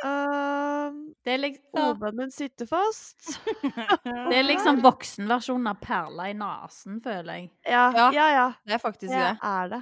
Uh, 0.06 0.90
Det 1.26 1.34
er, 1.36 1.40
liksom, 1.44 1.78
Hodet 1.78 2.16
mitt 2.16 2.34
sitter 2.34 2.66
fast. 2.70 3.36
det 4.32 4.38
er 4.40 4.46
liksom 4.48 4.80
voksenversjonen 4.82 5.68
av 5.74 5.82
perla 5.84 6.30
i 6.32 6.36
nesen, 6.38 7.02
føler 7.04 7.42
jeg. 7.42 7.50
Ja, 7.68 7.86
Ja, 7.94 8.10
ja. 8.16 8.28
ja. 8.34 8.48
Det 8.66 8.78
er 8.78 8.82
faktisk 8.82 9.12
Det 9.12 9.20
det. 9.20 9.36
er 9.46 9.74
det. 9.76 9.82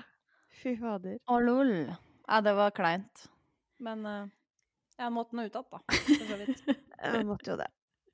Fy 0.58 0.74
fader. 0.82 1.20
Å, 1.30 1.40
lol. 1.40 1.74
Ja, 2.28 2.42
det 2.44 2.56
var 2.58 2.74
kleint. 2.76 3.28
Men 3.80 4.04
uh, 4.10 4.24
jeg 4.98 5.14
måtte 5.14 5.38
nå 5.38 5.46
ut 5.46 5.58
igjen, 5.58 5.68
da. 5.72 5.82
For 5.98 6.30
så 6.32 6.38
vidt. 6.42 6.64
Jeg 6.98 7.26
måtte 7.30 7.52
jo 7.52 7.56
det. 7.60 7.68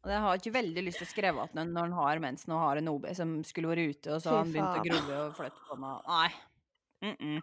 Og 0.03 0.11
Jeg 0.11 0.19
har 0.19 0.39
ikke 0.39 0.51
veldig 0.57 0.81
lyst 0.83 0.99
til 0.99 1.07
å 1.07 1.11
skrive 1.13 1.43
at 1.45 1.53
når 1.55 1.77
han 1.85 1.93
har 1.95 2.19
mensen 2.19 2.51
og 2.51 2.59
har 2.59 2.79
en 2.81 2.89
OB 2.91 3.05
som 3.15 3.37
skulle 3.47 3.69
vært 3.71 3.93
ute, 3.93 4.09
og 4.11 4.19
så 4.19 4.33
har 4.33 4.41
han 4.41 4.51
begynt 4.51 4.81
å 4.81 4.83
grove 4.89 5.19
og 5.21 5.37
flytte 5.37 5.63
på 5.69 5.77
meg. 5.79 6.09
Nei. 6.09 6.31
Mm 7.03 7.15
-mm. 7.19 7.39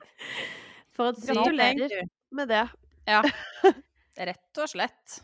For 0.92 1.08
et 1.08 1.22
Gratulerer. 1.24 2.08
Med 2.30 2.48
det. 2.48 2.68
Ja. 3.06 3.22
Rett 4.28 4.58
og 4.60 4.68
slett. 4.68 5.22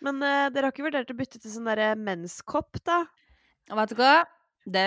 Men 0.00 0.22
uh, 0.22 0.48
dere 0.48 0.64
har 0.64 0.72
ikke 0.72 0.86
vurdert 0.88 1.10
å 1.10 1.18
bytte 1.18 1.38
til 1.38 1.52
sånn 1.52 1.68
derre 1.68 1.92
menskopp, 1.96 2.80
da? 2.86 3.04
Og 3.68 3.76
vet 3.76 3.92
du 3.92 3.96
hva? 4.00 4.24
Det 4.64 4.86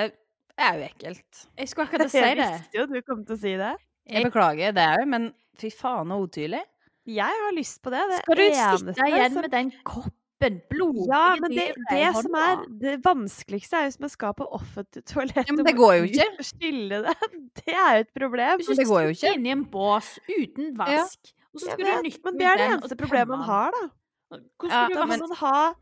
er 0.58 0.78
jo 0.80 0.88
ekkelt. 0.88 1.48
Jeg 1.58 1.70
skulle 1.70 1.88
akkurat 1.88 2.12
si 2.14 2.18
Jeg 2.18 2.38
visste 2.42 2.78
jo 2.80 2.88
du 2.90 3.02
kom 3.06 3.26
til 3.26 3.36
å 3.38 3.42
si 3.42 3.54
det. 3.60 3.76
Jeg 4.10 4.26
beklager 4.26 4.74
det 4.74 4.88
òg, 4.98 5.06
men 5.08 5.34
fy 5.60 5.70
faen 5.70 6.10
så 6.10 6.22
utydelig. 6.26 6.64
Jeg 7.10 7.26
har 7.44 7.54
lyst 7.58 7.82
på 7.82 7.90
det. 7.94 8.02
Det 8.12 8.18
Skal 8.24 8.36
du 8.36 8.42
eneste 8.46 8.94
sitte 8.96 9.08
igjen 9.10 9.34
som- 9.34 9.42
med 9.42 9.52
den 9.52 9.72
koppen? 9.84 10.18
blodig 10.42 11.06
Ja, 11.06 11.36
men 11.40 11.52
det, 11.54 11.68
det 11.92 12.16
som 12.18 12.34
er 12.34 12.62
det 12.82 12.94
vanskeligste, 13.06 13.74
er 13.78 13.84
hvis 13.92 14.00
man 14.02 14.10
skal 14.10 14.34
på 14.34 14.48
offentlig 14.52 15.04
toalett 15.12 15.46
Ja, 15.48 15.54
men 15.54 15.66
det 15.66 15.76
går 15.78 16.00
jo 16.00 16.04
ikke. 16.10 16.26
og 16.40 16.46
Skylle 16.52 17.02
det. 17.06 17.14
Det 17.62 17.76
er 17.76 17.92
jo 17.94 18.00
et 18.08 18.14
problem. 18.18 18.58
Hvis 18.58 18.68
du 18.72 18.74
det 18.76 18.88
går 18.90 19.02
jo 19.06 19.14
sitter 19.14 19.28
ikke. 19.28 19.38
inni 19.38 19.52
en 19.54 19.66
bås 19.70 20.10
uten 20.26 20.72
vask, 20.78 21.34
og 21.54 21.60
så 21.62 21.72
skal 21.76 21.86
du 21.86 21.92
nytte 22.08 22.24
men 22.26 22.34
ut 22.34 22.40
det 22.40 22.48
er 22.50 22.58
det 22.58 22.68
eneste 22.72 22.98
problemet 22.98 23.28
man 23.36 23.46
har, 23.46 23.72
da. 23.78 23.84
Hvordan 24.32 24.50
Hvordan 24.58 24.72
Ja, 24.72 24.88
skal 24.88 25.20
du 25.20 25.28
men- 25.28 25.38
ha 25.44 25.74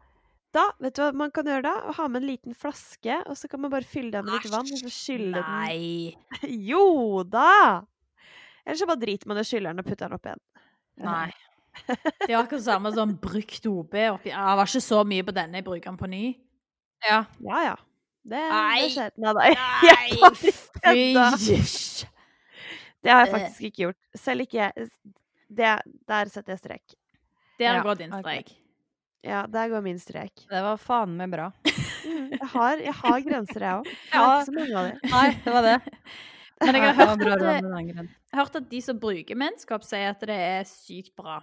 da, 0.52 0.64
vet 0.82 0.94
du 0.96 1.02
hva 1.04 1.14
man 1.14 1.32
kan 1.32 1.46
gjøre 1.46 1.62
da? 1.64 1.74
Å 1.88 1.94
ha 1.96 2.08
med 2.10 2.24
en 2.24 2.28
liten 2.28 2.54
flaske, 2.58 3.20
og 3.30 3.38
så 3.38 3.48
kan 3.48 3.62
man 3.62 3.70
bare 3.72 3.86
fylle 3.88 4.12
den 4.12 4.26
med 4.26 4.34
litt 4.44 4.52
vann, 4.52 4.66
og 4.66 4.80
så 4.82 4.90
skylle 4.92 5.40
den 5.40 5.46
Nei. 5.46 6.16
Jo 6.74 7.24
da! 7.24 7.84
Eller 8.66 8.76
så 8.76 8.88
bare 8.90 9.00
driter 9.00 9.28
man 9.30 9.38
i 9.38 9.46
skylleren 9.48 9.80
og 9.80 9.86
putter 9.86 10.10
den 10.10 10.18
opp 10.18 10.26
igjen. 10.26 10.42
Nei. 11.00 11.30
Det 11.88 12.30
er 12.34 12.40
akkurat 12.42 12.64
samme 12.66 12.92
som 12.94 13.14
brukt 13.22 13.66
OB 13.70 13.94
oppi 14.12 14.30
Jeg 14.34 14.56
var 14.60 14.66
ikke 14.68 14.82
så 14.84 15.04
mye 15.08 15.24
på 15.24 15.32
denne, 15.38 15.56
jeg 15.62 15.66
bruker 15.68 15.88
den 15.92 15.98
på 16.02 16.08
ny. 16.12 16.24
Ja. 17.08 17.22
Ja 17.46 17.62
ja. 17.70 17.76
Det, 18.30 18.42
Nei. 18.52 18.82
det 18.84 18.90
skjer. 18.92 19.12
Nei, 19.18 19.34
nei. 19.34 19.54
Det 23.02 23.10
har 23.14 23.26
jeg 23.26 23.30
Eh. 23.30 23.34
faktisk 23.40 23.62
ikke 23.70 23.82
gjort. 23.86 23.98
Selv 24.20 24.42
ikke 24.44 24.58
jeg. 24.60 24.72
Det, 25.50 25.70
der 26.10 26.26
setter 26.30 26.52
jeg 26.54 26.60
strek. 26.60 26.84
Der 27.60 27.74
Ja, 27.78 27.82
går 27.84 27.94
din 27.98 28.12
strek. 28.12 28.24
strek. 28.50 28.58
Ja, 29.24 29.46
der 29.48 29.68
går 29.72 29.82
min 29.84 30.00
strek. 30.00 30.32
Det 30.50 30.62
var 30.64 30.78
faen 30.78 31.18
meg 31.18 31.32
bra. 31.32 31.52
Jeg 32.30 32.48
har, 32.54 32.78
jeg 32.80 32.94
har 32.94 33.20
grenser, 33.22 33.60
jeg 33.60 33.74
òg. 33.80 33.86
Jeg 33.86 33.96
har 34.14 34.28
Ja. 34.28 34.40
ikke 34.40 34.46
så 34.46 34.52
mange 34.56 34.78
av 34.80 34.86
dem. 34.88 34.98
Nei, 35.12 35.30
det 35.44 35.54
var 35.54 35.62
det. 35.66 35.80
Men 36.62 36.76
jeg 36.76 36.84
har 36.84 36.94
Det 36.94 36.98
var 36.98 37.06
hørt 37.10 37.20
bra 37.20 37.34
at, 37.34 37.40
den 38.32 38.40
grensen. 38.40 38.40
hørt 38.40 38.56
at 38.56 38.70
de 38.70 38.82
som 38.82 39.00
bruker 39.00 39.36
menneskap, 39.36 39.84
sier 39.84 40.10
at 40.12 40.20
det 40.22 40.30
er 40.36 40.64
sykt 40.70 41.16
bra. 41.16 41.40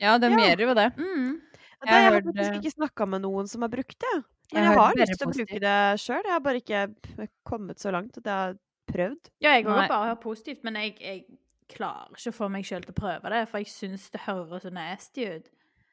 Ja, 0.00 0.18
de 0.18 0.30
Ja. 0.30 0.36
gjør 0.56 0.60
jo 0.68 0.74
det. 0.74 0.96
Mm. 0.96 1.40
Jeg 1.82 1.88
jeg 1.88 1.92
har 1.94 2.02
har 2.02 2.12
hørt, 2.12 2.24
faktisk 2.24 2.52
eh, 2.52 2.58
ikke 2.60 2.74
snakka 2.76 3.06
med 3.08 3.22
noen 3.22 3.48
som 3.48 3.62
har 3.62 3.68
brukt 3.68 3.98
det. 3.98 4.24
Men 4.52 4.62
Jeg 4.62 4.62
jeg, 4.62 4.76
har 4.76 4.86
har 4.86 4.94
lyst 4.94 5.18
til 5.18 5.26
å 5.28 5.32
bruke 5.32 5.60
det 5.60 6.00
sjøl. 6.00 6.22
Jeg 6.24 6.32
har 6.32 6.40
bare 6.40 6.60
ikke 6.60 7.28
kommet 7.44 7.78
så 7.80 7.90
langt 7.90 8.16
at 8.18 8.24
jeg 8.24 8.32
har 8.34 8.56
prøvd. 8.92 9.30
Ja, 9.40 9.52
jeg 9.56 9.64
har 9.66 9.88
bare 9.88 10.08
hørt 10.12 10.20
positivt, 10.20 10.62
men 10.64 10.74
jeg, 10.74 10.96
jeg 11.00 11.24
klarer 11.72 12.10
ikke 12.12 12.28
å 12.30 12.36
få 12.36 12.48
meg 12.50 12.64
sjøl 12.64 12.82
til 12.82 12.92
å 12.92 13.00
prøve 13.00 13.30
det, 13.32 13.48
for 13.48 13.58
jeg 13.58 13.66
syns 13.72 14.10
det 14.12 14.20
høres 14.26 14.62
så 14.62 14.70
nasty 14.70 15.24
ut. 15.26 15.48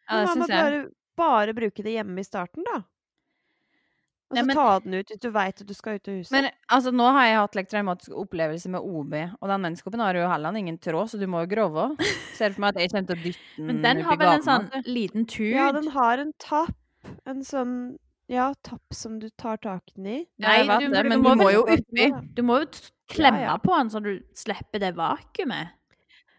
Ja, 0.09 0.25
syns 0.27 0.49
jeg. 0.49 0.57
bare, 0.57 0.89
bare 1.15 1.53
bruke 1.53 1.83
det 1.83 1.93
hjemme 1.95 2.19
i 2.19 2.23
starten, 2.27 2.63
da? 2.67 2.81
Og 4.29 4.35
Nei, 4.37 4.41
så 4.43 4.45
men- 4.47 4.55
ta 4.55 4.79
den 4.79 4.93
ut 4.93 5.07
hvis 5.09 5.19
du 5.23 5.31
veit 5.31 5.61
at 5.61 5.67
du 5.67 5.73
skal 5.73 5.95
ut 5.97 6.07
av 6.07 6.13
huset. 6.19 6.31
Men 6.31 6.49
altså, 6.69 6.91
nå 6.93 7.05
har 7.15 7.23
jeg 7.25 7.35
hatt 7.39 7.55
like, 7.55 7.69
traumatisk 7.71 8.11
opplevelse 8.13 8.69
med 8.69 8.81
OB, 8.81 9.13
og 9.41 9.49
den 9.49 9.61
menneskekoppen 9.65 9.99
har 10.05 10.13
jo 10.13 10.27
heller 10.29 10.55
ingen 10.59 10.77
tråd, 10.77 11.09
så 11.09 11.17
du 11.19 11.25
må 11.25 11.41
jo 11.47 11.49
grove. 11.55 11.87
Ser 12.37 12.51
for 12.53 12.61
meg 12.61 12.75
at 12.75 12.81
jeg 12.83 12.91
kommer 12.91 13.07
til 13.07 13.17
å 13.17 13.23
dytte 13.23 13.39
den 13.57 13.65
Men 13.71 13.81
den 13.81 14.01
har 14.05 14.17
vel 14.21 14.35
en 14.35 14.45
sånn 14.45 14.69
liten 14.85 15.25
tur? 15.25 15.49
ja, 15.55 15.71
den 15.71 15.87
har 15.97 16.17
en 16.19 16.33
tapp. 16.37 16.75
En 17.25 17.41
sånn 17.41 17.97
ja, 18.29 18.53
tapp 18.61 18.93
som 18.93 19.17
du 19.17 19.29
tar 19.31 19.57
tak 19.57 19.81
i 19.97 20.01
Nei, 20.37 20.61
du- 20.67 20.93
det, 20.93 21.03
du 21.03 21.09
men 21.09 21.21
må 21.23 21.33
du 21.33 21.41
må 21.43 21.51
jo 21.51 21.63
oppi. 21.65 22.11
Du 22.35 22.43
må 22.43 22.59
jo 22.61 22.67
klemme 23.09 23.41
Ja, 23.41 23.55
ja. 23.55 23.57
på 23.57 23.73
den 23.79 23.89
så 23.89 24.03
du 24.03 24.19
slipper 24.37 24.79
det 24.79 24.93
vakuumet. 24.95 25.71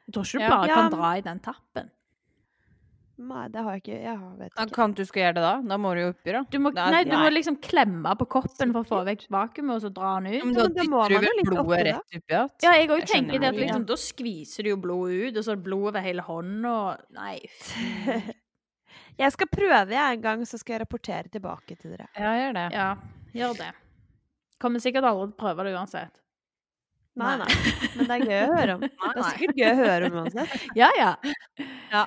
Jeg 0.06 0.14
tror 0.14 0.22
ikke 0.22 0.38
du 0.38 0.48
bare 0.48 0.68
Ja, 0.68 0.74
kan 0.76 0.90
dra 0.92 1.10
i 1.16 1.20
den 1.26 1.40
tappen. 1.40 1.90
Nei, 3.20 3.48
det 3.52 3.60
har 3.62 3.74
jeg 3.76 3.82
ikke. 3.82 3.96
Jeg 4.00 4.16
har- 4.16 4.36
vet 4.38 4.52
ikke. 4.54 4.72
Kan 4.72 4.92
du 4.96 5.04
skal 5.04 5.20
gjøre 5.22 5.34
det 5.36 5.42
da? 5.44 5.50
Da 5.68 5.76
må 5.76 5.90
du 5.94 6.00
jo 6.00 6.08
oppi, 6.14 6.32
da. 6.32 6.40
Du 6.50 6.58
må, 6.58 6.70
Det 6.72 6.80
er- 6.80 6.90
nei, 6.94 7.02
du 7.04 7.10
må 7.20 7.28
liksom 7.30 7.56
klemme 7.60 8.14
på 8.16 8.26
koppen 8.32 8.72
for 8.72 8.80
å 8.82 8.88
få 8.88 9.00
vekk 9.04 9.26
vakuumet, 9.28 9.74
og 9.76 9.82
så 9.84 9.90
dra 9.92 10.14
den 10.20 10.32
ut. 10.32 10.44
men 10.46 10.54
Ja, 10.54 10.62
da 10.62 10.68
men 10.68 10.74
da 10.74 10.82
må 10.84 11.02
dytter 11.04 11.08
du 11.08 11.14
man 11.14 11.22
jo 11.22 11.28
vel 11.28 11.36
litt 11.36 11.46
blodet 11.50 11.60
oppi 11.66 11.84
det. 11.84 11.92
rett 11.92 12.16
oppi 12.16 12.32
igjen. 12.32 12.48
Ja, 12.62 12.72
jeg 12.72 12.88
òg 12.88 13.04
tenker 13.06 13.40
det 13.40 13.48
at 13.50 13.54
liksom, 13.60 13.84
da 13.86 13.94
skviser 13.94 14.62
du 14.64 14.68
jo 14.70 14.76
blodet 14.76 15.28
ut, 15.28 15.36
og 15.36 15.44
så 15.44 15.52
er 15.52 15.56
det 15.56 15.64
blod 15.64 15.88
over 15.88 16.00
hele 16.00 16.22
hånda. 16.22 16.98
Nei. 17.12 17.40
Jeg 19.20 19.32
skal 19.32 19.46
prøve 19.52 19.90
jeg 19.90 20.16
en 20.16 20.20
gang, 20.22 20.40
så 20.48 20.58
skal 20.58 20.78
jeg 20.78 20.86
rapportere 20.86 21.28
tilbake 21.30 21.76
til 21.78 21.90
dere. 21.92 22.06
Ja, 22.16 22.30
gjør 22.40 22.54
det. 22.56 22.72
Ja, 22.72 22.94
gjør 23.34 23.56
det. 23.58 23.72
Kommer 24.58 24.80
sikkert 24.80 25.04
alle 25.04 25.26
til 25.26 25.34
å 25.34 25.36
prøve 25.36 25.64
det 25.66 25.74
uansett. 25.76 26.10
Nei, 27.16 27.36
Nei. 27.36 27.44
nei. 27.44 27.90
Men 27.96 28.06
det 28.06 28.16
er 28.16 28.24
gøy 28.30 28.40
å 28.48 28.56
høre 28.56 28.74
om. 28.76 28.80
Det 28.88 29.20
er 29.20 29.22
sikkert 29.34 29.56
gøy 29.60 29.70
å 29.70 29.76
høre 29.76 30.06
om 30.10 30.18
uansett. 30.24 30.68
Ja, 30.78 30.88
ja. 30.96 31.16
Ja. 31.92 32.04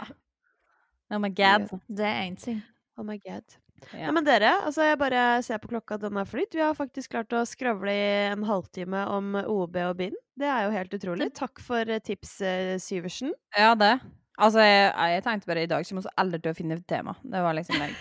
Oh 1.14 1.20
my 1.22 1.30
god. 1.30 1.70
Det 1.88 2.08
er 2.10 2.24
én 2.26 2.38
ting. 2.42 2.64
Oh 2.98 3.06
my 3.06 3.20
god. 3.22 3.60
Ja. 3.92 4.08
Nei, 4.08 4.14
men 4.16 4.26
dere, 4.26 4.54
altså 4.64 4.86
jeg 4.88 4.98
bare 5.02 5.22
ser 5.44 5.60
på 5.60 5.70
klokka 5.74 5.98
den 6.00 6.16
har 6.16 6.28
flytt. 6.30 6.56
Vi 6.56 6.64
har 6.64 6.76
faktisk 6.78 7.12
klart 7.14 7.34
å 7.36 7.44
skravle 7.48 7.92
i 7.92 8.10
en 8.32 8.46
halvtime 8.48 9.04
om 9.12 9.34
OB 9.44 9.80
og 9.90 9.96
bind. 10.00 10.18
Det 10.40 10.48
er 10.50 10.66
jo 10.68 10.74
helt 10.78 10.94
utrolig. 10.98 11.30
Takk 11.36 11.60
for 11.62 11.90
eh, 11.92 12.00
tips, 12.04 12.38
eh, 12.48 12.76
Syversen. 12.82 13.34
Ja, 13.58 13.74
det. 13.78 13.98
Altså, 14.42 14.64
jeg, 14.66 14.88
jeg 15.14 15.22
tenkte 15.28 15.50
bare 15.52 15.64
i 15.66 15.70
dag 15.70 15.86
kommer 15.86 16.06
vi 16.08 16.14
aldri 16.24 16.40
til 16.42 16.54
å 16.54 16.58
finne 16.58 16.78
et 16.80 16.88
tema. 16.90 17.14
Det 17.22 17.42
var 17.46 17.54
liksom 17.60 17.78
meg. 17.84 17.94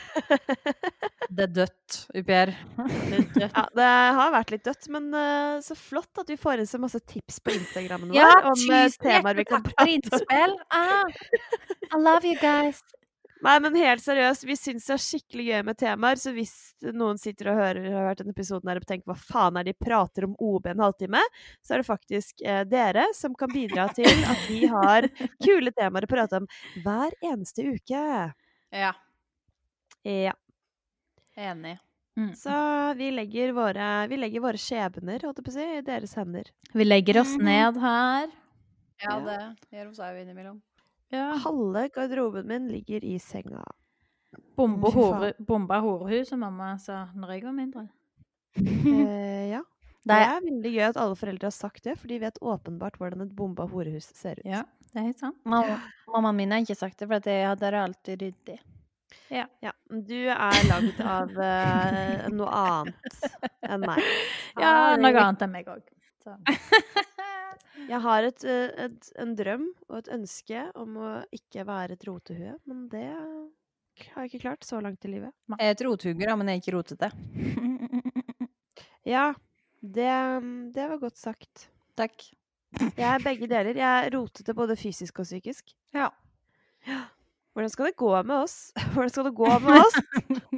Det 1.32 1.44
er 1.46 1.52
dødt 1.56 1.98
UPR. 2.18 2.50
her. 2.76 3.20
Ja, 3.40 3.62
det 3.72 3.84
har 4.18 4.32
vært 4.34 4.50
litt 4.52 4.64
dødt, 4.66 4.88
men 4.92 5.06
uh, 5.16 5.60
så 5.64 5.72
flott 5.78 6.20
at 6.20 6.28
vi 6.28 6.36
får 6.36 6.60
inn 6.60 6.68
så 6.68 6.80
masse 6.82 7.00
tips 7.08 7.38
på 7.40 7.54
Instagrammen 7.56 8.12
vår 8.12 8.18
Ja, 8.18 8.32
om 8.50 8.58
temaer 9.00 9.38
vi 9.38 9.46
hjertelig 9.46 9.46
kan 9.48 9.62
takk 9.64 9.70
for 9.70 9.78
prate 9.78 9.86
om. 9.86 9.94
innspill. 9.96 10.56
Ah, 10.76 11.08
I 11.88 12.00
love 12.02 12.28
you 12.28 12.36
guys. 12.42 12.82
Nei, 13.42 13.56
men 13.64 13.74
helt 13.74 14.02
seriøst, 14.04 14.44
vi 14.46 14.54
syns 14.54 14.84
det 14.86 14.94
er 14.94 15.00
skikkelig 15.02 15.44
gøy 15.48 15.62
med 15.66 15.78
temaer, 15.80 16.18
så 16.20 16.30
hvis 16.36 16.52
noen 16.94 17.18
sitter 17.18 17.50
og 17.50 17.56
hører 17.58 17.88
har 17.90 18.04
hørt 18.06 18.20
denne 18.22 18.34
episoden 18.36 18.70
her 18.70 18.78
og 18.78 18.86
tenker 18.86 19.10
hva 19.10 19.16
faen 19.18 19.56
er 19.58 19.66
det 19.66 19.74
de 19.74 19.84
prater 19.84 20.26
om 20.28 20.36
OB 20.38 20.68
en 20.70 20.82
halvtime, 20.84 21.22
så 21.58 21.74
er 21.74 21.82
det 21.82 21.88
faktisk 21.88 22.44
eh, 22.46 22.62
dere 22.70 23.08
som 23.18 23.34
kan 23.34 23.50
bidra 23.50 23.88
til 23.96 24.06
at 24.06 24.44
vi 24.46 24.60
har 24.70 25.08
kule 25.42 25.72
temaer 25.74 26.06
å 26.06 26.12
prate 26.12 26.38
om 26.42 26.46
hver 26.84 27.16
eneste 27.32 27.66
uke. 27.66 28.04
Ja, 28.70 28.92
Ja. 30.06 30.32
enig. 31.36 31.78
Mm. 32.18 32.34
Så 32.36 32.52
vi 32.98 33.10
legger 33.10 33.52
våre, 33.56 34.06
vi 34.10 34.16
legger 34.20 34.42
våre 34.44 34.58
skjebner, 34.60 35.22
holdt 35.24 35.38
jeg 35.40 35.44
på 35.46 35.50
å 35.50 35.54
si, 35.56 35.66
i 35.78 35.84
deres 35.86 36.14
hender. 36.18 36.50
Vi 36.74 36.84
legger 36.84 37.20
oss 37.22 37.34
Mhm. 37.38 37.44
ned 37.44 37.76
her. 37.80 38.28
Ja, 39.02 39.18
det 39.18 39.56
gjør 39.72 39.88
hos 39.88 39.98
au 39.98 40.14
innimellom. 40.14 40.60
Ja. 41.12 41.32
Halve 41.44 41.88
garderoben 41.92 42.46
min 42.48 42.68
ligger 42.72 43.04
i 43.04 43.18
senga. 43.18 43.64
Bomba, 44.56 45.80
horehus, 45.80 46.28
som 46.28 46.40
mamma 46.40 46.78
sa 46.80 47.04
når 47.14 47.34
jeg 47.34 47.44
var 47.44 47.56
mindre. 47.56 47.86
Eh, 48.56 49.50
ja. 49.54 49.60
Det 50.02 50.18
er 50.18 50.40
veldig 50.42 50.70
gøy 50.72 50.84
at 50.88 50.98
alle 50.98 51.16
foreldre 51.18 51.46
har 51.46 51.54
sagt 51.54 51.84
det, 51.86 51.94
for 52.00 52.10
de 52.10 52.18
vet 52.24 52.40
åpenbart 52.42 52.96
hvordan 52.98 53.22
et 53.26 53.34
bomba 53.36 53.68
horehus 53.70 54.08
ser 54.16 54.40
ut. 54.40 54.48
Ja, 54.48 54.64
det 54.90 54.98
er 54.98 55.10
helt 55.10 55.20
sant. 55.20 55.38
Mamma, 55.44 55.78
mammaen 56.10 56.40
min 56.40 56.54
har 56.54 56.64
ikke 56.64 56.80
sagt 56.80 56.98
det, 56.98 57.10
for 57.12 57.22
det 57.22 57.36
er 57.68 57.78
alltid 57.84 58.24
ryddig. 58.24 58.58
Ja, 59.32 59.46
ja. 59.60 59.72
du 59.88 60.18
er 60.32 60.66
lagd 60.68 61.00
av 61.04 61.30
uh, 61.36 62.26
noe 62.32 62.58
annet 62.64 63.28
enn 63.68 63.84
meg. 63.84 64.00
Ja, 64.62 64.96
noe 65.00 65.12
annet 65.12 65.44
enn 65.46 65.54
meg 65.54 65.70
òg. 65.72 65.84
Jeg 67.88 68.00
har 68.04 68.28
et, 68.28 68.44
eh, 68.44 68.84
et, 68.86 69.10
en 69.22 69.34
drøm 69.38 69.66
og 69.88 69.96
et 69.98 70.12
ønske 70.14 70.66
om 70.78 70.96
å 71.00 71.10
ikke 71.34 71.66
være 71.68 71.96
et 71.96 72.06
rotehue, 72.08 72.56
men 72.68 72.86
det 72.92 73.08
har 73.08 74.24
jeg 74.24 74.32
ikke 74.32 74.44
klart 74.46 74.66
så 74.66 74.80
langt 74.84 75.04
i 75.06 75.12
livet. 75.12 75.34
Jeg 75.58 75.68
er 75.72 75.76
et 75.76 75.84
rothugger, 75.86 76.36
men 76.38 76.48
jeg 76.48 76.60
er 76.60 76.62
ikke 76.62 76.76
rotete. 76.78 77.12
Ja, 79.02 79.32
det, 79.80 80.10
det 80.74 80.88
var 80.88 80.98
godt 81.02 81.18
sagt. 81.18 81.68
Takk. 81.98 82.22
Jeg 82.78 83.08
er 83.08 83.24
begge 83.24 83.48
deler. 83.50 83.76
Jeg 83.76 84.06
er 84.06 84.12
rotete 84.14 84.54
både 84.54 84.76
fysisk 84.78 85.18
og 85.20 85.26
psykisk. 85.26 85.74
Ja. 85.94 86.08
Hvordan 87.52 87.72
skal 87.72 87.90
det 87.90 87.96
gå 87.98 88.12
med 88.22 88.36
oss? 88.36 88.72
Hvordan 88.94 89.10
skal 89.10 89.26
det 89.28 89.34
gå 89.36 89.50
med 89.66 89.80
oss? 89.80 89.98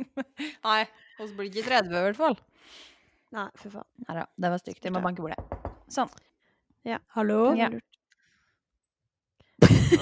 Nei, 0.69 0.83
oss 1.19 1.33
blir 1.33 1.49
ikke 1.49 1.65
30 1.71 1.89
i 1.89 2.05
hvert 2.05 2.21
fall. 2.21 2.39
Nei, 3.35 3.49
for 3.59 3.81
faen. 3.81 3.89
Nei 4.05 4.21
da, 4.21 4.29
det 4.37 4.53
var 4.53 4.63
stygt. 4.63 4.85
Jeg 4.85 4.95
må 4.95 5.03
banke 5.03 5.25
bordet. 5.25 5.73
Sånn. 5.91 6.13
Ja. 6.85 6.99
Hallo? 7.17 7.55
Ja. 7.57 7.71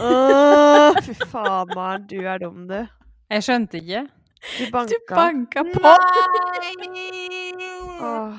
Åh, 0.02 0.96
fy 1.06 1.14
faen, 1.30 1.70
Maren. 1.76 2.06
Du 2.10 2.18
er 2.26 2.40
dum, 2.42 2.64
du. 2.70 2.80
Jeg 3.32 3.44
skjønte 3.46 3.78
ikke. 3.78 4.02
Du 4.58 4.64
Du 4.66 4.98
banka. 5.14 5.62
på! 5.62 5.78
på! 5.78 5.92
Oh. 8.02 8.34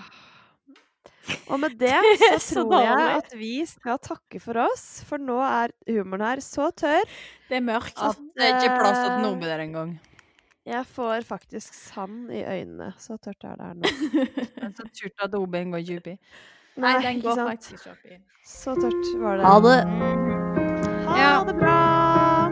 Og 1.48 1.60
med 1.62 1.78
det 1.80 1.96
så 2.20 2.39
så 2.44 2.64
tror 2.68 2.82
jeg 2.84 2.98
dårlig. 2.98 3.20
at 3.22 3.36
vi 3.39 3.52
skal 3.70 4.00
takke 4.04 4.41
for 4.44 4.60
oss, 4.66 4.84
for 5.08 5.22
nå 5.24 5.38
er 5.39 5.72
humoren 5.88 6.26
her 6.28 6.41
så 6.44 6.68
tørr 6.76 7.08
Det 7.48 7.62
er 7.62 7.64
mørkt. 7.64 7.96
at 7.96 8.20
Det 8.36 8.44
er 8.50 8.58
ikke 8.60 8.76
plass 8.82 9.00
til 9.06 9.14
noe 9.24 9.38
noe 9.38 9.48
der 9.48 9.64
engang. 9.64 9.94
Jeg 10.68 10.86
får 10.88 11.24
faktisk 11.28 11.74
sand 11.76 12.32
i 12.32 12.44
øynene. 12.44 12.91
Så 13.00 13.18
tørt 13.20 13.44
er 13.44 13.56
det 13.60 13.66
her 13.68 13.80
nå. 13.80 13.88
Så 14.78 14.84
turt 14.96 15.24
at 15.26 15.34
OB-en 15.36 15.72
går 15.76 15.82
dypt 15.88 16.04
oppi. 16.08 16.18
Nei, 16.76 16.95
den 17.01 17.21
går 17.21 17.36
sant? 17.36 17.49
faktisk 17.49 17.74
ikke 17.74 17.91
opp 17.91 18.05
i. 18.05 18.17
Så 18.45 18.74
tørt 18.76 19.05
var 19.21 19.38
det. 19.38 19.45
Ha 19.45 19.59
det. 19.67 19.78
Ha 21.07 21.43
det 21.47 21.55
bra! 21.59 21.78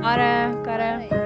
Ha 0.05 0.15
det. 0.17 0.35
Ha 0.67 0.77
det. 0.77 1.20